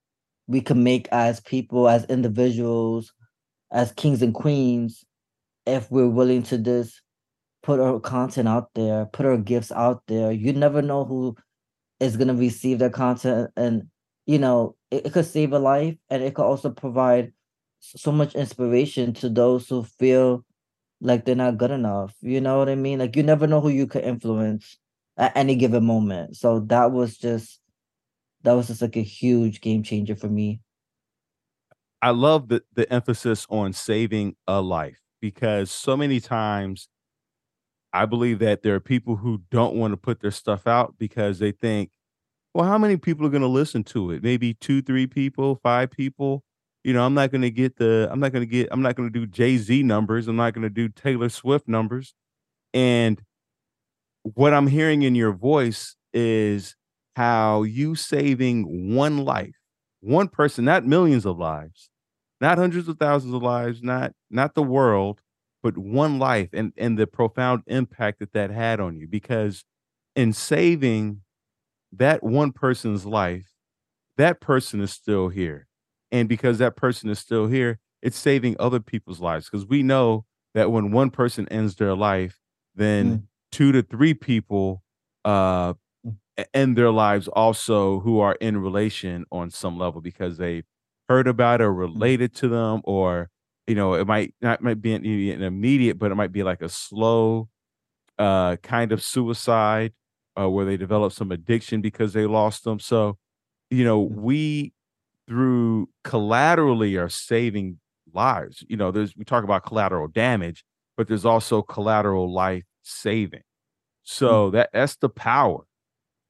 we 0.46 0.60
can 0.60 0.82
make 0.82 1.08
as 1.12 1.40
people, 1.40 1.88
as 1.88 2.04
individuals, 2.06 3.12
as 3.72 3.92
kings 3.92 4.22
and 4.22 4.34
queens, 4.34 5.04
if 5.66 5.90
we're 5.90 6.08
willing 6.08 6.42
to 6.44 6.58
just 6.58 7.02
put 7.62 7.80
our 7.80 7.98
content 8.00 8.48
out 8.48 8.70
there, 8.74 9.06
put 9.06 9.26
our 9.26 9.36
gifts 9.36 9.72
out 9.72 10.02
there. 10.06 10.30
You 10.30 10.52
never 10.52 10.82
know 10.82 11.04
who 11.04 11.36
is 12.00 12.16
gonna 12.16 12.34
receive 12.34 12.78
that 12.80 12.92
content, 12.92 13.50
and 13.56 13.84
you 14.26 14.38
know 14.38 14.76
it, 14.90 15.06
it 15.06 15.12
could 15.12 15.26
save 15.26 15.52
a 15.52 15.58
life, 15.58 15.96
and 16.10 16.22
it 16.22 16.34
could 16.34 16.44
also 16.44 16.70
provide 16.70 17.32
so 17.80 18.12
much 18.12 18.34
inspiration 18.34 19.12
to 19.14 19.28
those 19.28 19.68
who 19.68 19.84
feel 19.84 20.44
like 21.00 21.24
they're 21.24 21.34
not 21.34 21.58
good 21.58 21.70
enough. 21.70 22.14
You 22.20 22.40
know 22.40 22.58
what 22.58 22.68
I 22.68 22.74
mean? 22.74 23.00
Like 23.00 23.16
you 23.16 23.22
never 23.22 23.46
know 23.46 23.60
who 23.60 23.68
you 23.68 23.86
could 23.86 24.04
influence 24.04 24.78
at 25.16 25.36
any 25.36 25.56
given 25.56 25.84
moment. 25.84 26.36
So 26.36 26.60
that 26.60 26.92
was 26.92 27.18
just 27.18 27.60
that 28.46 28.52
was 28.52 28.68
just 28.68 28.80
like 28.80 28.96
a 28.96 29.02
huge 29.02 29.60
game 29.60 29.82
changer 29.82 30.14
for 30.14 30.28
me. 30.28 30.60
I 32.00 32.10
love 32.10 32.48
the 32.48 32.62
the 32.74 32.90
emphasis 32.92 33.44
on 33.50 33.72
saving 33.72 34.36
a 34.46 34.60
life 34.60 35.00
because 35.20 35.68
so 35.68 35.96
many 35.96 36.20
times 36.20 36.88
I 37.92 38.06
believe 38.06 38.38
that 38.38 38.62
there 38.62 38.76
are 38.76 38.80
people 38.80 39.16
who 39.16 39.42
don't 39.50 39.74
want 39.74 39.94
to 39.94 39.96
put 39.96 40.20
their 40.20 40.30
stuff 40.30 40.68
out 40.68 40.94
because 40.96 41.40
they 41.40 41.50
think, 41.50 41.90
well, 42.54 42.66
how 42.66 42.78
many 42.78 42.96
people 42.96 43.26
are 43.26 43.30
going 43.30 43.42
to 43.42 43.48
listen 43.48 43.82
to 43.84 44.12
it? 44.12 44.22
Maybe 44.22 44.54
two, 44.54 44.80
three 44.80 45.08
people, 45.08 45.58
five 45.60 45.90
people. 45.90 46.44
You 46.84 46.92
know, 46.92 47.04
I'm 47.04 47.14
not 47.14 47.32
going 47.32 47.42
to 47.42 47.50
get 47.50 47.78
the, 47.78 48.08
I'm 48.12 48.20
not 48.20 48.30
going 48.30 48.42
to 48.42 48.50
get, 48.50 48.68
I'm 48.70 48.82
not 48.82 48.94
going 48.94 49.12
to 49.12 49.18
do 49.18 49.26
Jay 49.26 49.56
Z 49.56 49.82
numbers. 49.82 50.28
I'm 50.28 50.36
not 50.36 50.54
going 50.54 50.62
to 50.62 50.70
do 50.70 50.88
Taylor 50.88 51.28
Swift 51.30 51.66
numbers. 51.66 52.14
And 52.72 53.20
what 54.22 54.54
I'm 54.54 54.68
hearing 54.68 55.02
in 55.02 55.16
your 55.16 55.32
voice 55.32 55.96
is 56.12 56.76
how 57.16 57.62
you 57.62 57.94
saving 57.94 58.94
one 58.94 59.24
life, 59.24 59.56
one 60.00 60.28
person, 60.28 60.66
not 60.66 60.84
millions 60.84 61.24
of 61.24 61.38
lives, 61.38 61.88
not 62.42 62.58
hundreds 62.58 62.88
of 62.88 62.98
thousands 62.98 63.32
of 63.32 63.42
lives, 63.42 63.82
not 63.82 64.12
not 64.28 64.54
the 64.54 64.62
world, 64.62 65.22
but 65.62 65.78
one 65.78 66.18
life 66.18 66.50
and 66.52 66.74
and 66.76 66.98
the 66.98 67.06
profound 67.06 67.62
impact 67.68 68.18
that 68.18 68.34
that 68.34 68.50
had 68.50 68.80
on 68.80 68.98
you. 68.98 69.08
Because 69.08 69.64
in 70.14 70.34
saving 70.34 71.22
that 71.90 72.22
one 72.22 72.52
person's 72.52 73.06
life 73.06 73.54
that 74.18 74.40
person 74.40 74.82
is 74.82 74.92
still 74.92 75.28
here. 75.28 75.66
And 76.12 76.28
because 76.28 76.58
that 76.58 76.76
person 76.76 77.08
is 77.08 77.18
still 77.18 77.46
here 77.46 77.78
it's 78.02 78.18
saving 78.18 78.56
other 78.60 78.78
people's 78.78 79.20
lives. 79.20 79.48
Because 79.48 79.66
we 79.66 79.82
know 79.82 80.26
that 80.52 80.70
when 80.70 80.90
one 80.90 81.08
person 81.08 81.48
ends 81.48 81.76
their 81.76 81.94
life 81.94 82.38
then 82.74 83.06
mm. 83.10 83.22
two 83.52 83.72
to 83.72 83.80
three 83.80 84.12
people 84.12 84.82
uh 85.24 85.72
end 86.54 86.76
their 86.76 86.90
lives 86.90 87.28
also 87.28 88.00
who 88.00 88.20
are 88.20 88.36
in 88.40 88.58
relation 88.58 89.24
on 89.32 89.50
some 89.50 89.78
level 89.78 90.00
because 90.00 90.36
they 90.36 90.62
heard 91.08 91.28
about 91.28 91.60
or 91.60 91.72
mm. 91.72 91.78
related 91.78 92.34
to 92.34 92.48
them 92.48 92.80
or 92.84 93.30
you 93.66 93.74
know, 93.74 93.94
it 93.94 94.06
might 94.06 94.32
not 94.40 94.62
might 94.62 94.80
be 94.80 94.92
an, 94.92 95.04
immediate, 95.04 95.98
but 95.98 96.12
it 96.12 96.14
might 96.14 96.32
be 96.32 96.42
like 96.42 96.62
a 96.62 96.68
slow 96.68 97.48
uh 98.18 98.56
kind 98.56 98.92
of 98.92 99.02
suicide 99.02 99.92
uh, 100.38 100.48
where 100.48 100.64
they 100.64 100.76
develop 100.76 101.12
some 101.12 101.32
addiction 101.32 101.80
because 101.80 102.12
they 102.12 102.26
lost 102.26 102.64
them. 102.64 102.78
So, 102.78 103.18
you 103.70 103.84
know, 103.84 104.06
mm. 104.06 104.12
we 104.12 104.72
through 105.26 105.88
collaterally 106.04 106.96
are 106.96 107.08
saving 107.08 107.80
lives. 108.12 108.64
You 108.68 108.76
know, 108.76 108.90
there's 108.90 109.16
we 109.16 109.24
talk 109.24 109.42
about 109.42 109.64
collateral 109.64 110.08
damage, 110.08 110.64
but 110.96 111.08
there's 111.08 111.24
also 111.24 111.62
collateral 111.62 112.32
life 112.32 112.64
saving. 112.82 113.42
So 114.04 114.50
mm. 114.50 114.52
that 114.52 114.70
that's 114.72 114.96
the 114.96 115.08
power 115.08 115.65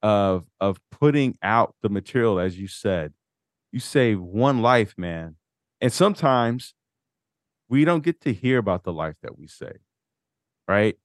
of 0.06 0.44
of 0.60 0.78
putting 0.90 1.38
out 1.42 1.74
the 1.82 1.88
material, 1.88 2.38
as 2.38 2.58
you 2.58 2.68
said. 2.68 3.12
You 3.72 3.80
save 3.80 4.20
one 4.20 4.62
life, 4.62 4.94
man. 4.96 5.36
And 5.80 5.92
sometimes 5.92 6.74
we 7.68 7.84
don't 7.84 8.04
get 8.04 8.20
to 8.22 8.32
hear 8.32 8.58
about 8.58 8.84
the 8.84 8.92
life 8.92 9.16
that 9.22 9.38
we 9.38 9.46
save 9.46 9.80
right? 10.68 10.96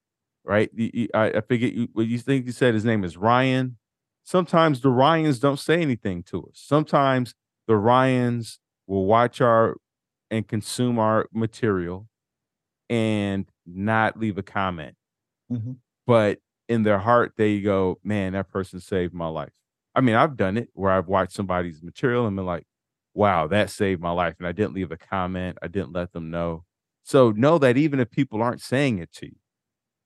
Right? 0.44 0.70
I, 1.14 1.32
I 1.36 1.42
forget 1.42 1.74
you, 1.74 1.88
what 1.94 2.08
you 2.08 2.18
think 2.18 2.46
you 2.46 2.52
said. 2.52 2.74
His 2.74 2.86
name 2.86 3.04
is 3.04 3.18
Ryan. 3.18 3.78
Sometimes 4.24 4.82
the 4.82 4.90
Ryans 4.90 5.40
don't 5.40 5.60
say 5.60 5.82
anything 5.82 6.24
to 6.24 6.44
us. 6.44 6.54
Sometimes 6.54 7.36
the 7.68 7.76
Ryans 7.76 8.60
will 8.88 9.06
watch 9.06 9.42
our 9.42 9.76
and 10.30 10.48
consume 10.48 10.98
our 10.98 11.28
material 11.34 12.08
and 12.90 13.46
not 13.66 14.18
leave 14.18 14.38
a 14.38 14.44
comment. 14.44 14.96
Mm-hmm. 15.52 15.74
But 16.08 16.40
in 16.72 16.84
their 16.84 17.00
heart, 17.00 17.34
they 17.36 17.60
go, 17.60 18.00
man, 18.02 18.32
that 18.32 18.48
person 18.48 18.80
saved 18.80 19.14
my 19.14 19.28
life. 19.28 19.52
I 19.94 20.00
mean, 20.00 20.16
I've 20.16 20.38
done 20.38 20.56
it 20.56 20.70
where 20.72 20.90
I've 20.90 21.10
watched 21.10 21.34
somebody's 21.34 21.84
material 21.84 22.26
and 22.26 22.36
been 22.38 22.46
like, 22.46 22.66
wow, 23.14 23.48
that 23.48 23.70
saved 23.70 24.02
my 24.02 24.12
life. 24.12 24.36
And 24.40 24.48
I 24.48 24.54
didn't 24.54 24.74
leave 24.74 24.90
a 24.90 24.98
comment. 24.98 25.58
I 25.62 25.68
didn't 25.68 25.92
let 25.92 26.14
them 26.14 26.32
know. 26.32 26.64
So 27.04 27.32
know 27.32 27.58
that 27.58 27.76
even 27.76 28.00
if 28.00 28.10
people 28.10 28.42
aren't 28.42 28.62
saying 28.62 29.00
it 29.00 29.12
to 29.16 29.26
you, 29.26 29.36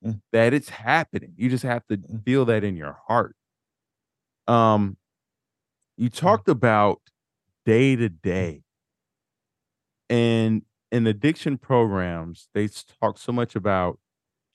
mm. 0.04 0.22
that 0.32 0.56
it's 0.56 0.70
happening. 0.70 1.34
You 1.38 1.52
just 1.52 1.64
have 1.64 1.86
to 1.88 1.98
mm. 1.98 2.26
feel 2.26 2.46
that 2.46 2.64
in 2.64 2.76
your 2.76 2.98
heart. 3.08 3.36
Um, 4.48 4.98
you 5.98 6.10
mm. 6.10 6.18
talked 6.18 6.50
about 6.50 7.00
day 7.64 7.96
to 7.96 8.10
day. 8.10 8.64
And 10.10 10.64
in 10.92 11.06
addiction 11.06 11.60
programs, 11.60 12.50
they 12.56 12.70
talk 13.00 13.20
so 13.20 13.32
much 13.32 13.56
about 13.56 14.00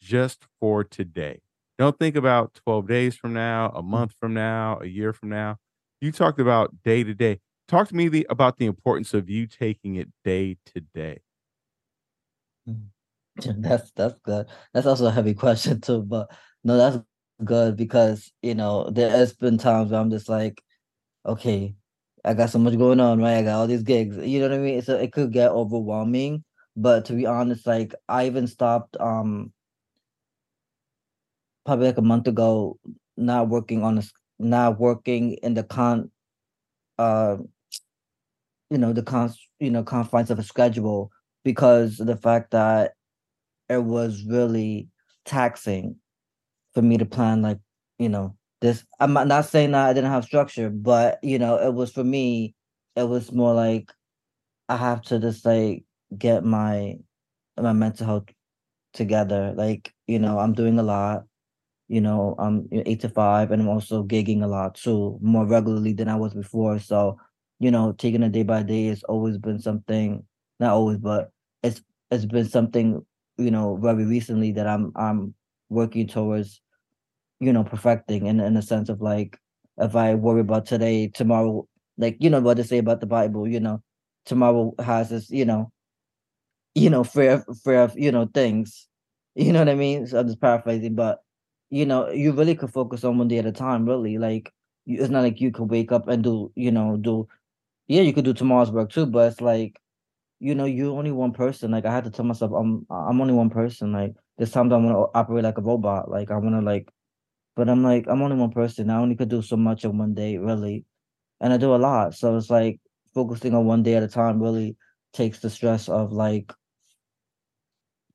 just 0.00 0.46
for 0.58 0.82
today. 0.82 1.42
Don't 1.80 1.98
think 1.98 2.14
about 2.14 2.54
12 2.64 2.86
days 2.86 3.16
from 3.16 3.32
now, 3.32 3.72
a 3.74 3.82
mm. 3.82 3.86
month 3.86 4.14
from 4.20 4.34
now, 4.34 4.78
a 4.80 4.86
year 4.86 5.12
from 5.12 5.30
now. 5.30 5.56
You 6.00 6.12
talked 6.12 6.38
about 6.38 6.82
day 6.84 7.02
to 7.02 7.14
day 7.14 7.40
talk 7.70 7.88
to 7.88 7.94
me 7.94 8.08
the, 8.08 8.26
about 8.28 8.58
the 8.58 8.66
importance 8.66 9.14
of 9.14 9.30
you 9.30 9.46
taking 9.46 9.94
it 9.94 10.08
day 10.24 10.56
to 10.74 10.80
day. 10.80 11.20
Mm-hmm. 12.68 13.62
That's 13.62 13.90
that's 13.92 14.18
good. 14.20 14.48
That's 14.74 14.86
also 14.86 15.06
a 15.06 15.10
heavy 15.10 15.34
question 15.44 15.80
too, 15.80 16.02
but 16.02 16.30
no, 16.62 16.76
that's 16.76 16.98
good 17.42 17.74
because 17.74 18.30
you 18.42 18.54
know 18.54 18.90
there 18.90 19.08
has 19.08 19.32
been 19.32 19.56
times 19.56 19.90
where 19.92 20.00
I'm 20.00 20.10
just 20.10 20.28
like, 20.28 20.60
okay, 21.24 21.74
I 22.22 22.34
got 22.34 22.50
so 22.50 22.58
much 22.58 22.76
going 22.76 23.00
on, 23.00 23.18
right? 23.18 23.38
I 23.38 23.42
got 23.42 23.60
all 23.60 23.66
these 23.66 23.84
gigs, 23.84 24.18
you 24.18 24.40
know 24.40 24.48
what 24.48 24.56
I 24.56 24.58
mean? 24.58 24.82
So 24.82 24.96
it 24.96 25.12
could 25.12 25.32
get 25.32 25.52
overwhelming. 25.52 26.44
But 26.76 27.06
to 27.06 27.14
be 27.14 27.24
honest, 27.24 27.66
like 27.66 27.94
I 28.08 28.26
even 28.26 28.46
stopped 28.46 28.96
um 29.00 29.52
probably 31.70 31.86
like 31.86 31.98
a 31.98 32.02
month 32.02 32.26
ago, 32.26 32.76
not 33.16 33.48
working 33.48 33.84
on 33.84 33.96
a 33.96 34.02
not 34.40 34.80
working 34.80 35.34
in 35.34 35.54
the 35.54 35.62
con 35.62 36.10
uh 36.98 37.36
you 38.70 38.76
know 38.76 38.92
the 38.92 39.04
con 39.04 39.32
you 39.60 39.70
know 39.70 39.84
confines 39.84 40.32
of 40.32 40.38
a 40.40 40.42
schedule 40.42 41.12
because 41.44 42.00
of 42.00 42.08
the 42.08 42.16
fact 42.16 42.50
that 42.50 42.94
it 43.68 43.84
was 43.84 44.24
really 44.24 44.88
taxing 45.24 45.94
for 46.74 46.82
me 46.82 46.98
to 46.98 47.04
plan 47.04 47.40
like 47.40 47.58
you 48.00 48.08
know 48.08 48.34
this 48.60 48.84
i'm 48.98 49.12
not 49.12 49.44
saying 49.44 49.70
that 49.70 49.86
i 49.86 49.92
didn't 49.92 50.10
have 50.10 50.24
structure 50.24 50.70
but 50.70 51.18
you 51.22 51.38
know 51.38 51.56
it 51.56 51.72
was 51.72 51.92
for 51.92 52.02
me 52.02 52.52
it 52.96 53.04
was 53.04 53.30
more 53.30 53.54
like 53.54 53.92
i 54.68 54.76
have 54.76 55.02
to 55.02 55.20
just 55.20 55.44
like 55.46 55.84
get 56.18 56.42
my 56.42 56.96
my 57.60 57.72
mental 57.72 58.06
health 58.06 58.28
together. 58.92 59.54
Like 59.56 59.92
you 60.06 60.18
know 60.18 60.38
i'm 60.40 60.52
doing 60.52 60.78
a 60.78 60.82
lot 60.82 61.24
you 61.90 62.00
know 62.00 62.34
i'm 62.38 62.68
eight 62.72 63.00
to 63.00 63.08
five 63.10 63.50
and 63.50 63.62
i'm 63.62 63.68
also 63.68 64.04
gigging 64.04 64.42
a 64.42 64.46
lot 64.46 64.74
too 64.74 65.18
more 65.22 65.46
regularly 65.46 65.92
than 65.92 66.08
i 66.08 66.16
was 66.16 66.34
before 66.34 66.78
so 66.78 67.18
you 67.60 67.70
know, 67.70 67.92
taking 67.92 68.22
it 68.22 68.32
day 68.32 68.42
by 68.42 68.62
day 68.62 68.86
has 68.86 69.02
always 69.04 69.38
been 69.38 69.58
something, 69.60 70.24
not 70.60 70.72
always, 70.72 70.98
but 70.98 71.30
it's 71.62 71.82
it's 72.10 72.24
been 72.24 72.48
something, 72.48 73.04
you 73.38 73.50
know, 73.50 73.76
very 73.76 74.04
recently 74.06 74.52
that 74.52 74.66
I'm 74.66 74.92
I'm 74.96 75.34
working 75.68 76.06
towards, 76.08 76.62
you 77.40 77.52
know, 77.52 77.64
perfecting 77.64 78.26
in 78.26 78.40
in 78.40 78.56
a 78.56 78.62
sense 78.62 78.88
of 78.88 79.00
like 79.02 79.38
if 79.78 79.96
I 79.96 80.14
worry 80.14 80.40
about 80.42 80.66
today, 80.66 81.08
tomorrow, 81.08 81.68
like 81.98 82.16
you 82.20 82.30
know 82.30 82.40
what 82.40 82.58
to 82.58 82.64
say 82.64 82.78
about 82.78 83.00
the 83.00 83.06
Bible, 83.06 83.48
you 83.48 83.60
know, 83.60 83.82
tomorrow 84.26 84.74
has 84.80 85.10
this, 85.10 85.30
you 85.30 85.44
know, 85.46 85.72
you 86.74 86.90
know, 86.90 87.04
fair 87.04 87.44
fair 87.64 87.90
you 87.96 88.12
know 88.12 88.26
things. 88.32 88.86
You 89.36 89.52
know 89.52 89.60
what 89.60 89.68
I 89.68 89.76
mean? 89.76 90.08
So 90.08 90.18
I'm 90.18 90.26
just 90.26 90.40
paraphrasing, 90.40 90.96
but 90.96 91.20
you 91.70 91.86
know, 91.86 92.08
you 92.10 92.32
really 92.32 92.54
could 92.56 92.72
focus 92.72 93.04
on 93.04 93.18
one 93.18 93.28
day 93.28 93.38
at 93.38 93.46
a 93.46 93.52
time, 93.52 93.86
really. 93.86 94.18
Like 94.18 94.52
it's 94.86 95.10
not 95.10 95.22
like 95.22 95.40
you 95.40 95.52
could 95.52 95.70
wake 95.70 95.92
up 95.92 96.08
and 96.08 96.22
do, 96.24 96.52
you 96.56 96.70
know, 96.72 96.96
do 96.96 97.28
yeah, 97.88 98.02
you 98.02 98.12
could 98.12 98.24
do 98.24 98.34
tomorrow's 98.34 98.70
work 98.72 98.90
too, 98.92 99.06
but 99.06 99.32
it's 99.32 99.40
like, 99.40 99.80
you 100.40 100.54
know, 100.54 100.64
you're 100.66 100.96
only 100.98 101.12
one 101.12 101.32
person. 101.32 101.70
Like 101.72 101.86
I 101.86 101.92
had 101.92 102.04
to 102.04 102.10
tell 102.10 102.24
myself, 102.24 102.52
I'm 102.52 102.86
I'm 102.90 103.20
only 103.20 103.34
one 103.34 103.50
person. 103.50 103.92
Like 103.92 104.14
there's 104.38 104.52
times 104.52 104.72
I 104.72 104.76
want 104.78 104.96
to 104.96 105.18
operate 105.18 105.44
like 105.44 105.58
a 105.58 105.62
robot. 105.62 106.10
Like 106.10 106.30
I 106.30 106.36
want 106.38 106.54
to 106.56 106.60
like, 106.62 106.90
but 107.56 107.68
I'm 107.68 107.82
like 107.82 108.06
I'm 108.08 108.22
only 108.22 108.36
one 108.36 108.52
person. 108.52 108.90
I 108.90 108.98
only 108.98 109.16
could 109.16 109.30
do 109.30 109.42
so 109.42 109.56
much 109.56 109.84
in 109.84 109.98
one 109.98 110.14
day, 110.14 110.38
really, 110.38 110.84
and 111.40 111.52
I 111.52 111.58
do 111.58 111.74
a 111.74 111.78
lot. 111.78 112.14
So 112.14 112.36
it's 112.36 112.50
like 112.50 112.80
focusing 113.14 113.54
on 113.54 113.66
one 113.66 113.82
day 113.82 113.94
at 113.96 114.02
a 114.04 114.08
time 114.08 114.42
really 114.42 114.76
takes 115.14 115.40
the 115.40 115.50
stress 115.50 115.88
of 115.88 116.12
like, 116.12 116.52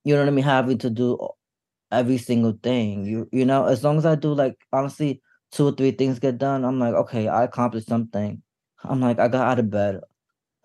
you 0.03 0.13
know 0.13 0.21
what 0.21 0.27
I 0.27 0.31
mean, 0.31 0.45
having 0.45 0.77
to 0.79 0.89
do 0.89 1.17
every 1.91 2.17
single 2.17 2.53
thing. 2.63 3.05
You 3.05 3.29
you 3.31 3.45
know, 3.45 3.65
as 3.65 3.83
long 3.83 3.97
as 3.97 4.05
I 4.05 4.15
do 4.15 4.33
like 4.33 4.57
honestly 4.73 5.21
two 5.51 5.67
or 5.67 5.71
three 5.73 5.91
things 5.91 6.19
get 6.19 6.37
done, 6.37 6.65
I'm 6.65 6.79
like, 6.79 6.93
okay, 6.95 7.27
I 7.27 7.43
accomplished 7.43 7.87
something 7.87 8.41
I'm 8.83 9.01
like, 9.01 9.19
I 9.19 9.27
got 9.29 9.47
out 9.47 9.59
of 9.59 9.69
bed. 9.71 10.01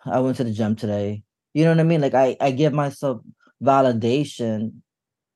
I 0.04 0.20
went 0.20 0.37
to 0.38 0.44
the 0.44 0.52
gym 0.52 0.76
today. 0.76 1.22
You 1.54 1.64
know 1.64 1.70
what 1.70 1.80
I 1.80 1.85
mean? 1.85 2.00
Like 2.00 2.14
I, 2.14 2.37
I 2.40 2.50
give 2.52 2.72
myself 2.72 3.22
validation 3.62 4.83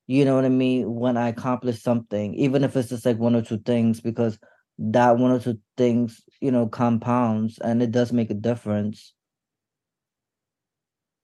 you 0.07 0.25
know 0.25 0.35
what 0.35 0.45
I 0.45 0.49
mean, 0.49 0.93
when 0.95 1.17
I 1.17 1.29
accomplish 1.29 1.81
something, 1.81 2.35
even 2.35 2.63
if 2.63 2.75
it's 2.75 2.89
just 2.89 3.05
like 3.05 3.17
one 3.17 3.35
or 3.35 3.41
two 3.41 3.57
things, 3.59 4.01
because 4.01 4.37
that 4.77 5.17
one 5.17 5.31
or 5.31 5.39
two 5.39 5.59
things, 5.77 6.21
you 6.41 6.51
know, 6.51 6.67
compounds 6.67 7.57
and 7.59 7.81
it 7.81 7.91
does 7.91 8.13
make 8.13 8.29
a 8.29 8.35
difference. 8.35 9.13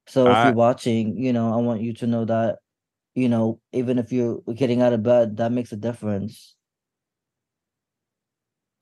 So 0.07 0.31
if 0.31 0.37
I 0.37 0.43
you're 0.43 0.53
watching, 0.53 1.17
you 1.17 1.33
know, 1.33 1.53
I 1.53 1.57
want 1.57 1.81
you 1.81 1.93
to 1.95 2.07
know 2.07 2.25
that, 2.25 2.59
you 3.15 3.29
know, 3.29 3.59
even 3.71 3.97
if 3.97 4.11
you're 4.11 4.41
getting 4.55 4.81
out 4.81 4.93
of 4.93 5.03
bed, 5.03 5.37
that 5.37 5.51
makes 5.51 5.71
a 5.71 5.77
difference. 5.77 6.55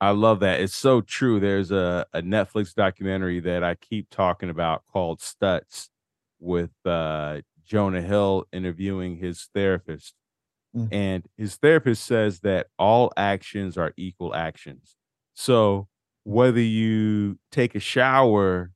I 0.00 0.10
love 0.10 0.40
that. 0.40 0.60
It's 0.60 0.74
so 0.74 1.02
true. 1.02 1.40
There's 1.40 1.70
a, 1.70 2.06
a 2.14 2.22
Netflix 2.22 2.74
documentary 2.74 3.40
that 3.40 3.62
I 3.62 3.74
keep 3.74 4.08
talking 4.10 4.48
about 4.48 4.82
called 4.90 5.20
Stutz 5.20 5.88
with 6.38 6.70
uh, 6.86 7.42
Jonah 7.66 8.00
Hill 8.00 8.46
interviewing 8.50 9.16
his 9.16 9.48
therapist. 9.54 10.14
Mm. 10.74 10.88
And 10.90 11.26
his 11.36 11.56
therapist 11.56 12.04
says 12.04 12.40
that 12.40 12.68
all 12.78 13.12
actions 13.16 13.76
are 13.76 13.92
equal 13.98 14.34
actions. 14.34 14.96
So 15.34 15.88
whether 16.24 16.60
you 16.60 17.38
take 17.52 17.74
a 17.74 17.80
shower 17.80 18.70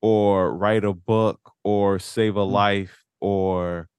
or 0.00 0.54
write 0.54 0.84
a 0.84 0.94
book 0.94 1.52
or 1.62 1.98
save 1.98 2.36
a 2.36 2.46
Mm. 2.46 2.52
life 2.52 3.04
or 3.20 3.89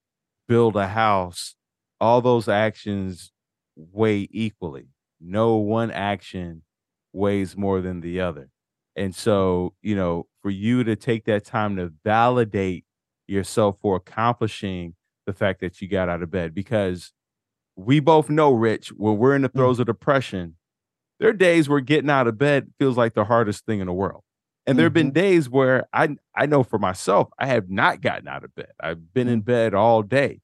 build 0.51 0.75
a 0.75 0.87
house, 0.87 1.55
all 2.01 2.19
those 2.21 2.49
actions 2.49 3.31
weigh 3.77 4.27
equally. 4.31 4.87
No 5.21 5.55
one 5.55 5.91
action 5.91 6.63
weighs 7.13 7.55
more 7.55 7.79
than 7.79 8.01
the 8.01 8.19
other. 8.19 8.49
And 8.97 9.15
so, 9.15 9.75
you 9.81 9.95
know, 9.95 10.27
for 10.41 10.49
you 10.49 10.83
to 10.83 10.97
take 10.97 11.23
that 11.23 11.45
time 11.45 11.77
to 11.77 11.93
validate 12.03 12.83
yourself 13.29 13.77
for 13.81 13.95
accomplishing 13.95 14.95
the 15.25 15.31
fact 15.31 15.61
that 15.61 15.81
you 15.81 15.87
got 15.87 16.09
out 16.09 16.21
of 16.21 16.29
bed, 16.29 16.53
because 16.53 17.13
we 17.77 18.01
both 18.01 18.29
know, 18.29 18.51
Rich, 18.51 18.89
when 18.89 19.17
we're 19.17 19.35
in 19.37 19.43
the 19.43 19.49
Mm. 19.49 19.53
throes 19.53 19.79
of 19.79 19.85
depression, 19.85 20.57
there 21.21 21.29
are 21.29 21.33
days 21.33 21.69
where 21.69 21.79
getting 21.79 22.09
out 22.09 22.27
of 22.27 22.37
bed 22.37 22.73
feels 22.77 22.97
like 22.97 23.13
the 23.13 23.23
hardest 23.23 23.65
thing 23.65 23.79
in 23.79 23.87
the 23.87 23.93
world. 23.93 24.23
And 24.67 24.77
there 24.77 24.85
have 24.85 24.93
been 24.93 25.11
Mhm. 25.11 25.13
days 25.13 25.49
where 25.49 25.87
I 25.93 26.15
I 26.35 26.45
know 26.45 26.63
for 26.63 26.79
myself, 26.79 27.29
I 27.39 27.47
have 27.47 27.69
not 27.69 28.01
gotten 28.01 28.27
out 28.27 28.43
of 28.43 28.53
bed. 28.55 28.71
I've 28.79 29.13
been 29.13 29.27
in 29.27 29.41
Mm. 29.41 29.45
bed 29.45 29.73
all 29.73 30.03
day, 30.03 30.41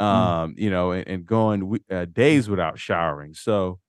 Mm. 0.00 0.04
um, 0.06 0.54
you 0.58 0.70
know, 0.70 0.92
and, 0.92 1.06
and 1.08 1.26
going 1.26 1.80
uh, 1.90 2.06
days 2.06 2.48
without 2.48 2.78
showering. 2.78 3.34
So 3.34 3.80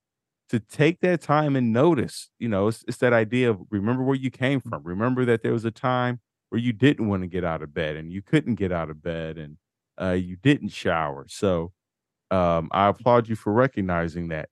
to 0.50 0.60
take 0.60 1.00
that 1.00 1.20
time 1.22 1.56
and 1.56 1.72
notice, 1.72 2.30
you 2.38 2.48
know, 2.48 2.68
it's, 2.68 2.84
it's 2.88 2.98
that 2.98 3.12
idea 3.12 3.50
of 3.50 3.60
remember 3.70 4.02
where 4.02 4.16
you 4.16 4.30
came 4.30 4.60
from. 4.60 4.82
Remember 4.84 5.24
that 5.26 5.42
there 5.42 5.52
was 5.52 5.64
a 5.64 5.70
time 5.70 6.20
where 6.50 6.60
you 6.60 6.72
didn't 6.72 7.08
want 7.08 7.22
to 7.22 7.28
get 7.28 7.44
out 7.44 7.62
of 7.62 7.74
bed 7.74 7.96
and 7.96 8.12
you 8.12 8.22
couldn't 8.22 8.56
get 8.56 8.72
out 8.72 8.90
of 8.90 9.02
bed 9.02 9.38
and 9.38 9.58
uh, 10.00 10.12
you 10.12 10.36
didn't 10.36 10.70
shower. 10.70 11.26
So 11.28 11.72
um, 12.30 12.68
I 12.72 12.88
applaud 12.88 13.28
you 13.28 13.36
for 13.36 13.52
recognizing 13.52 14.28
that. 14.28 14.48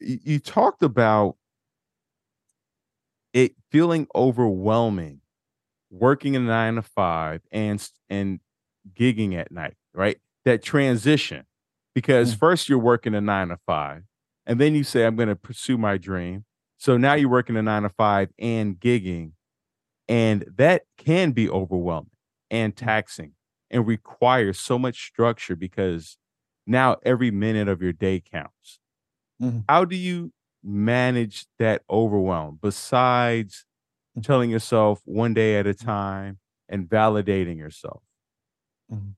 You 0.00 0.38
talked 0.38 0.82
about 0.82 1.36
it 3.38 3.52
feeling 3.70 4.06
overwhelming 4.14 5.20
working 5.90 6.36
a 6.36 6.40
nine 6.40 6.76
to 6.76 6.82
five 6.82 7.42
and 7.52 7.88
and 8.10 8.40
gigging 8.94 9.34
at 9.34 9.52
night, 9.52 9.74
right? 9.94 10.18
That 10.44 10.62
transition, 10.62 11.46
because 11.94 12.34
Mm. 12.34 12.38
first 12.38 12.68
you're 12.68 12.78
working 12.78 13.14
a 13.14 13.20
nine 13.20 13.48
to 13.48 13.58
five, 13.66 14.04
and 14.46 14.60
then 14.60 14.74
you 14.74 14.84
say, 14.84 15.06
"I'm 15.06 15.16
going 15.16 15.28
to 15.28 15.36
pursue 15.36 15.78
my 15.78 15.98
dream." 15.98 16.44
So 16.78 16.96
now 16.96 17.14
you're 17.14 17.30
working 17.30 17.56
a 17.56 17.62
nine 17.62 17.82
to 17.84 17.90
five 17.90 18.30
and 18.38 18.78
gigging, 18.80 19.32
and 20.08 20.44
that 20.56 20.84
can 20.96 21.32
be 21.32 21.48
overwhelming 21.48 22.10
and 22.50 22.76
taxing 22.76 23.32
and 23.70 23.86
requires 23.86 24.58
so 24.58 24.78
much 24.78 25.06
structure 25.06 25.56
because 25.56 26.18
now 26.66 26.96
every 27.04 27.30
minute 27.30 27.68
of 27.68 27.82
your 27.82 27.92
day 27.92 28.20
counts. 28.20 28.80
Mhm. 29.40 29.68
How 29.68 29.84
do 29.84 29.96
you 29.96 30.32
manage 30.68 31.46
that 31.58 31.82
overwhelm 31.90 32.58
besides 32.62 33.66
Mm. 34.18 34.22
telling 34.24 34.50
yourself 34.50 35.02
one 35.06 35.34
day 35.34 35.58
at 35.58 35.66
a 35.66 35.74
time 35.74 36.38
and 36.68 36.88
validating 36.88 37.56
yourself? 37.58 38.02
Mhm. 38.90 39.16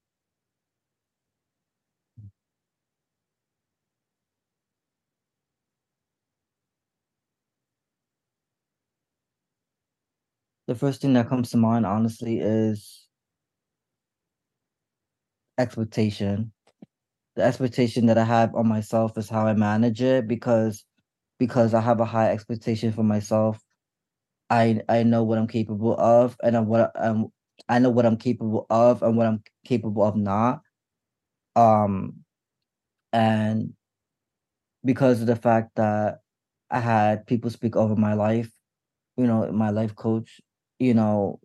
The 10.69 10.75
first 10.75 11.03
thing 11.03 11.13
that 11.15 11.29
comes 11.29 11.51
to 11.51 11.59
mind, 11.59 11.85
honestly, 11.85 12.39
is 12.39 13.07
expectation. 15.59 16.53
The 17.37 17.43
expectation 17.45 18.07
that 18.07 18.19
I 18.19 18.25
have 18.25 18.55
on 18.55 18.69
myself 18.69 19.19
is 19.19 19.29
how 19.31 19.47
I 19.47 19.55
manage 19.55 20.03
it 20.03 20.29
because 20.29 20.85
because 21.41 21.75
I 21.75 21.83
have 21.83 22.01
a 22.01 22.07
high 22.07 22.33
expectation 22.33 22.93
for 22.93 23.05
myself. 23.05 23.61
I 24.51 24.83
I 24.89 25.03
know 25.05 25.25
what 25.25 25.39
I'm 25.39 25.49
capable 25.49 25.95
of 25.99 26.37
and 26.43 26.57
I'm 26.57 26.67
what 26.67 26.93
um 26.97 27.33
I 27.69 27.79
know 27.81 27.91
what 27.91 28.07
I'm 28.07 28.17
capable 28.17 28.67
of 28.71 29.03
and 29.03 29.17
what 29.17 29.27
I'm 29.27 29.43
capable 29.65 30.05
of 30.05 30.17
not. 30.17 30.63
Um 31.57 32.25
and 33.13 33.75
because 34.85 35.21
of 35.21 35.27
the 35.27 35.37
fact 35.37 35.77
that 35.77 36.21
I 36.71 36.81
had 36.81 37.27
people 37.27 37.51
speak 37.51 37.77
over 37.77 37.97
my 37.97 38.15
life, 38.15 38.51
you 39.17 39.27
know, 39.27 39.51
my 39.53 39.71
life 39.71 39.97
coach, 39.97 40.41
you 40.79 40.95
know, 40.95 41.41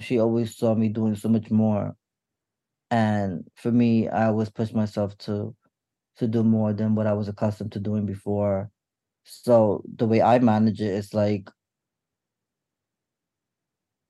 she 0.00 0.18
always 0.20 0.56
saw 0.56 0.74
me 0.74 0.88
doing 0.88 1.16
so 1.16 1.28
much 1.28 1.50
more. 1.50 1.96
And 2.90 3.48
for 3.56 3.72
me, 3.72 4.08
I 4.08 4.26
always 4.26 4.50
pushed 4.50 4.74
myself 4.74 5.16
to 5.20 5.54
to 6.18 6.28
do 6.28 6.44
more 6.44 6.72
than 6.74 6.94
what 6.94 7.06
I 7.06 7.14
was 7.14 7.28
accustomed 7.28 7.72
to 7.72 7.80
doing 7.80 8.06
before. 8.06 8.70
So 9.30 9.82
the 9.96 10.06
way 10.06 10.20
I 10.22 10.38
manage 10.40 10.80
it 10.80 10.88
is 10.92 11.14
like 11.14 11.48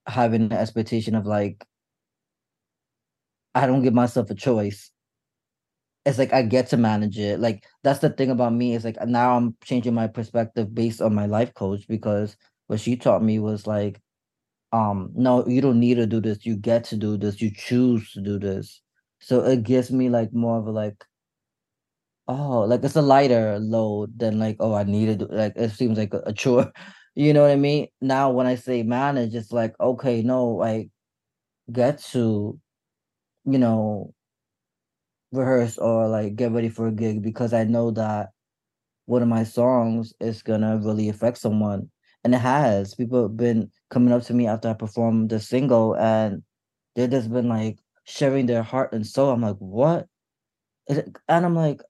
having 0.06 0.42
an 0.42 0.52
expectation 0.52 1.14
of 1.14 1.26
like 1.26 1.66
I 3.54 3.66
don't 3.66 3.82
give 3.82 3.94
myself 3.94 4.30
a 4.30 4.34
choice. 4.34 4.90
It's 6.06 6.18
like 6.18 6.32
I 6.32 6.42
get 6.42 6.68
to 6.68 6.76
manage 6.76 7.18
it. 7.18 7.40
Like 7.40 7.64
that's 7.82 8.00
the 8.00 8.10
thing 8.10 8.30
about 8.30 8.54
me 8.54 8.74
is 8.74 8.84
like 8.84 8.96
now 9.06 9.36
I'm 9.36 9.56
changing 9.64 9.94
my 9.94 10.06
perspective 10.06 10.74
based 10.74 11.02
on 11.02 11.14
my 11.14 11.26
life 11.26 11.52
coach 11.54 11.86
because 11.88 12.36
what 12.68 12.80
she 12.80 12.96
taught 12.96 13.22
me 13.22 13.38
was 13.38 13.66
like 13.66 14.00
um 14.72 15.10
no 15.14 15.46
you 15.48 15.60
don't 15.62 15.80
need 15.80 15.96
to 15.96 16.06
do 16.06 16.20
this 16.20 16.46
you 16.46 16.56
get 16.56 16.84
to 16.84 16.96
do 16.96 17.16
this 17.16 17.40
you 17.40 17.50
choose 17.54 18.12
to 18.12 18.20
do 18.22 18.38
this 18.38 18.82
so 19.20 19.44
it 19.44 19.64
gives 19.64 19.90
me 19.92 20.10
like 20.10 20.32
more 20.34 20.58
of 20.58 20.66
a 20.66 20.70
like 20.72 21.04
oh 22.30 22.60
like 22.60 22.84
it's 22.84 22.96
a 22.96 23.02
lighter 23.02 23.58
load 23.58 24.16
than 24.18 24.38
like 24.38 24.56
oh 24.60 24.74
i 24.74 24.84
need 24.84 25.06
to 25.06 25.16
do 25.16 25.28
like 25.30 25.52
it 25.56 25.70
seems 25.72 25.98
like 25.98 26.14
a, 26.14 26.32
chore. 26.32 26.72
You 27.16 27.34
know 27.34 27.42
what 27.42 27.50
i 27.50 27.56
mean? 27.56 27.88
Now 28.00 28.30
when 28.30 28.46
i 28.46 28.54
say 28.54 28.82
manage 28.84 29.34
it's 29.34 29.52
like 29.52 29.74
okay 29.80 30.22
no 30.22 30.62
i 30.62 30.88
get 31.72 31.98
to 32.12 32.58
you 33.46 33.58
know 33.58 34.14
rehearse 35.32 35.78
or 35.78 36.08
like 36.08 36.36
get 36.36 36.52
ready 36.52 36.68
for 36.68 36.86
a 36.88 36.92
gig 36.92 37.22
because 37.22 37.52
i 37.52 37.64
know 37.64 37.90
that 37.92 38.30
one 39.06 39.22
of 39.22 39.28
my 39.28 39.44
songs 39.44 40.14
is 40.20 40.42
gonna 40.42 40.78
really 40.78 41.08
affect 41.08 41.38
someone. 41.38 41.90
And 42.24 42.34
it 42.34 42.38
has. 42.38 42.94
People 42.94 43.22
have 43.22 43.36
been 43.36 43.70
coming 43.90 44.12
up 44.12 44.22
to 44.24 44.34
me 44.34 44.46
after 44.46 44.68
i 44.70 44.74
performed 44.74 45.30
the 45.30 45.40
single 45.40 45.96
and 45.96 46.42
they've 46.94 47.10
just 47.10 47.32
been 47.32 47.48
like 47.48 47.78
sharing 48.04 48.46
their 48.46 48.62
heart 48.62 48.92
and 48.92 49.06
soul. 49.06 49.30
I'm 49.32 49.42
like 49.42 49.56
what? 49.58 50.06
and 50.88 51.46
i'm 51.46 51.54
like 51.54 51.80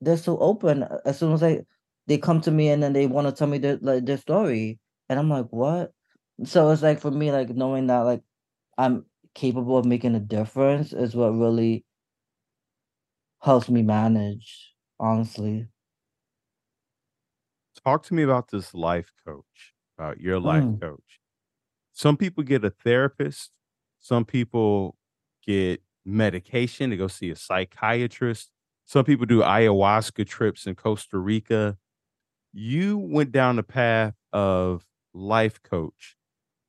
they're 0.00 0.16
so 0.16 0.38
open 0.38 0.82
uh, 0.84 1.00
as 1.04 1.18
soon 1.18 1.32
as 1.32 1.42
I 1.42 1.62
they 2.06 2.18
come 2.18 2.40
to 2.42 2.50
me 2.50 2.68
and 2.68 2.82
then 2.82 2.92
they 2.92 3.06
want 3.06 3.26
to 3.28 3.32
tell 3.32 3.48
me 3.48 3.58
their 3.58 3.78
like 3.78 4.04
their 4.06 4.18
story. 4.18 4.80
And 5.08 5.18
I'm 5.18 5.30
like 5.30 5.46
what? 5.50 5.92
So 6.44 6.70
it's 6.70 6.82
like 6.82 7.00
for 7.00 7.10
me 7.10 7.32
like 7.32 7.50
knowing 7.50 7.86
that 7.88 8.00
like 8.00 8.22
I'm 8.78 9.06
capable 9.34 9.78
of 9.78 9.86
making 9.86 10.14
a 10.14 10.20
difference 10.20 10.92
is 10.92 11.14
what 11.16 11.30
really 11.30 11.84
helps 13.40 13.70
me 13.70 13.82
manage 13.82 14.74
honestly. 15.00 15.68
Talk 17.84 18.02
to 18.04 18.14
me 18.14 18.22
about 18.22 18.50
this 18.50 18.74
life 18.74 19.12
coach, 19.24 19.74
about 19.98 20.20
your 20.20 20.40
life 20.40 20.66
Mm, 20.66 20.80
coach. 20.80 21.20
Some 21.92 22.16
people 22.16 22.44
get 22.44 22.64
a 22.64 22.70
therapist, 22.70 23.52
some 24.00 24.24
people 24.24 24.96
get 25.46 25.82
medication 26.04 26.90
to 26.90 26.96
go 26.96 27.08
see 27.08 27.30
a 27.30 27.36
psychiatrist, 27.36 28.52
some 28.86 29.04
people 29.04 29.26
do 29.26 29.40
ayahuasca 29.40 30.26
trips 30.26 30.66
in 30.66 30.76
Costa 30.76 31.18
Rica. 31.18 31.76
You 32.52 32.98
went 32.98 33.32
down 33.32 33.56
the 33.56 33.62
path 33.62 34.14
of 34.32 34.84
life 35.12 35.62
coach. 35.62 36.16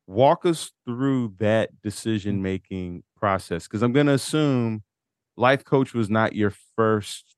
Walk 0.08 0.46
us 0.46 0.72
through 0.86 1.36
that 1.40 1.82
decision 1.82 2.42
making 2.42 3.04
process 3.16 3.68
because 3.68 3.84
I'm 3.84 3.94
going 3.94 4.08
to 4.08 4.14
assume 4.14 4.84
life 5.38 5.64
coach 5.66 5.94
was 5.94 6.10
not 6.10 6.36
your 6.36 6.54
first 6.76 7.36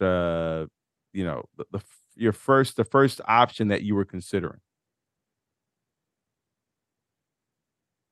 uh 0.00 0.66
you 1.12 1.24
know 1.24 1.44
the, 1.56 1.64
the 1.72 1.82
your 2.16 2.32
first 2.32 2.76
the 2.76 2.84
first 2.84 3.20
option 3.26 3.68
that 3.68 3.82
you 3.82 3.94
were 3.94 4.04
considering 4.04 4.60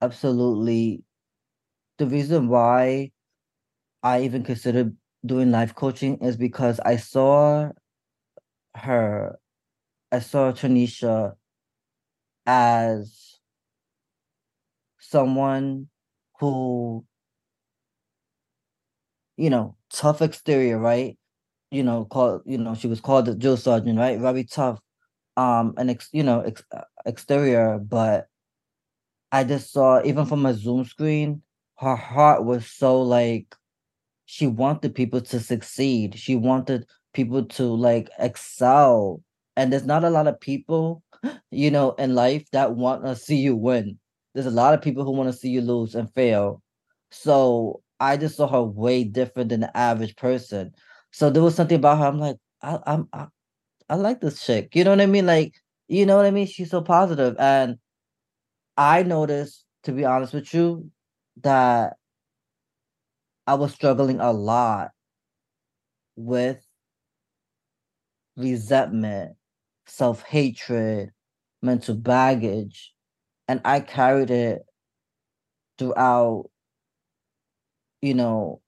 absolutely 0.00 1.02
the 1.98 2.06
reason 2.06 2.48
why 2.48 3.10
I 4.02 4.22
even 4.22 4.44
considered 4.44 4.96
doing 5.26 5.50
life 5.50 5.74
coaching 5.74 6.18
is 6.18 6.36
because 6.36 6.80
I 6.80 6.96
saw 6.96 7.70
her, 8.76 9.38
I 10.12 10.20
saw 10.20 10.52
Tanisha 10.52 11.36
as 12.46 13.38
someone 14.98 15.88
who, 16.40 17.04
you 19.36 19.50
know, 19.50 19.76
tough 19.92 20.22
exterior, 20.22 20.78
right? 20.78 21.18
You 21.70 21.82
know, 21.82 22.04
called, 22.06 22.42
you 22.46 22.58
know, 22.58 22.74
she 22.74 22.88
was 22.88 23.00
called 23.00 23.26
the 23.26 23.34
drill 23.34 23.56
sergeant, 23.56 23.98
right? 23.98 24.18
Very 24.20 24.44
tough, 24.44 24.80
um, 25.36 25.74
and 25.78 25.90
ex, 25.90 26.10
you 26.12 26.24
know, 26.24 26.42
ex, 26.42 26.64
exterior, 27.06 27.78
but 27.78 28.28
I 29.32 29.44
just 29.44 29.72
saw 29.72 30.02
even 30.04 30.26
from 30.26 30.46
a 30.46 30.54
Zoom 30.54 30.84
screen, 30.84 31.42
her 31.78 31.96
heart 31.96 32.44
was 32.44 32.66
so 32.66 33.02
like 33.02 33.55
she 34.26 34.46
wanted 34.46 34.94
people 34.94 35.20
to 35.22 35.40
succeed. 35.40 36.18
She 36.18 36.36
wanted 36.36 36.86
people 37.14 37.44
to 37.44 37.64
like 37.64 38.10
excel. 38.18 39.22
And 39.56 39.72
there's 39.72 39.86
not 39.86 40.04
a 40.04 40.10
lot 40.10 40.26
of 40.26 40.40
people, 40.40 41.02
you 41.50 41.70
know, 41.70 41.92
in 41.92 42.14
life 42.14 42.44
that 42.52 42.76
want 42.76 43.04
to 43.04 43.16
see 43.16 43.36
you 43.36 43.56
win. 43.56 43.98
There's 44.34 44.46
a 44.46 44.50
lot 44.50 44.74
of 44.74 44.82
people 44.82 45.04
who 45.04 45.12
want 45.12 45.32
to 45.32 45.38
see 45.38 45.48
you 45.48 45.62
lose 45.62 45.94
and 45.94 46.12
fail. 46.12 46.62
So 47.10 47.80
I 48.00 48.16
just 48.16 48.36
saw 48.36 48.48
her 48.48 48.62
way 48.62 49.04
different 49.04 49.48
than 49.48 49.60
the 49.60 49.74
average 49.76 50.16
person. 50.16 50.72
So 51.12 51.30
there 51.30 51.42
was 51.42 51.54
something 51.54 51.78
about 51.78 51.98
her. 51.98 52.04
I'm 52.04 52.18
like, 52.18 52.36
I, 52.60 52.78
I'm, 52.86 53.08
I, 53.12 53.26
I 53.88 53.94
like 53.94 54.20
this 54.20 54.44
chick. 54.44 54.74
You 54.74 54.84
know 54.84 54.90
what 54.90 55.00
I 55.00 55.06
mean? 55.06 55.24
Like, 55.26 55.54
you 55.88 56.04
know 56.04 56.16
what 56.16 56.26
I 56.26 56.30
mean? 56.32 56.46
She's 56.46 56.70
so 56.70 56.82
positive, 56.82 57.36
and 57.38 57.76
I 58.76 59.04
noticed, 59.04 59.64
to 59.84 59.92
be 59.92 60.04
honest 60.04 60.34
with 60.34 60.52
you, 60.52 60.90
that 61.42 61.94
I 63.46 63.54
was 63.54 63.72
struggling 63.72 64.20
a 64.20 64.32
lot 64.32 64.90
with 66.16 66.64
resentment, 68.36 69.36
self 69.86 70.22
hatred, 70.22 71.10
mental 71.62 71.94
baggage, 71.94 72.92
and 73.48 73.60
I 73.64 73.80
carried 73.80 74.30
it 74.30 74.62
throughout, 75.78 76.50
you 78.02 78.14
know, 78.14 78.60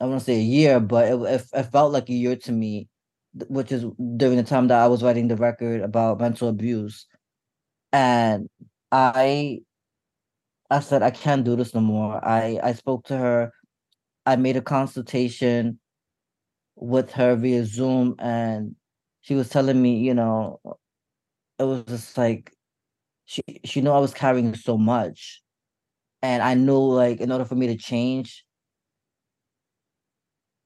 I 0.00 0.06
want 0.06 0.20
to 0.20 0.24
say 0.24 0.36
a 0.36 0.42
year, 0.42 0.80
but 0.80 1.06
it, 1.10 1.14
it, 1.40 1.46
it 1.54 1.62
felt 1.72 1.92
like 1.92 2.08
a 2.08 2.12
year 2.14 2.36
to 2.36 2.52
me, 2.52 2.88
which 3.48 3.72
is 3.72 3.84
during 4.16 4.36
the 4.36 4.42
time 4.42 4.68
that 4.68 4.80
I 4.80 4.88
was 4.88 5.02
writing 5.02 5.28
the 5.28 5.36
record 5.36 5.82
about 5.82 6.20
mental 6.20 6.48
abuse. 6.48 7.06
And 7.92 8.48
I 8.92 9.60
I 10.70 10.80
said 10.80 11.02
I 11.02 11.10
can't 11.10 11.44
do 11.44 11.56
this 11.56 11.74
no 11.74 11.80
more. 11.80 12.22
I 12.24 12.58
I 12.62 12.72
spoke 12.74 13.04
to 13.06 13.16
her. 13.16 13.52
I 14.26 14.36
made 14.36 14.56
a 14.56 14.62
consultation 14.62 15.78
with 16.76 17.12
her 17.12 17.36
via 17.36 17.64
Zoom 17.64 18.16
and 18.18 18.76
she 19.22 19.34
was 19.34 19.48
telling 19.48 19.80
me, 19.80 19.98
you 19.98 20.14
know, 20.14 20.60
it 21.58 21.64
was 21.64 21.84
just 21.84 22.18
like 22.18 22.52
she 23.26 23.42
she 23.64 23.80
knew 23.80 23.90
I 23.90 23.98
was 23.98 24.14
carrying 24.14 24.54
so 24.54 24.78
much. 24.78 25.42
And 26.22 26.42
I 26.42 26.54
knew 26.54 26.78
like 26.78 27.20
in 27.20 27.32
order 27.32 27.44
for 27.44 27.54
me 27.54 27.68
to 27.68 27.76
change 27.76 28.44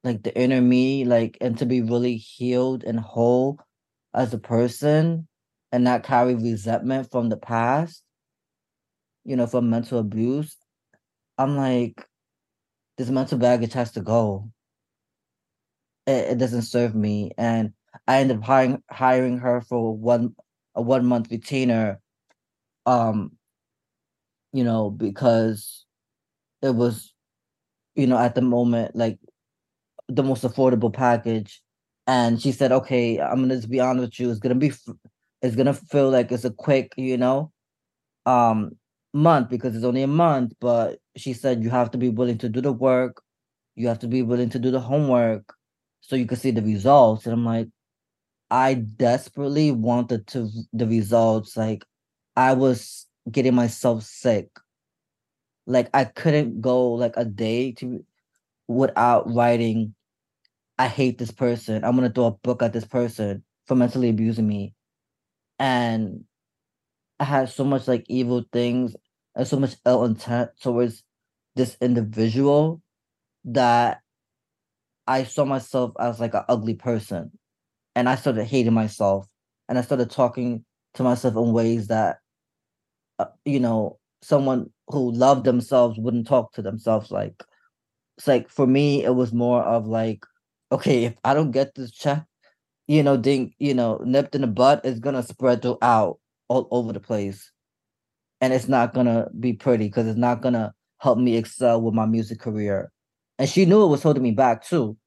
like 0.04 0.22
the 0.22 0.36
inner 0.38 0.60
me, 0.60 1.04
like 1.04 1.36
and 1.40 1.58
to 1.58 1.66
be 1.66 1.82
really 1.82 2.16
healed 2.16 2.84
and 2.84 2.98
whole 2.98 3.58
as 4.14 4.32
a 4.34 4.38
person 4.38 5.28
and 5.72 5.84
not 5.84 6.02
carry 6.02 6.34
resentment 6.34 7.10
from 7.10 7.28
the 7.28 7.36
past, 7.36 8.02
you 9.24 9.36
know, 9.36 9.46
from 9.46 9.70
mental 9.70 9.98
abuse, 9.98 10.56
I'm 11.38 11.56
like, 11.56 12.06
this 13.00 13.08
mental 13.08 13.38
baggage 13.38 13.72
has 13.72 13.92
to 13.92 14.02
go. 14.02 14.50
It, 16.06 16.32
it 16.32 16.38
doesn't 16.38 16.62
serve 16.62 16.94
me. 16.94 17.30
And 17.38 17.72
I 18.06 18.18
ended 18.18 18.36
up 18.36 18.44
hiring 18.44 18.82
hiring 18.90 19.38
her 19.38 19.62
for 19.62 19.96
one 19.96 20.36
a 20.74 20.82
one 20.82 21.06
month 21.06 21.30
retainer. 21.30 21.98
Um, 22.84 23.32
you 24.52 24.64
know, 24.64 24.90
because 24.90 25.86
it 26.60 26.74
was, 26.74 27.14
you 27.94 28.06
know, 28.06 28.18
at 28.18 28.34
the 28.34 28.42
moment, 28.42 28.94
like 28.94 29.18
the 30.08 30.22
most 30.22 30.44
affordable 30.44 30.92
package. 30.92 31.62
And 32.06 32.38
she 32.40 32.52
said, 32.52 32.70
okay, 32.70 33.18
I'm 33.18 33.40
gonna 33.40 33.56
just 33.56 33.70
be 33.70 33.80
honest 33.80 34.08
with 34.08 34.20
you, 34.20 34.30
it's 34.30 34.40
gonna 34.40 34.56
be 34.56 34.72
it's 35.40 35.56
gonna 35.56 35.72
feel 35.72 36.10
like 36.10 36.32
it's 36.32 36.44
a 36.44 36.50
quick, 36.50 36.92
you 36.98 37.16
know, 37.16 37.50
um 38.26 38.72
month 39.12 39.48
because 39.48 39.74
it's 39.74 39.84
only 39.84 40.02
a 40.02 40.06
month, 40.06 40.52
but 40.60 40.98
she 41.16 41.32
said 41.32 41.62
you 41.62 41.70
have 41.70 41.90
to 41.92 41.98
be 41.98 42.08
willing 42.08 42.38
to 42.38 42.48
do 42.48 42.60
the 42.60 42.72
work, 42.72 43.22
you 43.76 43.88
have 43.88 43.98
to 44.00 44.08
be 44.08 44.22
willing 44.22 44.50
to 44.50 44.58
do 44.58 44.70
the 44.70 44.80
homework 44.80 45.54
so 46.00 46.16
you 46.16 46.26
can 46.26 46.38
see 46.38 46.50
the 46.50 46.62
results. 46.62 47.26
And 47.26 47.32
I'm 47.32 47.44
like, 47.44 47.68
I 48.50 48.74
desperately 48.74 49.70
wanted 49.70 50.26
to 50.28 50.48
the 50.72 50.86
results. 50.86 51.56
Like 51.56 51.84
I 52.36 52.54
was 52.54 53.06
getting 53.30 53.54
myself 53.54 54.02
sick. 54.02 54.48
Like 55.66 55.88
I 55.94 56.04
couldn't 56.04 56.60
go 56.60 56.92
like 56.92 57.14
a 57.16 57.24
day 57.24 57.72
to 57.72 58.04
without 58.66 59.32
writing, 59.32 59.94
I 60.78 60.88
hate 60.88 61.18
this 61.18 61.30
person. 61.30 61.84
I'm 61.84 61.94
gonna 61.94 62.10
throw 62.10 62.26
a 62.26 62.32
book 62.32 62.62
at 62.62 62.72
this 62.72 62.84
person 62.84 63.44
for 63.66 63.74
mentally 63.74 64.08
abusing 64.08 64.46
me. 64.46 64.74
And 65.58 66.24
I 67.20 67.24
had 67.24 67.50
so 67.50 67.64
much 67.64 67.86
like 67.86 68.06
evil 68.08 68.44
things 68.50 68.96
and 69.36 69.46
so 69.46 69.58
much 69.58 69.76
ill 69.86 70.04
intent 70.04 70.50
towards 70.60 71.04
this 71.54 71.76
individual 71.82 72.80
that 73.44 74.00
I 75.06 75.24
saw 75.24 75.44
myself 75.44 75.92
as 76.00 76.18
like 76.18 76.34
an 76.34 76.44
ugly 76.48 76.74
person. 76.74 77.30
And 77.94 78.08
I 78.08 78.14
started 78.14 78.44
hating 78.44 78.72
myself. 78.72 79.26
And 79.68 79.78
I 79.78 79.82
started 79.82 80.10
talking 80.10 80.64
to 80.94 81.02
myself 81.02 81.36
in 81.36 81.52
ways 81.52 81.88
that, 81.88 82.18
uh, 83.18 83.26
you 83.44 83.60
know, 83.60 83.98
someone 84.22 84.70
who 84.88 85.12
loved 85.12 85.44
themselves 85.44 85.98
wouldn't 85.98 86.26
talk 86.26 86.52
to 86.54 86.62
themselves 86.62 87.10
like. 87.10 87.44
It's 88.18 88.26
like 88.26 88.48
for 88.48 88.66
me, 88.66 89.04
it 89.04 89.14
was 89.14 89.32
more 89.32 89.62
of 89.62 89.86
like, 89.86 90.24
okay, 90.72 91.04
if 91.04 91.14
I 91.24 91.34
don't 91.34 91.52
get 91.52 91.74
this 91.74 91.90
check, 91.90 92.24
you 92.88 93.02
know, 93.02 93.16
ding, 93.16 93.54
you 93.58 93.74
know, 93.74 94.00
nipped 94.04 94.34
in 94.34 94.42
the 94.42 94.46
butt, 94.46 94.82
it's 94.84 95.00
gonna 95.00 95.22
spread 95.22 95.62
throughout 95.62 96.18
all 96.50 96.68
over 96.70 96.92
the 96.92 97.00
place. 97.00 97.50
And 98.42 98.52
it's 98.52 98.68
not 98.68 98.92
gonna 98.92 99.28
be 99.38 99.54
pretty 99.54 99.86
because 99.86 100.06
it's 100.06 100.18
not 100.18 100.42
gonna 100.42 100.74
help 100.98 101.18
me 101.18 101.36
excel 101.36 101.80
with 101.80 101.94
my 101.94 102.06
music 102.06 102.40
career. 102.40 102.90
And 103.38 103.48
she 103.48 103.64
knew 103.64 103.84
it 103.84 103.88
was 103.88 104.02
holding 104.02 104.22
me 104.22 104.32
back 104.32 104.64
too. 104.66 104.98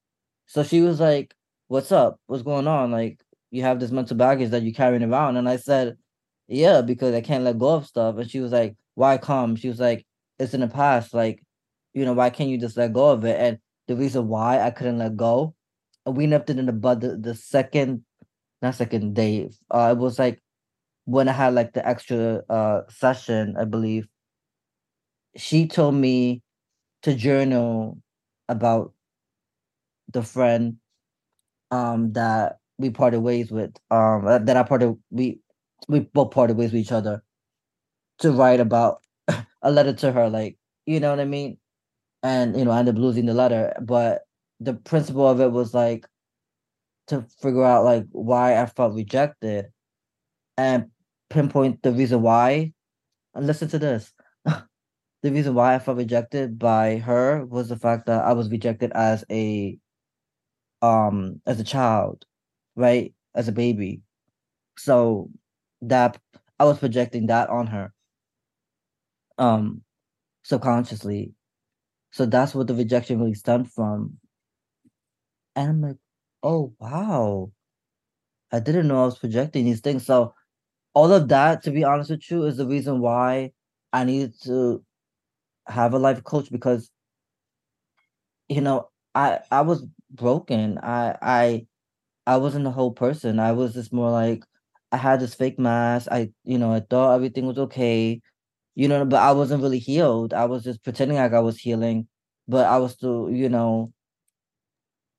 So 0.46 0.64
she 0.64 0.80
was 0.80 0.98
like, 0.98 1.34
What's 1.68 1.92
up? 1.92 2.18
What's 2.26 2.42
going 2.42 2.66
on? 2.66 2.90
Like, 2.90 3.20
you 3.50 3.62
have 3.62 3.80
this 3.80 3.90
mental 3.90 4.16
baggage 4.16 4.50
that 4.50 4.62
you're 4.62 4.74
carrying 4.74 5.02
around. 5.02 5.36
And 5.36 5.48
I 5.48 5.56
said, 5.56 5.96
Yeah, 6.48 6.80
because 6.80 7.14
I 7.14 7.20
can't 7.20 7.44
let 7.44 7.58
go 7.58 7.74
of 7.74 7.86
stuff. 7.86 8.16
And 8.16 8.30
she 8.30 8.40
was 8.40 8.52
like, 8.52 8.76
Why 8.94 9.18
come? 9.18 9.56
She 9.56 9.68
was 9.68 9.80
like, 9.80 10.06
It's 10.38 10.54
in 10.54 10.60
the 10.60 10.68
past. 10.68 11.14
Like, 11.14 11.42
you 11.92 12.04
know, 12.04 12.14
why 12.14 12.30
can't 12.30 12.50
you 12.50 12.58
just 12.58 12.76
let 12.76 12.92
go 12.92 13.10
of 13.10 13.24
it? 13.24 13.38
And 13.38 13.58
the 13.86 13.96
reason 13.96 14.28
why 14.28 14.60
I 14.60 14.70
couldn't 14.70 14.98
let 14.98 15.16
go, 15.16 15.54
we 16.06 16.26
nipped 16.26 16.50
it 16.50 16.58
in 16.58 16.66
the 16.66 16.72
bud 16.72 17.02
the, 17.02 17.16
the 17.16 17.34
second, 17.34 18.04
not 18.62 18.74
second 18.74 19.14
day. 19.14 19.50
Uh, 19.70 19.94
it 19.96 19.98
was 19.98 20.18
like 20.18 20.40
when 21.06 21.28
I 21.28 21.32
had 21.32 21.54
like 21.54 21.72
the 21.72 21.86
extra 21.86 22.42
uh 22.48 22.82
session, 22.90 23.56
I 23.58 23.64
believe, 23.64 24.08
she 25.36 25.66
told 25.66 25.94
me 25.94 26.42
to 27.02 27.14
journal 27.14 27.98
about 28.48 28.92
the 30.12 30.22
friend 30.22 30.76
um 31.70 32.12
that 32.14 32.58
we 32.78 32.90
parted 32.90 33.20
ways 33.20 33.50
with, 33.50 33.72
um 33.90 34.26
uh, 34.26 34.38
that 34.38 34.56
I 34.56 34.62
parted 34.62 34.96
we 35.10 35.40
we 35.88 36.00
both 36.00 36.32
parted 36.32 36.56
ways 36.56 36.72
with 36.72 36.80
each 36.82 36.92
other 36.92 37.22
to 38.20 38.32
write 38.32 38.60
about 38.60 39.02
a 39.62 39.70
letter 39.70 39.92
to 39.94 40.12
her, 40.12 40.30
like 40.30 40.58
you 40.86 41.00
know 41.00 41.10
what 41.10 41.20
I 41.20 41.24
mean? 41.26 41.58
And 42.22 42.56
you 42.58 42.64
know, 42.64 42.72
I 42.72 42.80
ended 42.80 42.96
up 42.96 43.02
losing 43.02 43.26
the 43.26 43.34
letter, 43.34 43.74
but 43.82 44.22
the 44.60 44.74
principle 44.74 45.28
of 45.28 45.40
it 45.40 45.52
was 45.52 45.74
like 45.74 46.06
to 47.08 47.22
figure 47.40 47.64
out 47.64 47.84
like 47.84 48.06
why 48.12 48.60
I 48.60 48.66
felt 48.66 48.94
rejected 48.94 49.66
and 50.58 50.90
pinpoint 51.34 51.82
the 51.82 51.92
reason 51.92 52.22
why. 52.22 52.72
And 53.34 53.46
listen 53.46 53.68
to 53.68 53.78
this. 53.78 54.12
the 54.44 54.64
reason 55.24 55.54
why 55.54 55.74
I 55.74 55.80
felt 55.80 55.98
rejected 55.98 56.58
by 56.58 56.98
her 56.98 57.44
was 57.44 57.68
the 57.68 57.76
fact 57.76 58.06
that 58.06 58.24
I 58.24 58.32
was 58.32 58.48
rejected 58.50 58.92
as 58.92 59.24
a 59.30 59.76
um 60.80 61.40
as 61.46 61.58
a 61.58 61.64
child, 61.64 62.24
right? 62.76 63.12
As 63.34 63.48
a 63.48 63.52
baby. 63.52 64.02
So 64.78 65.30
that 65.82 66.18
I 66.60 66.64
was 66.64 66.78
projecting 66.78 67.26
that 67.26 67.50
on 67.50 67.66
her. 67.66 67.92
Um 69.36 69.82
subconsciously. 70.44 71.34
So 72.12 72.26
that's 72.26 72.54
what 72.54 72.68
the 72.68 72.74
rejection 72.74 73.18
really 73.18 73.34
stemmed 73.34 73.72
from. 73.72 74.18
And 75.56 75.68
I'm 75.70 75.82
like, 75.82 75.96
oh 76.44 76.74
wow. 76.78 77.50
I 78.52 78.60
didn't 78.60 78.86
know 78.86 79.02
I 79.02 79.06
was 79.06 79.18
projecting 79.18 79.64
these 79.64 79.80
things. 79.80 80.06
So 80.06 80.34
all 80.94 81.12
of 81.12 81.28
that, 81.28 81.62
to 81.64 81.70
be 81.70 81.84
honest 81.84 82.10
with 82.10 82.30
you, 82.30 82.44
is 82.44 82.56
the 82.58 82.66
reason 82.66 83.00
why 83.00 83.52
I 83.92 84.04
needed 84.04 84.34
to 84.44 84.84
have 85.68 85.94
a 85.94 85.98
life 85.98 86.24
coach 86.24 86.50
because 86.50 86.90
you 88.48 88.60
know, 88.60 88.90
I 89.14 89.40
I 89.50 89.62
was 89.62 89.84
broken. 90.10 90.78
I 90.78 91.16
I 91.22 91.66
I 92.26 92.38
wasn't 92.38 92.64
the 92.64 92.72
whole 92.72 92.92
person. 92.92 93.40
I 93.40 93.52
was 93.52 93.74
just 93.74 93.92
more 93.92 94.10
like 94.10 94.44
I 94.92 94.96
had 94.98 95.20
this 95.20 95.34
fake 95.34 95.58
mask. 95.60 96.08
I 96.12 96.32
you 96.44 96.58
know, 96.58 96.72
I 96.72 96.80
thought 96.82 97.14
everything 97.16 97.46
was 97.46 97.58
okay. 97.58 98.20
You 98.76 98.88
know, 98.88 99.04
but 99.06 99.22
I 99.22 99.32
wasn't 99.32 99.62
really 99.62 99.80
healed. 99.80 100.34
I 100.34 100.46
was 100.46 100.64
just 100.64 100.84
pretending 100.84 101.18
like 101.18 101.34
I 101.34 101.40
was 101.40 101.58
healing, 101.58 102.08
but 102.48 102.66
I 102.66 102.78
was 102.78 102.92
still, 102.94 103.30
you 103.30 103.48
know, 103.50 103.92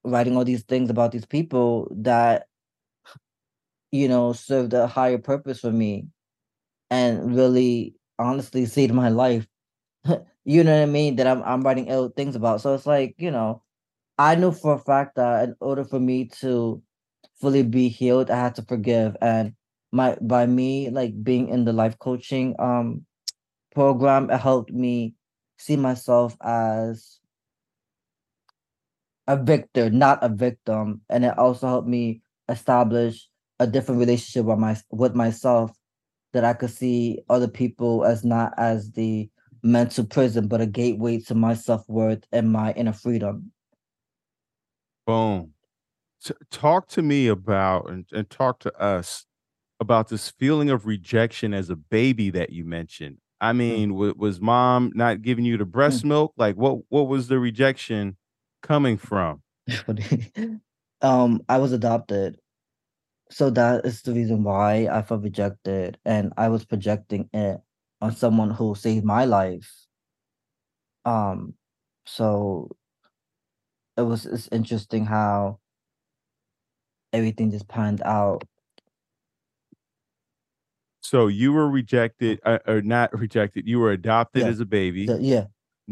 writing 0.04 0.38
all 0.38 0.46
these 0.46 0.64
things 0.64 0.90
about 0.90 1.12
these 1.12 1.26
people 1.26 1.88
that 1.92 2.48
you 3.96 4.08
know 4.08 4.34
served 4.34 4.74
a 4.74 4.88
higher 4.88 5.18
purpose 5.18 5.60
for 5.62 5.72
me 5.72 6.08
and 6.92 7.36
really 7.36 7.96
honestly 8.20 8.66
saved 8.66 8.94
my 8.94 9.10
life. 9.10 9.48
you 10.46 10.64
know 10.64 10.76
what 10.76 10.84
I 10.84 10.86
mean? 10.86 11.16
That 11.16 11.28
I'm 11.28 11.42
I'm 11.44 11.62
writing 11.62 11.88
ill 11.88 12.10
things 12.10 12.36
about. 12.36 12.62
So 12.62 12.74
it's 12.74 12.86
like, 12.86 13.16
you 13.18 13.32
know, 13.32 13.64
I 14.18 14.36
knew 14.36 14.52
for 14.52 14.76
a 14.76 14.80
fact 14.80 15.16
that 15.16 15.50
in 15.50 15.56
order 15.60 15.84
for 15.84 16.00
me 16.00 16.26
to 16.42 16.82
fully 17.40 17.64
be 17.64 17.90
healed, 17.90 18.30
I 18.30 18.38
had 18.38 18.56
to 18.56 18.62
forgive. 18.64 19.16
And 19.22 19.54
my 19.92 20.18
by 20.22 20.46
me 20.46 20.90
like 20.90 21.24
being 21.24 21.50
in 21.50 21.66
the 21.66 21.74
life 21.74 21.98
coaching 22.00 22.56
um 22.60 23.06
program, 23.74 24.30
it 24.30 24.40
helped 24.40 24.72
me 24.72 25.16
see 25.58 25.78
myself 25.78 26.36
as 26.42 27.20
a 29.28 29.38
victor, 29.38 29.90
not 29.90 30.24
a 30.24 30.30
victim. 30.30 31.02
And 31.10 31.26
it 31.26 31.38
also 31.38 31.68
helped 31.68 31.88
me 31.88 32.22
establish 32.48 33.28
a 33.60 33.68
different 33.68 34.00
relationship 34.00 34.46
with 34.46 34.60
my 34.60 34.78
with 34.92 35.16
myself 35.16 35.72
that 36.34 36.44
I 36.44 36.54
could 36.54 36.70
see 36.70 37.22
other 37.30 37.48
people 37.48 38.04
as 38.04 38.26
not 38.26 38.54
as 38.58 38.92
the 38.92 39.30
mental 39.64 40.06
prison, 40.06 40.48
but 40.48 40.62
a 40.62 40.66
gateway 40.66 41.20
to 41.22 41.36
my 41.36 41.54
self 41.54 41.88
worth 41.88 42.24
and 42.32 42.52
my 42.52 42.74
inner 42.74 42.94
freedom. 42.94 43.52
Boom. 45.08 45.52
T- 46.24 46.34
talk 46.52 46.88
to 46.90 47.02
me 47.02 47.28
about 47.28 47.90
and, 47.90 48.06
and 48.12 48.30
talk 48.30 48.60
to 48.60 48.76
us 48.82 49.26
about 49.80 50.10
this 50.10 50.30
feeling 50.32 50.70
of 50.70 50.86
rejection 50.86 51.54
as 51.54 51.70
a 51.70 51.76
baby 51.76 52.30
that 52.32 52.50
you 52.50 52.66
mentioned. 52.66 53.18
I 53.42 53.52
Mm. 53.52 53.58
mean, 53.58 53.90
w- 53.90 54.14
was 54.18 54.42
mom 54.42 54.92
not 54.96 55.22
giving 55.22 55.46
you 55.46 55.58
the 55.58 55.66
breast 55.66 56.04
Mm. 56.04 56.10
milk? 56.10 56.34
Like, 56.38 56.56
what 56.56 56.80
what 56.90 57.08
was 57.08 57.28
the 57.28 57.40
rejection 57.40 58.18
coming 58.62 58.98
from? 58.98 59.42
Um, 61.02 61.42
I 61.50 61.58
was 61.60 61.72
adopted. 61.72 62.40
So 63.30 63.50
that 63.52 63.86
is 63.86 64.02
the 64.04 64.14
reason 64.14 64.44
why 64.44 64.88
I 64.92 65.02
felt 65.02 65.24
rejected 65.24 65.98
and 66.06 66.32
I 66.38 66.50
was 66.50 66.66
projecting 66.66 67.30
it 67.34 67.60
on 68.02 68.16
someone 68.16 68.52
who 68.52 68.76
saved 68.76 69.06
my 69.06 69.26
life. 69.26 69.72
Um, 71.06 71.56
so 72.06 72.76
it 73.98 74.04
was 74.04 74.26
it's 74.26 74.48
interesting 74.52 75.06
how 75.06 75.60
everything 77.14 77.52
just 77.52 77.68
panned 77.68 78.02
out. 78.04 78.44
So 81.02 81.28
you 81.28 81.54
were 81.54 81.70
rejected, 81.70 82.40
uh, 82.46 82.60
or 82.68 82.82
not 82.82 83.14
rejected? 83.18 83.68
You 83.68 83.80
were 83.80 83.92
adopted 83.92 84.42
Yeah. 84.44 84.50
as 84.50 84.60
a 84.60 84.66
baby, 84.66 85.08
The, 85.08 85.22
yeah, 85.22 85.46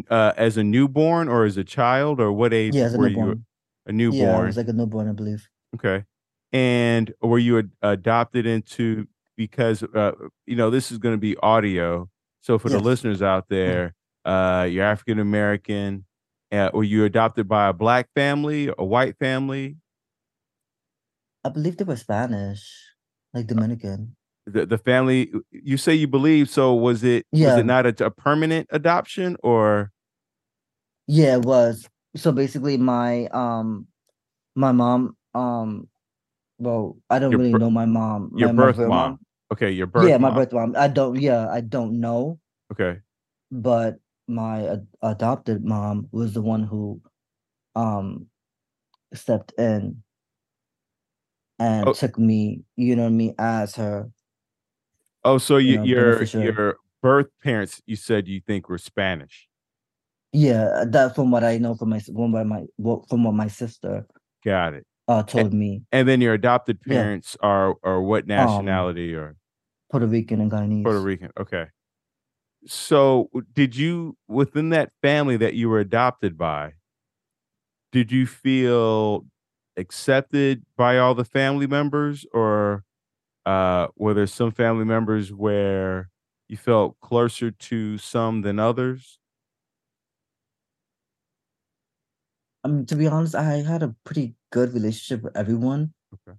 uh, 0.10 0.34
as 0.38 0.58
a 0.58 0.64
newborn, 0.64 1.28
or 1.30 1.46
as 1.46 1.56
a 1.58 1.64
child, 1.64 2.20
or 2.20 2.32
what 2.32 2.54
age 2.54 2.76
yeah, 2.76 2.86
as 2.86 2.94
a 2.94 2.98
were 2.98 3.08
you? 3.08 3.16
newborn. 3.18 3.46
A 3.86 3.92
Yeah, 3.92 3.96
I 3.96 3.98
newborn. 3.98 4.48
was 4.48 4.58
like 4.58 4.68
a 4.68 4.74
newborn, 4.74 5.08
I 5.08 5.12
believe. 5.14 5.48
Okay. 5.76 6.04
And 6.54 7.12
were 7.22 7.40
you 7.40 7.60
ad- 7.60 7.72
adopted 7.82 8.46
into 8.46 9.08
because 9.36 9.84
uh, 9.84 10.12
you 10.46 10.56
know 10.56 10.70
this 10.70 10.92
is 10.92 10.98
going 10.98 11.14
to 11.14 11.20
be 11.20 11.36
audio. 11.38 12.10
So 12.42 12.60
for 12.60 12.70
the 12.70 12.80
listeners 12.80 13.22
out 13.22 13.50
there, 13.50 13.96
uh, 14.26 14.68
you're 14.70 14.86
African 14.86 15.20
American. 15.20 16.06
Uh, 16.52 16.70
were 16.74 16.84
you 16.84 17.06
adopted 17.06 17.48
by 17.48 17.70
a 17.70 17.74
black 17.74 18.10
family, 18.14 18.72
a 18.78 18.86
white 18.86 19.18
family? 19.18 19.78
I 21.44 21.50
believe 21.50 21.78
they 21.78 21.84
were 21.84 21.96
Spanish, 21.96 22.70
like 23.34 23.48
Dominican. 23.48 24.16
The 24.46 24.66
the 24.66 24.78
family 24.78 25.32
you 25.52 25.78
say 25.78 25.94
you 25.94 26.08
believe. 26.08 26.50
So 26.50 26.74
was 26.76 27.04
it 27.04 27.26
yeah. 27.32 27.52
was 27.52 27.60
it 27.60 27.66
not 27.66 27.86
a, 27.86 28.06
a 28.06 28.12
permanent 28.12 28.68
adoption 28.72 29.38
or 29.42 29.92
Yeah, 31.08 31.36
it 31.36 31.42
was. 31.42 31.88
So 32.16 32.32
basically 32.32 32.78
my 32.78 33.28
um 33.28 33.88
my 34.56 34.72
mom 34.72 35.16
um 35.34 35.88
well, 36.60 36.98
I 37.10 37.20
don't 37.20 37.32
Your 37.32 37.40
really 37.40 37.52
bir- 37.54 37.60
know 37.60 37.70
my 37.70 37.86
mom. 37.86 38.32
your 38.36 38.50
my, 38.50 38.54
my 38.54 38.66
birth 38.68 38.78
real 38.78 38.90
mom? 38.90 39.20
Okay, 39.52 39.72
your 39.72 39.88
birth 39.88 40.10
Yeah, 40.10 40.18
my 40.18 40.30
mom. 40.30 40.38
birth 40.38 40.54
mom. 40.54 40.76
I 40.78 40.88
don't 40.88 41.20
yeah, 41.20 41.48
I 41.50 41.62
don't 41.62 42.00
know, 42.00 42.40
Okay. 42.72 43.00
but 43.52 43.98
my 44.28 44.68
ad- 44.68 44.88
adopted 45.02 45.64
mom 45.64 46.08
was 46.12 46.34
the 46.34 46.42
one 46.42 46.64
who 46.64 47.02
um 47.76 48.28
stepped 49.14 49.54
in 49.60 50.04
and 51.60 51.88
Oh. 51.88 51.94
took 51.94 52.18
me, 52.18 52.64
you 52.76 52.96
know 52.96 53.04
what 53.04 53.10
I 53.10 53.12
mean, 53.12 53.36
as 53.38 53.76
her. 53.76 54.10
Oh, 55.24 55.38
so 55.38 55.58
You 55.58 55.74
you, 55.74 55.78
know, 55.78 55.84
your 55.84 56.24
your 56.24 56.78
birth 57.02 57.28
parents 57.44 57.82
you 57.86 57.96
said 57.96 58.28
you 58.28 58.42
think 58.42 58.70
were 58.70 58.78
Spanish. 58.78 59.48
Yeah, 60.32 60.86
that's 60.88 61.14
from 61.16 61.30
what 61.30 61.44
I 61.44 61.58
know 61.60 61.76
from 61.76 61.90
my 61.90 62.00
from 62.00 62.32
what 62.32 62.46
my 62.48 62.66
from 63.08 63.24
what 63.24 63.34
my 63.36 63.48
sister 63.48 64.08
Got 64.44 64.74
it. 64.74 64.86
Uh 65.08 65.24
told 65.24 65.54
me. 65.54 65.84
And 65.92 66.08
then 66.08 66.22
your 66.22 66.34
adopted 66.34 66.80
Yeah. 66.86 66.96
Um, 66.96 67.04
parents 67.04 67.38
are 67.42 67.76
are 67.84 68.02
what 68.02 68.28
nationality 68.28 69.14
or 69.14 69.36
Puerto 69.92 70.08
Rican 70.08 70.42
and 70.42 70.52
Guyanese. 70.52 70.84
Puerto 70.84 71.00
Rican? 71.02 71.32
Okay. 71.40 71.68
So 72.66 73.30
did 73.54 73.76
you 73.76 74.18
within 74.28 74.70
that 74.70 74.92
family 75.02 75.38
that 75.38 75.54
you 75.54 75.70
were 75.70 75.80
adopted 75.80 76.38
by, 76.38 76.74
did 77.92 78.12
you 78.12 78.26
feel 78.26 79.26
accepted 79.78 80.64
by 80.78 80.98
all 80.98 81.16
the 81.16 81.26
family 81.26 81.68
members 81.68 82.26
or 82.34 82.84
uh 83.46 83.88
were 83.98 84.14
there 84.14 84.28
some 84.28 84.52
family 84.52 84.86
members 84.86 85.34
where 85.34 86.10
you 86.48 86.58
felt 86.58 87.00
closer 87.02 87.52
to 87.52 87.98
some 87.98 88.42
than 88.42 88.60
others? 88.60 89.20
I 92.64 92.68
mean, 92.70 92.86
to 92.88 92.96
be 92.96 93.08
honest, 93.08 93.36
I 93.36 93.58
had 93.62 93.84
a 93.84 93.96
pretty 94.06 94.36
good 94.52 94.74
relationship 94.74 95.24
with 95.24 95.36
everyone 95.38 95.94
Okay. 96.14 96.38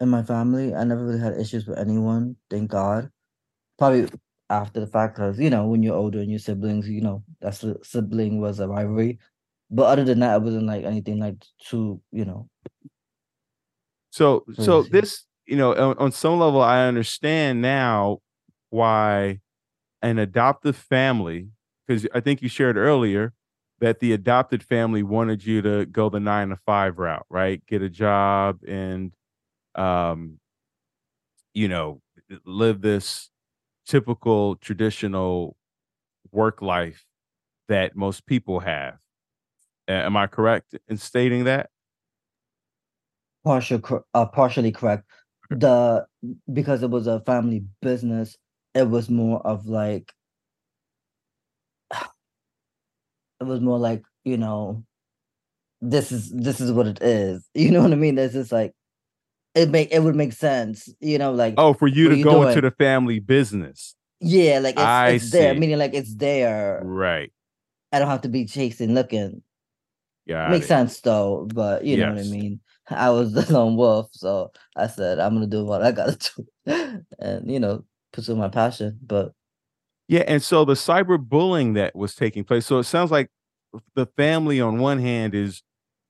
in 0.00 0.08
my 0.08 0.22
family. 0.22 0.74
I 0.74 0.84
never 0.84 1.04
really 1.04 1.20
had 1.20 1.38
issues 1.38 1.66
with 1.66 1.78
anyone, 1.78 2.36
thank 2.50 2.70
God. 2.70 3.10
Probably 3.78 4.08
after 4.50 4.80
the 4.80 4.86
fact, 4.86 5.16
because 5.16 5.38
you 5.38 5.50
know, 5.50 5.66
when 5.68 5.82
you're 5.82 5.96
older 5.96 6.20
and 6.20 6.30
your 6.30 6.38
siblings, 6.38 6.88
you 6.88 7.00
know, 7.02 7.22
that's 7.40 7.62
a 7.64 7.76
sibling 7.84 8.40
was 8.40 8.60
a 8.60 8.68
rivalry. 8.68 9.18
But 9.70 9.84
other 9.84 10.04
than 10.04 10.20
that, 10.20 10.36
it 10.36 10.42
wasn't 10.42 10.66
like 10.66 10.84
anything 10.84 11.18
like 11.18 11.36
too, 11.60 12.00
you 12.12 12.24
know. 12.24 12.48
So 14.10 14.44
so 14.54 14.82
Crazy. 14.82 14.90
this, 14.90 15.24
you 15.46 15.56
know, 15.56 15.74
on, 15.74 15.98
on 15.98 16.12
some 16.12 16.38
level 16.38 16.62
I 16.62 16.86
understand 16.86 17.60
now 17.60 18.20
why 18.70 19.40
an 20.02 20.18
adoptive 20.18 20.76
family 20.76 21.48
because 21.86 22.06
I 22.14 22.20
think 22.20 22.42
you 22.42 22.48
shared 22.48 22.76
earlier 22.76 23.32
that 23.80 24.00
the 24.00 24.12
adopted 24.12 24.62
family 24.62 25.02
wanted 25.02 25.44
you 25.44 25.62
to 25.62 25.86
go 25.86 26.08
the 26.08 26.20
9 26.20 26.48
to 26.50 26.56
5 26.56 26.98
route, 26.98 27.26
right? 27.28 27.64
Get 27.66 27.82
a 27.82 27.88
job 27.88 28.60
and 28.66 29.12
um 29.74 30.38
you 31.54 31.68
know, 31.68 32.02
live 32.44 32.82
this 32.82 33.30
typical 33.86 34.56
traditional 34.56 35.56
work 36.30 36.60
life 36.60 37.06
that 37.68 37.96
most 37.96 38.26
people 38.26 38.60
have. 38.60 38.98
Am 39.88 40.16
I 40.16 40.26
correct 40.26 40.74
in 40.88 40.98
stating 40.98 41.44
that? 41.44 41.70
partial 43.46 43.80
uh, 44.12 44.26
partially 44.26 44.72
correct. 44.72 45.04
The 45.50 46.04
because 46.52 46.82
it 46.82 46.90
was 46.90 47.06
a 47.06 47.20
family 47.20 47.64
business, 47.80 48.36
it 48.74 48.88
was 48.90 49.08
more 49.08 49.40
of 49.46 49.66
like 49.66 50.12
it 53.40 53.44
was 53.44 53.60
more 53.60 53.78
like, 53.78 54.02
you 54.24 54.36
know, 54.36 54.84
this 55.80 56.10
is 56.12 56.30
this 56.32 56.60
is 56.60 56.72
what 56.72 56.86
it 56.86 57.02
is. 57.02 57.46
You 57.54 57.70
know 57.70 57.82
what 57.82 57.92
I 57.92 57.96
mean? 57.96 58.18
It's 58.18 58.34
just 58.34 58.52
like 58.52 58.72
it 59.54 59.70
make 59.70 59.90
it 59.92 60.00
would 60.00 60.16
make 60.16 60.32
sense, 60.32 60.88
you 61.00 61.18
know, 61.18 61.32
like 61.32 61.54
Oh, 61.56 61.72
for 61.74 61.86
you 61.88 62.08
to 62.08 62.16
you 62.16 62.24
go 62.24 62.46
into 62.48 62.60
the 62.60 62.70
family 62.72 63.18
business. 63.20 63.94
yeah, 64.20 64.58
like 64.58 64.74
it's 64.74 64.82
I 64.82 65.08
it's 65.10 65.30
there, 65.30 65.54
see. 65.54 65.60
meaning 65.60 65.78
like 65.78 65.94
it's 65.94 66.14
there. 66.14 66.80
Right. 66.84 67.32
I 67.92 67.98
don't 67.98 68.08
have 68.08 68.22
to 68.22 68.28
be 68.28 68.44
chasing 68.46 68.94
looking. 68.94 69.42
Got 70.28 70.50
Makes 70.50 70.64
it. 70.66 70.68
sense 70.68 71.00
though, 71.00 71.46
but 71.54 71.84
you 71.84 71.96
know 71.98 72.10
what 72.12 72.18
I 72.18 72.24
mean. 72.28 72.60
I 72.88 73.10
was 73.10 73.32
the 73.34 73.50
lone 73.52 73.76
wolf, 73.76 74.08
so 74.12 74.52
I 74.76 74.86
said 74.88 75.18
I'm 75.20 75.34
gonna 75.34 75.46
do 75.46 75.64
what 75.64 75.82
I 75.82 75.92
gotta 75.92 76.18
do, 76.66 77.04
and 77.18 77.50
you 77.50 77.60
know 77.60 77.84
pursue 78.12 78.34
my 78.36 78.48
passion. 78.48 78.98
But 79.06 79.32
Yeah, 80.08 80.22
and 80.26 80.42
so 80.42 80.64
the 80.64 80.74
cyberbullying 80.74 81.74
that 81.74 81.96
was 81.96 82.14
taking 82.14 82.44
place. 82.44 82.66
So 82.66 82.78
it 82.78 82.84
sounds 82.84 83.10
like 83.10 83.30
the 83.94 84.06
family 84.06 84.60
on 84.60 84.78
one 84.78 84.98
hand 85.00 85.34
is 85.34 85.62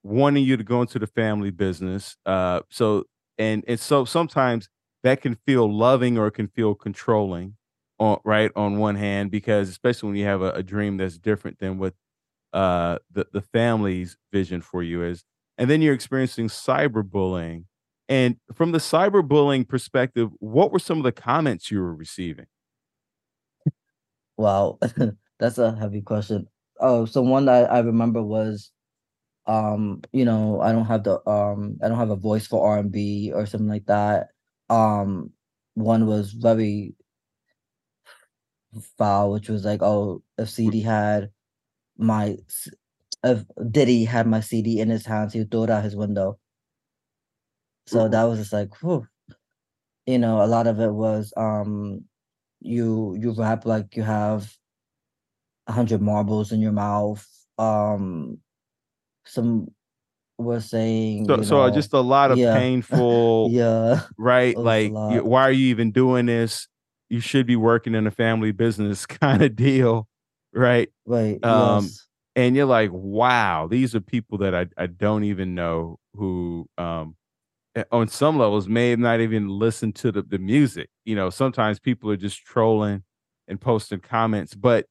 wanting 0.03 0.45
you 0.45 0.57
to 0.57 0.65
go 0.65 0.83
into 0.83 0.99
the 0.99 1.07
family 1.07 1.51
business. 1.51 2.17
Uh, 2.27 2.61
so 2.71 3.05
and 3.39 3.65
and 3.67 3.81
so 3.81 4.05
sometimes 4.05 4.69
that 5.03 5.21
can 5.23 5.37
feel 5.47 5.73
loving 5.73 6.19
or 6.19 6.27
it 6.29 6.33
can 6.33 6.49
feel 6.49 6.75
controlling, 6.75 7.57
on 7.99 8.19
right 8.25 8.51
on 8.57 8.79
one 8.79 8.97
hand 8.97 9.31
because 9.31 9.69
especially 9.71 10.09
when 10.09 10.17
you 10.17 10.27
have 10.27 10.43
a, 10.43 10.53
a 10.53 10.63
dream 10.63 10.99
that's 10.99 11.19
different 11.19 11.59
than 11.59 11.79
what 11.79 11.95
uh 12.55 12.99
the 13.13 13.27
the 13.33 13.43
family's 13.43 14.17
vision 14.33 14.61
for 14.63 14.83
you 14.83 15.03
is. 15.05 15.25
and 15.59 15.71
then 15.71 15.83
you're 15.83 15.95
experiencing 15.95 16.49
cyberbullying. 16.49 17.65
And 18.09 18.37
from 18.55 18.73
the 18.73 18.79
cyberbullying 18.79 19.69
perspective, 19.69 20.31
what 20.41 20.73
were 20.73 20.79
some 20.81 20.99
of 20.99 21.05
the 21.05 21.13
comments 21.13 21.71
you 21.71 21.81
were 21.81 21.95
receiving? 21.95 22.47
Wow, 24.37 24.79
that's 25.39 25.59
a 25.59 25.75
heavy 25.77 26.03
question. 26.03 26.49
Oh, 26.81 27.07
so 27.07 27.23
one 27.23 27.47
that 27.47 27.71
I 27.73 27.79
remember 27.81 28.23
was, 28.23 28.71
um, 29.47 30.03
you 30.13 30.25
know, 30.25 30.61
I 30.61 30.73
don't 30.73 30.87
have 30.87 31.05
the 31.05 31.27
um, 31.29 31.79
I 31.83 31.89
don't 31.89 31.99
have 31.99 32.11
a 32.11 32.17
voice 32.17 32.47
for 32.47 32.67
R 32.69 32.79
and 32.79 32.93
B 32.93 33.33
or 33.35 33.47
something 33.47 33.69
like 33.69 33.87
that. 33.87 34.29
Um, 34.71 35.33
one 35.75 36.07
was 36.07 36.33
very 36.33 36.95
foul, 38.99 39.33
which 39.33 39.49
was 39.49 39.65
like, 39.65 39.83
oh, 39.83 40.23
if 40.39 40.49
CD 40.51 40.81
had 40.83 41.31
my, 41.99 42.39
if 43.25 43.45
Diddy 43.71 44.05
had 44.05 44.27
my 44.27 44.41
CD 44.41 44.81
in 44.81 44.91
his 44.91 45.07
hands, 45.07 45.33
he 45.35 45.41
would 45.41 45.51
throw 45.51 45.65
it 45.65 45.71
out 45.71 45.85
his 45.85 45.97
window. 45.97 46.39
So 47.87 48.09
that 48.09 48.25
was 48.25 48.39
just 48.39 48.53
like, 48.53 48.75
whew. 48.83 49.07
you 50.07 50.19
know, 50.19 50.43
a 50.43 50.47
lot 50.47 50.67
of 50.67 50.81
it 50.81 50.93
was, 50.93 51.33
um, 51.37 52.05
you 52.67 53.17
you 53.21 53.33
rap 53.33 53.67
like 53.67 53.97
you 53.97 54.03
have 54.03 54.53
a 55.67 55.73
hundred 55.73 56.01
marbles 56.01 56.53
in 56.53 56.61
your 56.61 56.73
mouth. 56.73 57.27
Um, 57.59 58.39
some 59.27 59.69
were 60.39 60.61
saying, 60.61 61.31
So, 61.31 61.41
you 61.41 61.45
so 61.45 61.61
uh, 61.61 61.71
know, 61.71 61.71
just 61.71 61.93
a 61.93 62.01
lot 62.01 62.31
of 62.31 62.41
yeah, 62.41 62.51
painful, 62.53 63.55
yeah, 63.55 64.03
right? 64.19 64.57
it 64.57 64.61
was 64.61 64.83
a 64.83 64.87
Like, 64.87 64.95
y- 65.09 65.21
lot. 65.21 65.23
why 65.23 65.43
are 65.45 65.53
you 65.53 65.69
even 65.69 65.93
doing 65.93 66.27
this? 66.27 66.69
You 67.11 67.21
should 67.21 67.47
be 67.47 67.57
working 67.57 67.95
in 67.95 68.07
a 68.07 68.11
family 68.13 68.53
business 68.53 69.07
kind 69.09 69.43
of 69.43 69.57
deal, 69.57 70.09
right? 70.55 70.91
Right, 71.07 71.41
Um, 71.43 71.99
yes, 71.99 72.09
and 72.37 72.57
you're 72.57 72.67
like, 72.67 72.91
wow, 72.93 73.69
these 73.69 73.95
are 73.95 74.01
people 74.01 74.39
that 74.39 74.55
I, 74.55 74.67
I 74.79 74.87
don't 74.87 75.25
even 75.25 75.55
know 75.55 75.99
who, 76.15 76.69
um, 76.79 77.17
on 77.93 78.09
some 78.09 78.39
levels 78.39 78.69
may 78.69 78.91
have 78.91 78.99
not 78.99 79.21
even 79.21 79.49
listened 79.49 79.95
to 79.97 80.13
the, 80.13 80.23
the 80.23 80.39
music. 80.39 80.89
You 81.05 81.15
know, 81.15 81.31
sometimes 81.31 81.79
people 81.79 82.11
are 82.11 82.17
just 82.17 82.45
trolling 82.45 83.03
and 83.49 83.61
posting 83.61 84.01
comments, 84.01 84.55
but 84.55 84.87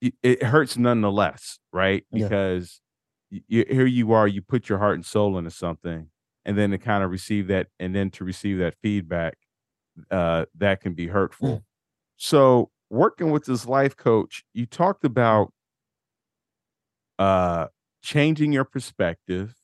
it, 0.00 0.14
it 0.22 0.42
hurts 0.42 0.76
nonetheless, 0.76 1.58
right? 1.72 2.04
Because 2.12 2.80
y- 3.30 3.42
you, 3.46 3.64
here 3.68 3.86
you 3.86 4.12
are, 4.12 4.26
you 4.26 4.42
put 4.42 4.68
your 4.68 4.78
heart 4.78 4.94
and 4.94 5.06
soul 5.06 5.38
into 5.38 5.50
something, 5.50 6.08
and 6.44 6.58
then 6.58 6.70
to 6.70 6.78
kind 6.78 7.04
of 7.04 7.10
receive 7.10 7.46
that, 7.48 7.68
and 7.78 7.94
then 7.94 8.10
to 8.12 8.24
receive 8.24 8.58
that 8.58 8.74
feedback, 8.82 9.34
uh, 10.10 10.46
that 10.56 10.80
can 10.80 10.94
be 10.94 11.06
hurtful. 11.06 11.48
Mm. 11.48 11.62
So, 12.16 12.70
working 12.90 13.30
with 13.30 13.44
this 13.44 13.66
life 13.66 13.96
coach, 13.96 14.44
you 14.52 14.66
talked 14.66 15.04
about 15.04 15.52
uh, 17.18 17.66
changing 18.02 18.52
your 18.52 18.64
perspective, 18.64 19.54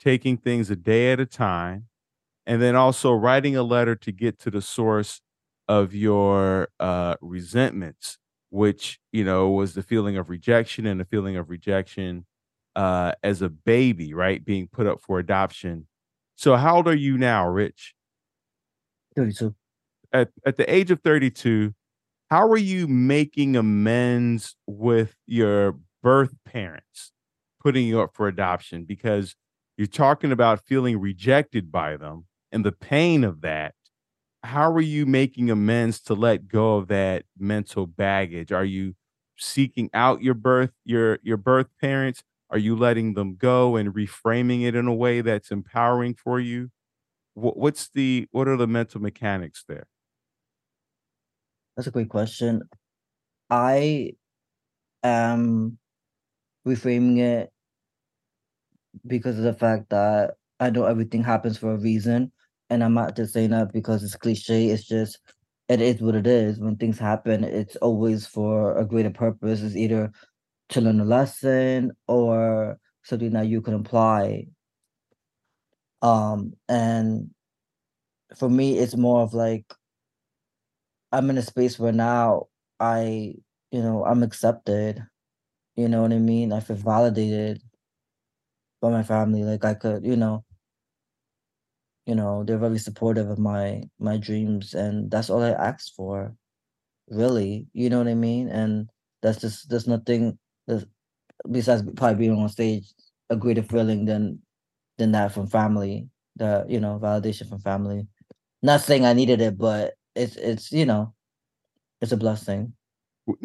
taking 0.00 0.36
things 0.36 0.70
a 0.70 0.76
day 0.76 1.12
at 1.12 1.20
a 1.20 1.26
time, 1.26 1.86
and 2.48 2.62
then 2.62 2.74
also 2.74 3.12
writing 3.12 3.56
a 3.56 3.62
letter 3.62 3.94
to 3.94 4.10
get 4.10 4.38
to 4.40 4.50
the 4.50 4.62
source 4.62 5.20
of 5.68 5.94
your 5.94 6.68
uh, 6.80 7.14
resentments, 7.20 8.16
which 8.48 8.98
you 9.12 9.22
know 9.22 9.50
was 9.50 9.74
the 9.74 9.82
feeling 9.82 10.16
of 10.16 10.30
rejection 10.30 10.86
and 10.86 10.98
the 10.98 11.04
feeling 11.04 11.36
of 11.36 11.50
rejection 11.50 12.24
uh, 12.74 13.12
as 13.22 13.42
a 13.42 13.50
baby, 13.50 14.14
right, 14.14 14.42
being 14.44 14.66
put 14.66 14.86
up 14.86 15.00
for 15.02 15.18
adoption. 15.18 15.86
So, 16.36 16.56
how 16.56 16.76
old 16.76 16.88
are 16.88 16.96
you 16.96 17.18
now, 17.18 17.46
Rich? 17.46 17.94
32. 19.14 19.54
At 20.12 20.30
at 20.46 20.56
the 20.56 20.74
age 20.74 20.90
of 20.90 21.00
thirty 21.02 21.30
two, 21.30 21.74
how 22.30 22.48
are 22.48 22.56
you 22.56 22.88
making 22.88 23.56
amends 23.56 24.56
with 24.66 25.14
your 25.26 25.76
birth 26.02 26.34
parents 26.46 27.12
putting 27.62 27.86
you 27.86 28.00
up 28.00 28.14
for 28.14 28.26
adoption? 28.26 28.84
Because 28.84 29.36
you're 29.76 29.86
talking 29.86 30.32
about 30.32 30.64
feeling 30.66 30.98
rejected 30.98 31.70
by 31.70 31.98
them 31.98 32.24
and 32.52 32.64
the 32.64 32.72
pain 32.72 33.24
of 33.24 33.40
that. 33.42 33.74
How 34.44 34.72
are 34.72 34.80
you 34.80 35.06
making 35.06 35.50
amends 35.50 36.00
to 36.02 36.14
let 36.14 36.48
go 36.48 36.76
of 36.76 36.88
that 36.88 37.24
mental 37.38 37.86
baggage? 37.86 38.52
Are 38.52 38.64
you 38.64 38.94
seeking 39.38 39.90
out 39.94 40.22
your 40.22 40.34
birth 40.34 40.72
your 40.84 41.18
your 41.22 41.36
birth 41.38 41.68
parents? 41.80 42.22
Are 42.50 42.58
you 42.58 42.76
letting 42.76 43.14
them 43.14 43.36
go 43.36 43.76
and 43.76 43.94
reframing 43.94 44.62
it 44.64 44.74
in 44.76 44.86
a 44.86 44.94
way 44.94 45.20
that's 45.22 45.50
empowering 45.50 46.14
for 46.14 46.40
you? 46.40 46.70
Wh- 47.34 47.56
What's 47.56 47.90
the 47.90 48.28
what 48.32 48.48
are 48.48 48.56
the 48.58 48.68
mental 48.68 49.00
mechanics 49.02 49.64
there? 49.68 49.86
That's 51.76 51.86
a 51.88 51.90
great 51.90 52.08
question. 52.08 52.62
I 53.50 54.14
am 55.04 55.78
reframing 56.66 57.18
it 57.18 57.52
because 59.06 59.38
of 59.38 59.44
the 59.44 59.52
fact 59.54 59.90
that 59.90 60.36
I 60.60 60.70
know 60.70 60.84
everything 60.84 61.22
happens 61.22 61.58
for 61.58 61.72
a 61.72 61.78
reason. 61.78 62.32
And 62.70 62.84
I'm 62.84 62.94
not 62.94 63.16
just 63.16 63.32
saying 63.32 63.50
that 63.50 63.72
because 63.72 64.02
it's 64.02 64.16
cliche. 64.16 64.68
It's 64.68 64.86
just, 64.86 65.18
it 65.68 65.80
is 65.80 66.00
what 66.00 66.14
it 66.14 66.26
is. 66.26 66.58
When 66.58 66.76
things 66.76 66.98
happen, 66.98 67.44
it's 67.44 67.76
always 67.76 68.26
for 68.26 68.76
a 68.76 68.84
greater 68.84 69.10
purpose. 69.10 69.62
It's 69.62 69.76
either 69.76 70.12
to 70.70 70.80
learn 70.80 71.00
a 71.00 71.04
lesson 71.04 71.92
or 72.06 72.78
something 73.04 73.32
that 73.32 73.46
you 73.48 73.62
can 73.62 73.74
apply. 73.74 74.46
Um, 76.02 76.52
and 76.68 77.30
for 78.36 78.48
me, 78.48 78.78
it's 78.78 78.96
more 78.96 79.22
of 79.22 79.34
like 79.34 79.64
I'm 81.12 81.30
in 81.30 81.38
a 81.38 81.42
space 81.42 81.78
where 81.78 81.92
now 81.92 82.48
I, 82.80 83.34
you 83.70 83.82
know, 83.82 84.04
I'm 84.04 84.22
accepted. 84.22 85.02
You 85.76 85.88
know 85.88 86.02
what 86.02 86.12
I 86.12 86.18
mean? 86.18 86.52
I 86.52 86.60
feel 86.60 86.76
validated 86.76 87.62
by 88.80 88.90
my 88.90 89.02
family. 89.02 89.44
Like 89.44 89.64
I 89.64 89.74
could, 89.74 90.04
you 90.04 90.16
know, 90.16 90.44
you 92.08 92.14
know, 92.14 92.42
they're 92.42 92.56
very 92.56 92.78
supportive 92.78 93.28
of 93.28 93.38
my 93.38 93.82
my 93.98 94.16
dreams, 94.16 94.72
and 94.72 95.10
that's 95.10 95.28
all 95.28 95.42
I 95.42 95.50
asked 95.50 95.92
for, 95.94 96.34
really. 97.10 97.66
You 97.74 97.90
know 97.90 97.98
what 97.98 98.08
I 98.08 98.14
mean? 98.14 98.48
And 98.48 98.88
that's 99.20 99.38
just 99.42 99.68
there's 99.68 99.86
nothing 99.86 100.38
there's, 100.66 100.86
besides 101.50 101.82
probably 101.96 102.16
being 102.16 102.38
on 102.38 102.48
stage 102.48 102.86
a 103.28 103.36
greater 103.36 103.62
feeling 103.62 104.06
than 104.06 104.40
than 104.96 105.12
that 105.12 105.32
from 105.32 105.48
family. 105.48 106.08
The 106.36 106.64
you 106.66 106.80
know 106.80 106.98
validation 106.98 107.46
from 107.46 107.58
family. 107.60 108.06
Not 108.62 108.80
saying 108.80 109.04
I 109.04 109.12
needed 109.12 109.42
it, 109.42 109.58
but 109.58 109.92
it's 110.16 110.36
it's 110.36 110.72
you 110.72 110.86
know 110.86 111.12
it's 112.00 112.12
a 112.12 112.16
blessing. 112.16 112.72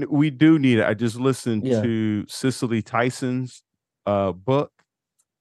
We 0.07 0.29
do 0.29 0.57
need 0.57 0.77
it. 0.79 0.85
I 0.85 0.93
just 0.93 1.17
listened 1.17 1.67
Yeah. 1.67 1.81
to 1.81 2.25
Cicely 2.29 2.81
Tyson's 2.81 3.61
uh, 4.05 4.31
book. 4.31 4.71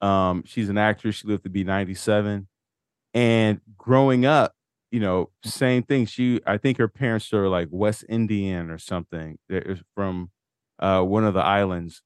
Um, 0.00 0.42
she's 0.44 0.68
an 0.68 0.76
actress. 0.78 1.14
She 1.22 1.28
lived 1.28 1.44
to 1.44 1.50
be 1.50 1.62
97. 1.62 2.48
And 3.14 3.60
growing 3.76 4.24
up, 4.24 4.54
you 4.90 5.00
know, 5.00 5.30
same 5.44 5.82
thing. 5.82 6.06
She, 6.06 6.40
I 6.46 6.58
think 6.58 6.78
her 6.78 6.88
parents 6.88 7.32
are 7.32 7.48
like 7.48 7.68
West 7.70 8.04
Indian 8.08 8.70
or 8.70 8.78
something. 8.78 9.38
They're 9.48 9.78
from 9.94 10.30
uh, 10.78 11.02
one 11.02 11.24
of 11.24 11.34
the 11.34 11.40
islands. 11.40 12.02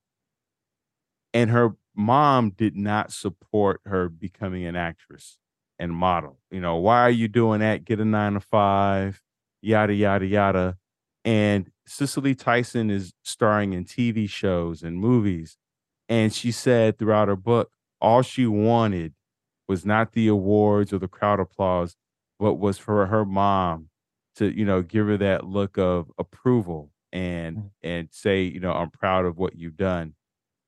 And 1.35 1.51
her 1.51 1.77
mom 1.95 2.51
did 2.51 2.77
not 2.77 3.13
support 3.13 3.81
her 3.85 4.09
becoming 4.09 4.65
an 4.65 4.77
actress 4.77 5.39
and 5.79 5.93
model. 5.93 6.39
You 6.51 6.61
know, 6.61 6.77
why 6.77 7.03
are 7.03 7.11
you 7.11 7.29
doing 7.29 7.61
that? 7.61 7.85
Get 7.85 8.01
a 8.01 8.05
nine 8.05 8.35
to 8.35 8.41
five, 8.41 9.23
yada, 9.61 9.95
yada, 9.95 10.27
yada. 10.27 10.77
And 11.25 11.71
Cicely 11.87 12.35
Tyson 12.35 12.91
is 12.91 13.13
starring 13.25 13.73
in 13.73 13.85
TV 13.85 14.29
shows 14.29 14.83
and 14.83 14.99
movies. 14.99 15.57
And 16.09 16.33
she 16.33 16.53
said 16.53 16.99
throughout 16.99 17.29
her 17.29 17.37
book, 17.37 17.73
all 18.01 18.23
she 18.23 18.47
wanted 18.47 19.15
was 19.69 19.85
not 19.87 20.13
the 20.13 20.29
awards 20.29 20.93
or 20.93 20.99
the 20.99 21.09
crowd 21.09 21.41
applause, 21.41 21.97
but 22.39 22.55
was 22.55 22.79
for 22.79 23.07
her 23.07 23.25
mom 23.25 23.89
to, 24.37 24.57
you 24.57 24.65
know, 24.65 24.83
give 24.83 25.07
her 25.07 25.17
that 25.19 25.45
look 25.47 25.79
of 25.79 26.11
approval 26.19 26.91
and 27.13 27.57
Mm. 27.57 27.71
and 27.83 28.09
say, 28.13 28.43
you 28.43 28.61
know, 28.61 28.73
I'm 28.73 28.91
proud 28.91 29.25
of 29.27 29.39
what 29.39 29.57
you've 29.57 29.77
done. 29.77 30.15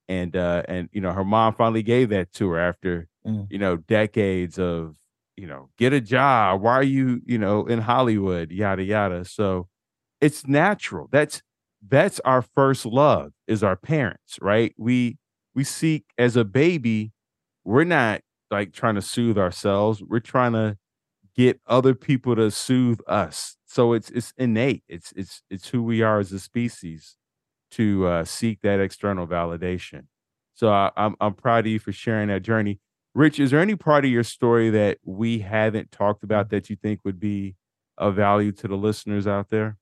And 0.08 0.36
uh 0.36 0.62
and 0.68 0.88
you 0.92 1.00
know, 1.00 1.12
her 1.12 1.24
mom 1.24 1.54
finally 1.54 1.82
gave 1.82 2.08
that 2.10 2.32
to 2.34 2.48
her 2.50 2.58
after, 2.58 3.08
Mm. 3.26 3.46
you 3.50 3.58
know, 3.58 3.76
decades 3.76 4.58
of, 4.58 4.96
you 5.36 5.46
know, 5.46 5.70
get 5.78 5.92
a 5.92 6.00
job. 6.00 6.62
Why 6.62 6.74
are 6.74 6.82
you, 6.82 7.20
you 7.26 7.38
know, 7.38 7.66
in 7.66 7.80
Hollywood? 7.80 8.50
Yada 8.52 8.82
yada. 8.84 9.24
So 9.24 9.68
it's 10.20 10.46
natural. 10.46 11.08
That's 11.12 11.42
that's 11.86 12.20
our 12.20 12.42
first 12.42 12.86
love 12.86 13.32
is 13.46 13.62
our 13.62 13.76
parents, 13.76 14.38
right? 14.42 14.74
We 14.78 15.18
we 15.54 15.64
seek 15.64 16.04
as 16.18 16.36
a 16.36 16.44
baby, 16.44 17.12
we're 17.64 17.84
not 17.84 18.22
like 18.50 18.72
trying 18.72 18.94
to 18.94 19.02
soothe 19.02 19.38
ourselves. 19.38 20.02
We're 20.02 20.20
trying 20.20 20.52
to 20.52 20.76
get 21.36 21.60
other 21.66 21.94
people 21.94 22.34
to 22.36 22.50
soothe 22.50 23.00
us. 23.06 23.56
So 23.66 23.92
it's 23.92 24.10
it's 24.10 24.32
innate. 24.36 24.82
It's 24.88 25.12
it's 25.12 25.42
it's 25.50 25.68
who 25.68 25.82
we 25.82 26.02
are 26.02 26.18
as 26.18 26.32
a 26.32 26.40
species 26.40 27.16
to 27.72 28.06
uh, 28.06 28.24
seek 28.24 28.60
that 28.62 28.80
external 28.80 29.26
validation. 29.26 30.06
So 30.54 30.70
I, 30.70 30.90
I'm 30.96 31.16
I'm 31.20 31.34
proud 31.34 31.66
of 31.66 31.72
you 31.72 31.78
for 31.78 31.92
sharing 31.92 32.28
that 32.28 32.42
journey. 32.42 32.80
Rich, 33.14 33.40
is 33.40 33.50
there 33.50 33.60
any 33.60 33.76
part 33.76 34.04
of 34.04 34.10
your 34.10 34.22
story 34.24 34.70
that 34.70 34.98
we 35.04 35.40
haven't 35.40 35.92
talked 35.92 36.22
about 36.22 36.50
that 36.50 36.70
you 36.70 36.76
think 36.76 37.00
would 37.04 37.20
be 37.20 37.56
of 37.96 38.14
value 38.14 38.52
to 38.52 38.68
the 38.68 38.76
listeners 38.76 39.26
out 39.26 39.50
there? 39.50 39.76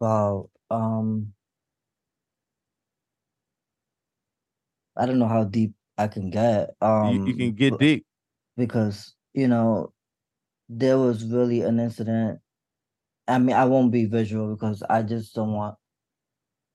Wow. 0.00 0.50
Um, 0.70 1.34
I 4.96 5.06
don't 5.06 5.18
know 5.18 5.28
how 5.28 5.44
deep 5.44 5.72
I 6.02 6.08
can 6.08 6.30
get. 6.30 6.70
You, 6.80 6.86
Um, 6.88 7.26
you 7.26 7.34
can 7.34 7.52
get 7.52 7.78
deep. 7.78 8.06
because 8.56 9.14
you 9.34 9.48
know 9.48 9.92
there 10.68 10.98
was 10.98 11.24
really 11.24 11.62
an 11.62 11.80
incident. 11.80 12.40
I 13.28 13.38
mean, 13.38 13.56
I 13.56 13.64
won't 13.66 13.92
be 13.92 14.06
visual 14.06 14.54
because 14.54 14.82
I 14.88 15.02
just 15.02 15.34
don't 15.34 15.52
want, 15.52 15.76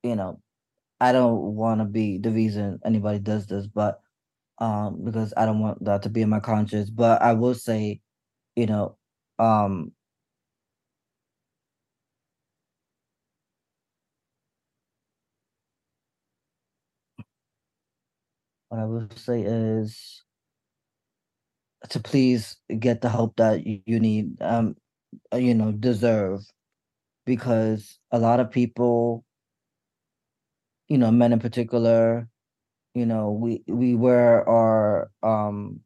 you 0.03 0.15
know, 0.15 0.41
I 0.99 1.11
don't 1.11 1.55
want 1.55 1.81
to 1.81 1.85
be 1.85 2.17
the 2.17 2.31
reason 2.31 2.79
anybody 2.85 3.19
does 3.19 3.47
this, 3.47 3.67
but 3.67 3.99
um, 4.59 5.03
because 5.03 5.33
I 5.37 5.45
don't 5.45 5.59
want 5.59 5.83
that 5.85 6.03
to 6.03 6.09
be 6.09 6.21
in 6.21 6.29
my 6.29 6.39
conscience. 6.39 6.89
But 6.89 7.21
I 7.21 7.33
will 7.33 7.53
say, 7.55 8.01
you 8.55 8.65
know, 8.65 8.97
um, 9.39 9.91
what 18.69 18.79
I 18.79 18.85
will 18.85 19.07
say 19.15 19.41
is 19.43 20.23
to 21.89 21.99
please 21.99 22.57
get 22.79 23.01
the 23.01 23.09
help 23.09 23.35
that 23.37 23.65
you 23.65 23.99
need, 23.99 24.41
um, 24.41 24.75
uh, 25.33 25.37
you 25.37 25.53
know, 25.53 25.71
deserve, 25.71 26.41
because 27.25 27.99
a 28.11 28.19
lot 28.19 28.39
of 28.39 28.51
people, 28.51 29.25
you 30.87 30.97
know, 30.97 31.11
men 31.11 31.33
in 31.33 31.39
particular, 31.39 32.27
you 32.95 33.05
know, 33.05 33.31
we 33.31 33.63
we 33.67 33.95
wear 33.95 34.47
our 34.49 35.11
um 35.23 35.81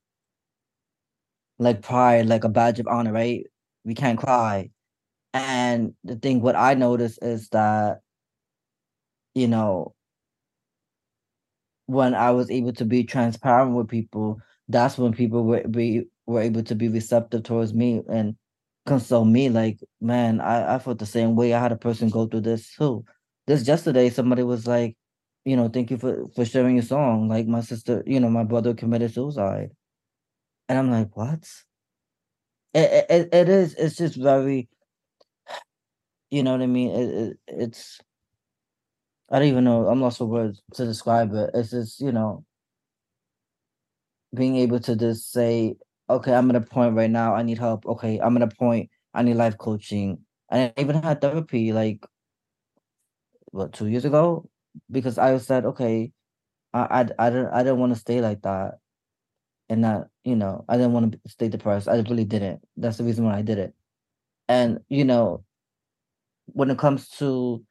like 1.59 1.82
pride 1.82 2.25
like 2.27 2.43
a 2.43 2.49
badge 2.49 2.79
of 2.79 2.88
honor, 2.88 3.13
right? 3.13 3.45
We 3.84 3.93
can't 3.95 4.17
cry. 4.19 4.69
And 5.34 5.93
the 6.03 6.15
thing 6.15 6.41
what 6.41 6.55
I 6.55 6.75
notice 6.75 7.17
is 7.21 7.49
that, 7.49 8.01
you 9.36 9.47
know, 9.47 9.93
when 11.91 12.15
I 12.15 12.31
was 12.31 12.49
able 12.49 12.73
to 12.73 12.85
be 12.85 13.03
transparent 13.03 13.75
with 13.75 13.89
people, 13.89 14.39
that's 14.69 14.97
when 14.97 15.13
people 15.13 15.43
were 15.43 15.67
be 15.67 16.03
were 16.25 16.41
able 16.41 16.63
to 16.63 16.75
be 16.75 16.87
receptive 16.87 17.43
towards 17.43 17.73
me 17.73 18.01
and 18.09 18.35
console 18.85 19.25
me. 19.25 19.49
Like, 19.49 19.79
man, 19.99 20.39
I, 20.39 20.75
I 20.75 20.79
felt 20.79 20.99
the 20.99 21.05
same 21.05 21.35
way. 21.35 21.53
I 21.53 21.61
had 21.61 21.71
a 21.73 21.77
person 21.77 22.09
go 22.09 22.27
through 22.27 22.41
this 22.41 22.73
too. 22.75 23.03
This 23.47 23.67
yesterday, 23.67 24.09
somebody 24.09 24.43
was 24.43 24.67
like, 24.67 24.95
you 25.45 25.55
know, 25.57 25.67
thank 25.67 25.91
you 25.91 25.97
for 25.97 26.27
for 26.35 26.45
sharing 26.45 26.75
your 26.75 26.83
song. 26.85 27.27
Like 27.27 27.47
my 27.47 27.61
sister, 27.61 28.03
you 28.07 28.19
know, 28.19 28.29
my 28.29 28.43
brother 28.45 28.73
committed 28.73 29.13
suicide. 29.13 29.71
And 30.69 30.79
I'm 30.79 30.89
like, 30.89 31.15
what? 31.17 31.43
It, 32.73 33.05
it, 33.09 33.33
it 33.33 33.49
is, 33.49 33.73
it's 33.75 33.97
just 33.97 34.15
very, 34.15 34.69
you 36.31 36.43
know 36.43 36.53
what 36.53 36.61
I 36.61 36.67
mean? 36.67 36.91
It, 36.91 37.09
it, 37.09 37.37
it's, 37.47 37.99
I 39.32 39.39
don't 39.39 39.47
even 39.47 39.63
know. 39.63 39.88
I'm 39.88 40.01
lost 40.01 40.17
for 40.17 40.25
words 40.25 40.61
to 40.73 40.86
describe 40.86 41.34
it. 41.34 41.51
It's 41.53 41.71
just, 41.71 42.01
you 42.01 42.11
know, 42.11 42.45
being 44.36 44.57
able 44.57 44.79
to 44.82 44.95
just 44.95 45.32
say, 45.32 45.75
okay, 46.09 46.34
I'm 46.34 46.49
at 46.49 46.55
a 46.57 46.61
point 46.61 46.95
right 46.95 47.09
now, 47.09 47.34
I 47.34 47.43
need 47.43 47.57
help. 47.57 47.86
Okay, 47.86 48.19
I'm 48.19 48.36
at 48.38 48.43
a 48.43 48.55
point, 48.55 48.89
I 49.13 49.23
need 49.23 49.36
life 49.36 49.57
coaching. 49.57 50.19
And 50.49 50.73
I 50.77 50.82
even 50.82 51.01
had 51.01 51.21
therapy 51.21 51.71
like 51.71 52.05
what 53.51 53.73
two 53.73 53.88
years 53.88 54.05
ago 54.05 54.49
because 54.89 55.17
I 55.17 55.38
said, 55.38 55.65
okay, 55.65 56.11
I 56.73 56.79
I 57.01 57.27
I 57.27 57.29
didn't 57.29 57.47
I 57.53 57.63
didn't 57.63 57.79
want 57.79 57.93
to 57.93 57.99
stay 57.99 58.21
like 58.21 58.41
that, 58.43 58.79
and 59.69 59.84
that 59.84 60.07
you 60.23 60.36
know 60.36 60.65
I 60.67 60.77
didn't 60.77 60.93
want 60.93 61.13
to 61.13 61.32
stay 61.32 61.49
depressed. 61.49 61.88
I 61.88 61.97
really 61.97 62.25
didn't. 62.25 62.61
That's 62.77 62.97
the 62.97 63.03
reason 63.03 63.25
why 63.25 63.38
I 63.38 63.41
did 63.41 63.57
it. 63.59 63.73
And 64.49 64.79
you 64.89 65.05
know, 65.05 65.45
when 66.47 66.69
it 66.69 66.77
comes 66.77 67.09
to 67.19 67.63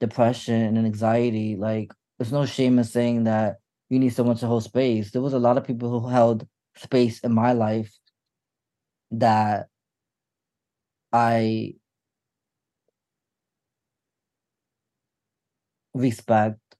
depression 0.00 0.76
and 0.76 0.86
anxiety, 0.86 1.56
like 1.56 1.92
there's 2.18 2.32
no 2.32 2.46
shame 2.46 2.78
in 2.78 2.84
saying 2.84 3.24
that 3.24 3.56
you 3.88 3.98
need 3.98 4.10
someone 4.10 4.36
to 4.38 4.46
hold 4.46 4.64
space. 4.64 5.10
There 5.12 5.22
was 5.22 5.34
a 5.34 5.38
lot 5.38 5.58
of 5.58 5.64
people 5.66 5.90
who 6.00 6.08
held 6.08 6.46
space 6.76 7.20
in 7.20 7.32
my 7.32 7.52
life 7.52 7.96
that 9.10 9.68
I 11.12 11.76
respect 15.94 16.76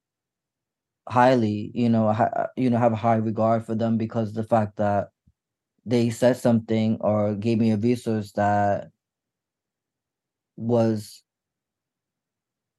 highly, 1.08 1.70
you 1.74 1.88
know, 1.88 2.12
ha- 2.12 2.48
you 2.56 2.70
know, 2.70 2.78
have 2.78 2.92
a 2.92 2.96
high 2.96 3.16
regard 3.16 3.64
for 3.64 3.74
them 3.74 3.96
because 3.96 4.32
the 4.32 4.42
fact 4.44 4.76
that 4.76 5.08
they 5.86 6.10
said 6.10 6.36
something 6.36 6.98
or 7.00 7.34
gave 7.36 7.58
me 7.58 7.72
a 7.72 7.78
resource 7.78 8.32
that 8.34 8.90
was 10.56 11.22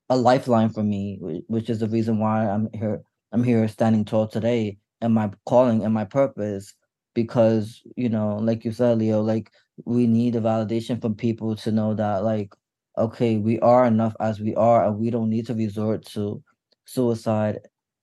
a 0.09 0.17
lifeline 0.17 0.69
for 0.69 0.83
me, 0.83 1.19
which 1.47 1.69
is 1.69 1.79
the 1.79 1.87
reason 1.89 2.19
why 2.19 2.47
I'm 2.47 2.69
here. 2.73 3.01
I'm 3.33 3.43
here 3.43 3.67
standing 3.67 4.05
tall 4.05 4.27
today, 4.27 4.77
and 5.01 5.13
my 5.13 5.31
calling 5.45 5.83
and 5.83 5.93
my 5.93 6.05
purpose. 6.05 6.73
Because 7.15 7.81
you 7.95 8.09
know, 8.09 8.37
like 8.37 8.63
you 8.65 8.71
said, 8.71 8.99
Leo, 8.99 9.21
like 9.21 9.51
we 9.85 10.07
need 10.07 10.35
a 10.35 10.41
validation 10.41 11.01
from 11.01 11.15
people 11.15 11.55
to 11.57 11.71
know 11.71 11.93
that, 11.95 12.23
like, 12.23 12.53
okay, 12.97 13.37
we 13.37 13.59
are 13.61 13.85
enough 13.85 14.15
as 14.19 14.39
we 14.39 14.55
are, 14.55 14.85
and 14.85 14.99
we 14.99 15.09
don't 15.11 15.29
need 15.29 15.47
to 15.47 15.55
resort 15.55 16.05
to 16.07 16.43
suicide, 16.85 17.59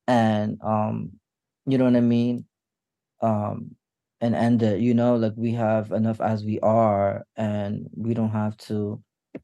and 0.09 0.59
um, 0.63 1.13
you 1.67 1.79
know 1.79 1.85
what 1.85 1.97
I 1.97 2.01
mean, 2.01 2.47
um, 3.23 3.77
and 4.23 4.35
end 4.37 4.63
it. 4.63 4.81
You 4.81 4.95
know, 4.95 5.17
like 5.17 5.35
we 5.37 5.53
have 5.55 5.93
enough 5.93 6.21
as 6.23 6.45
we 6.45 6.61
are, 6.61 7.25
and 7.37 7.89
we 7.97 8.15
don't 8.15 8.31
have 8.31 8.57
to 8.69 9.03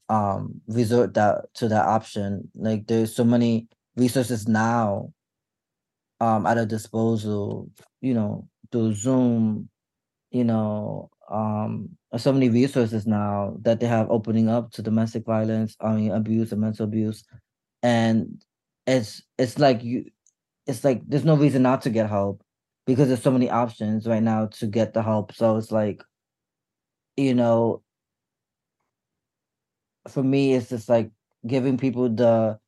um 0.08 0.60
resort 0.68 1.14
that 1.14 1.52
to 1.54 1.68
that 1.68 1.86
option. 1.86 2.50
Like 2.54 2.86
there's 2.86 3.14
so 3.14 3.24
many 3.24 3.68
resources 3.96 4.48
now 4.48 5.12
um 6.20 6.46
at 6.46 6.58
our 6.58 6.66
disposal 6.66 7.68
you 8.00 8.14
know 8.14 8.46
through 8.70 8.92
zoom 8.94 9.68
you 10.30 10.44
know 10.44 11.10
um 11.30 11.88
so 12.16 12.32
many 12.32 12.48
resources 12.48 13.06
now 13.06 13.56
that 13.62 13.80
they 13.80 13.86
have 13.86 14.10
opening 14.10 14.48
up 14.48 14.70
to 14.72 14.82
domestic 14.82 15.24
violence 15.24 15.76
i 15.80 15.92
mean 15.94 16.10
abuse 16.12 16.52
and 16.52 16.60
mental 16.60 16.84
abuse. 16.84 17.24
And 17.82 18.42
it's 18.86 19.22
it's 19.38 19.58
like 19.58 19.82
you 19.84 20.06
it's 20.66 20.84
like 20.84 21.02
there's 21.08 21.24
no 21.24 21.36
reason 21.36 21.62
not 21.62 21.82
to 21.82 21.90
get 21.90 22.08
help 22.10 22.42
because 22.86 23.08
there's 23.08 23.22
so 23.22 23.30
many 23.30 23.50
options 23.50 24.06
right 24.06 24.22
now 24.22 24.46
to 24.46 24.66
get 24.66 24.94
the 24.94 25.02
help. 25.02 25.34
So 25.34 25.56
it's 25.56 25.72
like 25.72 26.02
you 27.16 27.34
know 27.34 27.82
for 30.08 30.22
me 30.22 30.54
it's 30.54 30.68
just 30.70 30.88
like 30.88 31.10
giving 31.46 31.78
people 31.78 32.08
the 32.08 32.58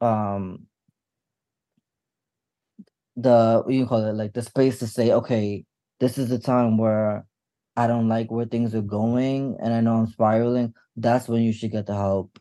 um 0.00 0.66
the 3.16 3.64
you 3.68 3.86
call 3.86 4.04
it? 4.04 4.14
Like 4.14 4.32
the 4.34 4.42
space 4.42 4.78
to 4.80 4.86
say 4.86 5.12
okay 5.12 5.64
this 6.00 6.18
is 6.18 6.28
the 6.28 6.38
time 6.38 6.78
where 6.78 7.26
i 7.76 7.86
don't 7.88 8.08
like 8.08 8.30
where 8.30 8.46
things 8.46 8.72
are 8.74 8.82
going 8.82 9.56
and 9.60 9.74
i 9.74 9.80
know 9.80 9.94
i'm 9.96 10.06
spiraling 10.06 10.72
that's 10.96 11.28
when 11.28 11.42
you 11.42 11.52
should 11.52 11.70
get 11.72 11.86
the 11.86 11.94
help. 11.94 12.38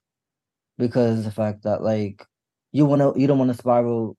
Because 0.78 1.24
the 1.26 1.32
fact 1.32 1.64
that 1.64 1.84
like 1.84 2.26
you 2.74 2.86
want 2.86 3.02
to 3.02 3.20
you 3.20 3.28
don't 3.28 3.40
want 3.40 3.52
to 3.52 3.58
spiral 3.58 4.18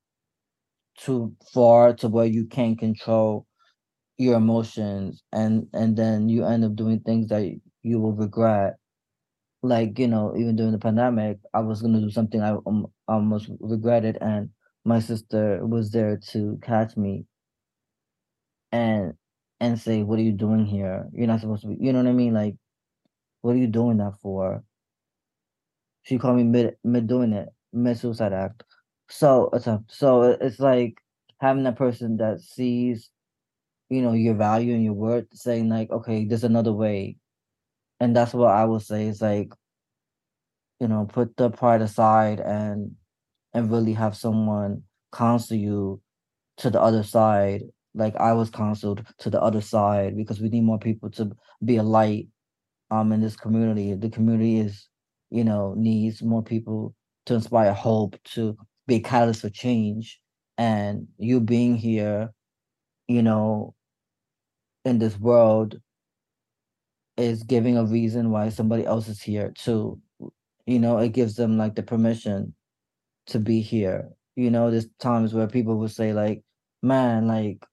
too 0.99 1.35
far 1.55 1.95
to 1.95 2.09
where 2.09 2.27
you 2.27 2.47
can't 2.47 2.79
control 2.79 3.47
your 4.19 4.37
emotions 4.37 5.23
and 5.33 5.69
and 5.75 5.97
then 5.97 6.29
you 6.29 6.45
end 6.45 6.65
up 6.65 6.77
doing 6.77 7.01
things 7.01 7.29
that 7.29 7.45
you 7.83 8.01
will 8.01 8.13
regret 8.15 8.77
like 9.63 9.99
you 9.99 10.07
know 10.09 10.35
even 10.37 10.57
during 10.57 10.73
the 10.73 10.79
pandemic 10.79 11.39
i 11.55 11.61
was 11.61 11.83
going 11.83 11.93
to 11.95 12.01
do 12.01 12.11
something 12.11 12.43
i 12.43 12.51
um, 12.67 12.87
almost 13.09 13.51
regretted 13.61 14.17
and 14.21 14.51
my 14.85 15.01
sister 15.01 15.65
was 15.67 15.91
there 15.91 16.17
to 16.17 16.59
catch 16.63 16.97
me 16.97 17.25
and 18.73 19.15
and 19.61 19.79
say, 19.79 20.03
"What 20.03 20.19
are 20.19 20.23
you 20.23 20.33
doing 20.33 20.65
here? 20.67 21.09
You're 21.13 21.27
not 21.27 21.41
supposed 21.41 21.63
to 21.63 21.69
be." 21.69 21.77
You 21.81 21.93
know 21.93 22.03
what 22.03 22.09
I 22.09 22.13
mean? 22.13 22.35
Like, 22.35 22.57
what 23.43 23.55
are 23.57 23.59
you 23.59 23.69
doing 23.69 23.99
that 23.99 24.15
for? 24.23 24.65
She 26.03 26.19
called 26.19 26.37
me 26.37 26.43
mid 26.45 26.77
mid 26.85 27.07
doing 27.07 27.33
it, 27.33 27.49
mid 27.73 27.99
suicide 27.99 28.33
act. 28.33 28.65
So 29.09 29.49
it's 29.53 29.67
a 29.67 29.85
so 29.89 30.23
it's 30.23 30.59
like 30.59 30.99
having 31.41 31.63
that 31.65 31.77
person 31.77 32.17
that 32.19 32.41
sees, 32.41 33.11
you 33.91 34.03
know, 34.03 34.13
your 34.15 34.35
value 34.35 34.75
and 34.75 34.85
your 34.85 34.95
worth, 34.95 35.27
saying 35.35 35.69
like, 35.71 35.91
"Okay, 35.91 36.25
there's 36.27 36.45
another 36.45 36.73
way," 36.73 37.19
and 38.01 38.15
that's 38.15 38.35
what 38.35 38.51
I 38.51 38.65
would 38.65 38.83
say 38.83 39.07
is 39.07 39.21
like, 39.21 39.53
you 40.81 40.89
know, 40.89 41.07
put 41.07 41.37
the 41.37 41.51
pride 41.51 41.83
aside 41.83 42.41
and 42.41 42.93
and 43.55 43.71
really 43.71 43.95
have 43.95 44.17
someone 44.17 44.83
counsel 45.13 45.57
you 45.57 46.01
to 46.59 46.71
the 46.71 46.81
other 46.81 47.03
side. 47.03 47.63
Like 47.95 48.17
I 48.17 48.33
was 48.33 48.51
counseled 48.51 49.05
to 49.19 49.31
the 49.31 49.41
other 49.41 49.61
side 49.61 50.17
because 50.17 50.41
we 50.41 50.49
need 50.49 50.63
more 50.63 50.79
people 50.79 51.11
to 51.13 51.33
be 51.65 51.77
a 51.77 51.83
light 51.83 52.29
um 52.91 53.13
in 53.13 53.21
this 53.21 53.37
community. 53.37 53.95
The 53.95 54.11
community 54.11 54.59
is, 54.61 54.89
you 55.31 55.45
know, 55.45 55.75
needs 55.77 56.23
more 56.23 56.43
people 56.43 56.95
to 57.27 57.35
inspire 57.35 57.73
hope, 57.73 58.17
to 58.35 58.57
be 58.87 58.97
a 58.97 59.01
catalyst 59.01 59.43
for 59.43 59.51
change. 59.51 60.21
And 60.57 61.09
you 61.19 61.41
being 61.41 61.77
here, 61.77 62.33
you 63.07 63.23
know, 63.23 63.75
in 64.85 64.99
this 64.99 65.19
world 65.19 65.81
is 67.19 67.45
giving 67.45 67.79
a 67.79 67.85
reason 67.87 68.31
why 68.33 68.51
somebody 68.51 68.87
else 68.87 69.09
is 69.09 69.23
here 69.23 69.53
too. 69.57 70.01
You 70.67 70.79
know, 70.81 70.99
it 70.99 71.11
gives 71.15 71.37
them 71.37 71.59
like 71.59 71.77
the 71.77 71.83
permission 71.85 72.55
to 73.29 73.41
be 73.41 73.61
here. 73.63 74.11
You 74.37 74.51
know, 74.51 74.71
there's 74.71 74.89
times 75.01 75.35
where 75.35 75.49
people 75.49 75.77
will 75.79 75.89
say 75.89 76.13
like, 76.15 76.43
man, 76.83 77.29
like 77.29 77.65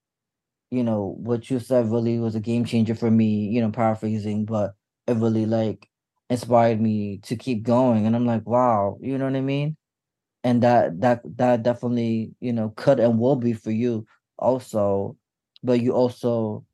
you 0.71 0.83
know, 0.83 1.15
what 1.19 1.49
you 1.49 1.59
said 1.59 1.91
really 1.91 2.19
was 2.19 2.35
a 2.35 2.39
game 2.39 2.65
changer 2.65 2.95
for 2.95 3.09
me, 3.11 3.47
you 3.49 3.61
know, 3.61 3.71
paraphrasing, 3.71 4.45
but 4.45 4.73
it 5.07 5.17
really 5.17 5.45
like 5.45 5.89
inspired 6.29 6.81
me 6.81 7.19
to 7.19 7.35
keep 7.35 7.63
going. 7.63 8.05
And 8.05 8.15
I'm 8.15 8.25
like, 8.25 8.45
wow, 8.47 8.97
you 9.01 9.17
know 9.17 9.25
what 9.25 9.35
I 9.35 9.41
mean? 9.41 9.77
And 10.43 10.63
that 10.63 11.01
that 11.01 11.21
that 11.37 11.63
definitely, 11.63 12.35
you 12.41 12.53
know, 12.53 12.71
could 12.77 12.99
and 12.99 13.19
will 13.19 13.35
be 13.37 13.53
for 13.53 13.71
you 13.71 14.07
also. 14.39 15.17
But 15.63 15.81
you 15.81 15.93
also 15.93 16.65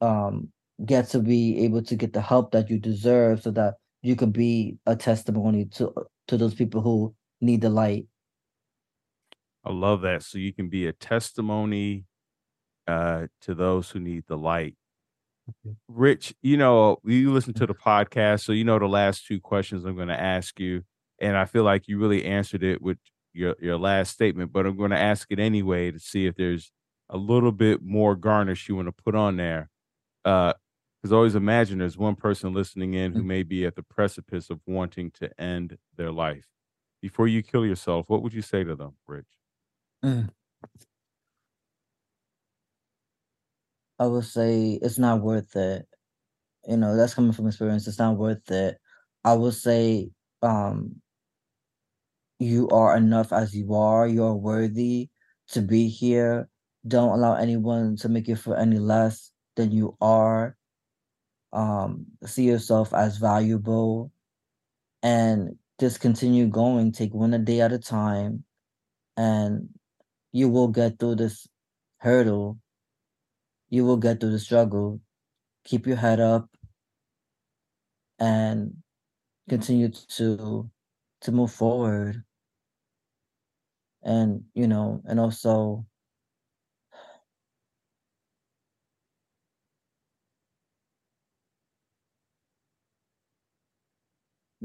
um 0.00 0.52
get 0.84 1.08
to 1.08 1.20
be 1.20 1.64
able 1.64 1.82
to 1.82 1.96
get 1.96 2.12
the 2.12 2.20
help 2.20 2.52
that 2.52 2.68
you 2.68 2.78
deserve 2.78 3.42
so 3.42 3.50
that 3.52 3.74
you 4.02 4.14
can 4.14 4.30
be 4.30 4.76
a 4.86 4.94
testimony 4.94 5.64
to 5.64 5.92
to 6.28 6.36
those 6.36 6.54
people 6.54 6.80
who 6.80 7.14
need 7.40 7.60
the 7.60 7.70
light. 7.70 8.06
I 9.64 9.72
love 9.72 10.02
that. 10.02 10.22
So 10.22 10.38
you 10.38 10.52
can 10.52 10.68
be 10.68 10.86
a 10.86 10.92
testimony 10.92 12.04
uh, 12.86 13.26
to 13.42 13.54
those 13.54 13.90
who 13.90 14.00
need 14.00 14.24
the 14.28 14.36
light. 14.36 14.76
Rich, 15.88 16.34
you 16.42 16.56
know, 16.56 16.98
you 17.04 17.32
listen 17.32 17.54
to 17.54 17.66
the 17.66 17.74
podcast, 17.86 18.44
so 18.44 18.52
you 18.52 18.64
know 18.64 18.78
the 18.78 18.86
last 18.86 19.26
two 19.26 19.40
questions 19.40 19.84
I'm 19.84 19.96
going 19.96 20.08
to 20.08 20.20
ask 20.20 20.58
you, 20.60 20.82
and 21.20 21.36
I 21.36 21.44
feel 21.44 21.64
like 21.64 21.88
you 21.88 21.98
really 21.98 22.24
answered 22.24 22.62
it 22.62 22.82
with 22.82 22.98
your 23.32 23.54
your 23.60 23.76
last 23.78 24.12
statement, 24.12 24.52
but 24.52 24.66
I'm 24.66 24.76
going 24.76 24.90
to 24.90 24.98
ask 24.98 25.26
it 25.30 25.38
anyway 25.38 25.90
to 25.90 25.98
see 25.98 26.26
if 26.26 26.34
there's 26.36 26.70
a 27.08 27.16
little 27.16 27.52
bit 27.52 27.82
more 27.82 28.16
garnish 28.16 28.68
you 28.68 28.76
want 28.76 28.88
to 28.88 29.02
put 29.04 29.14
on 29.14 29.36
there. 29.36 29.68
Uh, 30.24 30.54
because 31.06 31.12
always 31.12 31.36
imagine 31.36 31.78
there's 31.78 31.96
one 31.96 32.16
person 32.16 32.52
listening 32.52 32.94
in 32.94 33.12
who 33.12 33.22
Mm. 33.22 33.26
may 33.26 33.42
be 33.44 33.64
at 33.64 33.76
the 33.76 33.82
precipice 33.84 34.50
of 34.50 34.60
wanting 34.66 35.12
to 35.12 35.30
end 35.40 35.78
their 35.96 36.10
life. 36.10 36.48
Before 37.00 37.28
you 37.28 37.44
kill 37.44 37.64
yourself, 37.64 38.08
what 38.08 38.22
would 38.24 38.34
you 38.34 38.42
say 38.42 38.64
to 38.64 38.74
them, 38.74 38.96
Rich? 39.06 39.26
Mm. 40.04 40.30
I 44.00 44.06
would 44.08 44.24
say 44.24 44.80
it's 44.82 44.98
not 44.98 45.22
worth 45.22 45.54
it. 45.54 45.86
You 46.66 46.76
know, 46.76 46.96
that's 46.96 47.14
coming 47.14 47.30
from 47.32 47.46
experience. 47.46 47.86
It's 47.86 48.00
not 48.00 48.16
worth 48.16 48.50
it. 48.50 48.78
I 49.24 49.34
would 49.34 49.54
say 49.54 50.10
um 50.42 51.00
you 52.40 52.68
are 52.70 52.96
enough 52.96 53.32
as 53.32 53.54
you 53.54 53.74
are. 53.74 54.08
You're 54.08 54.34
worthy 54.34 55.08
to 55.50 55.62
be 55.62 55.88
here. 55.88 56.48
Don't 56.88 57.10
allow 57.16 57.34
anyone 57.34 57.94
to 57.98 58.08
make 58.08 58.26
you 58.26 58.34
feel 58.34 58.54
any 58.54 58.78
less 58.80 59.30
than 59.54 59.70
you 59.70 59.96
are. 60.00 60.56
Um, 61.56 62.04
see 62.26 62.44
yourself 62.44 62.92
as 62.92 63.16
valuable 63.16 64.12
and 65.02 65.56
just 65.80 66.00
continue 66.00 66.48
going. 66.48 66.92
Take 66.92 67.14
one 67.14 67.32
a 67.32 67.38
day 67.38 67.62
at 67.62 67.72
a 67.72 67.78
time, 67.78 68.44
and 69.16 69.70
you 70.32 70.50
will 70.50 70.68
get 70.68 70.98
through 70.98 71.16
this 71.16 71.48
hurdle. 71.98 72.58
You 73.70 73.86
will 73.86 73.96
get 73.96 74.20
through 74.20 74.32
the 74.32 74.38
struggle. 74.38 75.00
Keep 75.64 75.86
your 75.86 75.96
head 75.96 76.20
up 76.20 76.50
and 78.18 78.76
continue 79.48 79.88
to 79.88 80.70
to 81.22 81.32
move 81.32 81.52
forward. 81.52 82.22
And 84.02 84.44
you 84.54 84.68
know, 84.68 85.00
and 85.06 85.18
also 85.18 85.86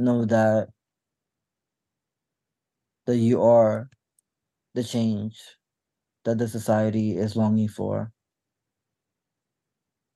know 0.02 0.26
that 0.26 0.70
that 3.06 3.18
you 3.18 3.42
are 3.42 3.90
the 4.74 4.84
change 4.84 5.40
that 6.24 6.38
the 6.38 6.48
society 6.48 7.18
is 7.18 7.36
longing 7.36 7.68
for. 7.68 8.12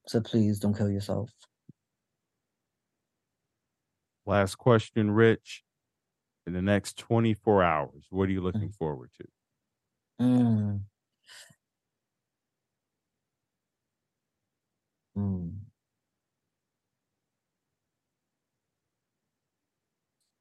So 0.07 0.21
please 0.21 0.59
don't 0.59 0.77
kill 0.77 0.89
yourself. 0.89 1.31
Last 4.25 4.55
question, 4.55 5.11
Rich. 5.11 5.63
In 6.47 6.53
the 6.53 6.61
next 6.61 6.97
24 6.97 7.63
hours, 7.63 8.05
what 8.11 8.29
are 8.29 8.31
you 8.31 8.41
looking 8.41 8.69
forward 8.69 9.09
to? 9.17 10.23
Mm. 10.23 10.81
Mm. 15.17 15.64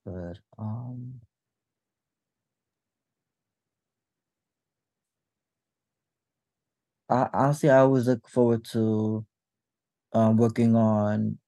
Good. 0.07 0.41
Um 0.59 1.21
I 7.09 7.29
honestly 7.33 7.71
I 7.71 7.79
always 7.79 8.07
look 8.07 8.29
forward 8.29 8.65
to 8.73 9.27
um 10.13 10.37
working 10.39 10.77
on 10.77 11.39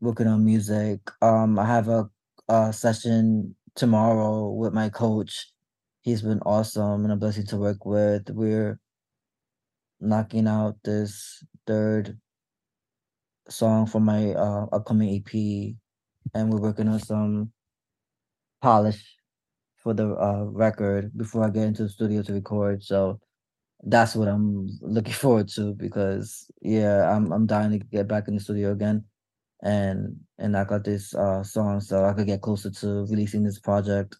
working 0.00 0.26
on 0.26 0.44
music. 0.44 1.00
Um 1.22 1.58
I 1.58 1.66
have 1.66 1.88
a 1.88 2.10
a 2.48 2.72
session 2.72 3.54
tomorrow 3.74 4.50
with 4.50 4.72
my 4.74 4.88
coach. 4.88 5.50
He's 6.02 6.22
been 6.22 6.40
awesome 6.40 7.04
and 7.04 7.12
a 7.12 7.16
blessing 7.16 7.46
to 7.46 7.56
work 7.56 7.86
with. 7.86 8.28
We're 8.30 8.80
knocking 10.00 10.46
out 10.46 10.76
this 10.84 11.42
third 11.66 12.18
song 13.48 13.86
for 13.86 14.00
my 14.00 14.32
uh 14.34 14.66
upcoming 14.72 15.08
EP 15.10 15.76
and 16.34 16.50
we're 16.50 16.60
working 16.60 16.88
on 16.88 16.98
some 16.98 17.52
polish 18.60 19.16
for 19.76 19.92
the 19.92 20.14
uh 20.14 20.44
record 20.44 21.10
before 21.16 21.44
I 21.44 21.50
get 21.50 21.64
into 21.64 21.84
the 21.84 21.88
studio 21.88 22.22
to 22.22 22.32
record. 22.32 22.82
So 22.82 23.20
that's 23.84 24.14
what 24.14 24.28
I'm 24.28 24.68
looking 24.80 25.12
forward 25.24 25.48
to 25.48 25.74
because 25.74 26.50
yeah, 26.60 27.10
I'm 27.10 27.32
I'm 27.32 27.46
dying 27.46 27.72
to 27.72 27.78
get 27.78 28.08
back 28.08 28.28
in 28.28 28.34
the 28.34 28.40
studio 28.40 28.72
again 28.72 29.04
and 29.62 30.16
and 30.38 30.56
I 30.56 30.64
got 30.64 30.84
this 30.84 31.14
uh 31.14 31.42
song 31.42 31.80
so 31.80 32.04
I 32.04 32.12
could 32.12 32.26
get 32.26 32.42
closer 32.42 32.70
to 32.70 33.06
releasing 33.06 33.44
this 33.44 33.58
project. 33.58 34.16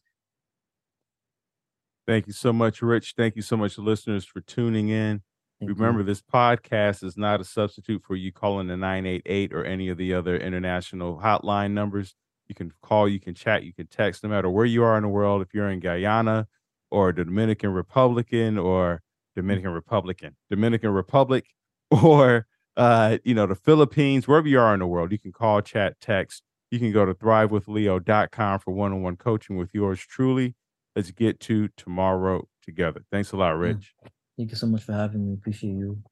Thank 2.07 2.27
you 2.27 2.33
so 2.33 2.53
much, 2.53 2.83
Rich. 2.83 3.15
Thank 3.17 3.37
you 3.37 3.43
so 3.43 3.57
much, 3.57 3.79
listeners, 3.79 4.25
for 4.25 4.41
tuning 4.41 4.89
in. 4.89 5.23
Thank 5.67 5.79
Remember, 5.79 6.01
you. 6.01 6.07
this 6.07 6.23
podcast 6.23 7.05
is 7.05 7.17
not 7.17 7.41
a 7.41 7.45
substitute 7.45 8.03
for 8.05 8.17
you 8.17 8.33
calling 8.33 8.67
the 8.67 8.77
988 8.77 9.53
or 9.53 9.65
any 9.65 9.89
of 9.89 9.97
the 9.97 10.13
other 10.13 10.37
international 10.37 11.21
hotline 11.23 11.71
numbers. 11.71 12.17
You 12.49 12.55
can 12.57 12.73
call, 12.83 13.09
you 13.09 13.21
can 13.21 13.35
chat, 13.35 13.63
you 13.63 13.73
can 13.73 13.87
text, 13.87 14.25
no 14.25 14.29
matter 14.29 14.51
where 14.51 14.67
you 14.67 14.83
are 14.83 14.97
in 14.97 15.03
the 15.03 15.09
world. 15.09 15.41
If 15.41 15.55
you're 15.55 15.71
in 15.71 15.79
Guyana 15.79 16.49
or 16.91 17.13
the 17.13 17.25
Dominican 17.25 17.73
Republican 17.73 18.59
or 18.59 19.03
Dominican 19.37 19.71
Republican, 19.71 20.37
Dominican 20.51 20.91
Republic, 20.91 21.47
or 21.91 22.47
uh, 22.77 23.19
you 23.25 23.35
know, 23.35 23.47
the 23.47 23.55
Philippines, 23.55 24.27
wherever 24.27 24.49
you 24.49 24.59
are 24.59 24.75
in 24.75 24.81
the 24.81 24.87
world, 24.87 25.13
you 25.13 25.19
can 25.19 25.33
call, 25.33 25.61
chat, 25.61 26.01
text. 26.01 26.43
You 26.71 26.79
can 26.79 26.91
go 26.91 27.05
to 27.05 27.15
thrivewithleo.com 27.15 28.59
for 28.61 28.73
one-on-one 28.73 29.17
coaching 29.17 29.57
with 29.57 29.71
yours 29.73 30.01
truly. 30.01 30.55
Let's 30.97 31.11
get 31.11 31.39
to 31.41 31.69
tomorrow 31.77 32.49
together. 32.63 33.05
Thanks 33.13 33.33
a 33.33 33.37
lot, 33.37 33.59
Rich. 33.59 33.95
Thank 34.37 34.51
you 34.51 34.57
so 34.57 34.67
much 34.67 34.83
for 34.85 34.93
having 34.93 35.27
me. 35.27 35.33
Appreciate 35.35 35.71
you. 35.73 36.03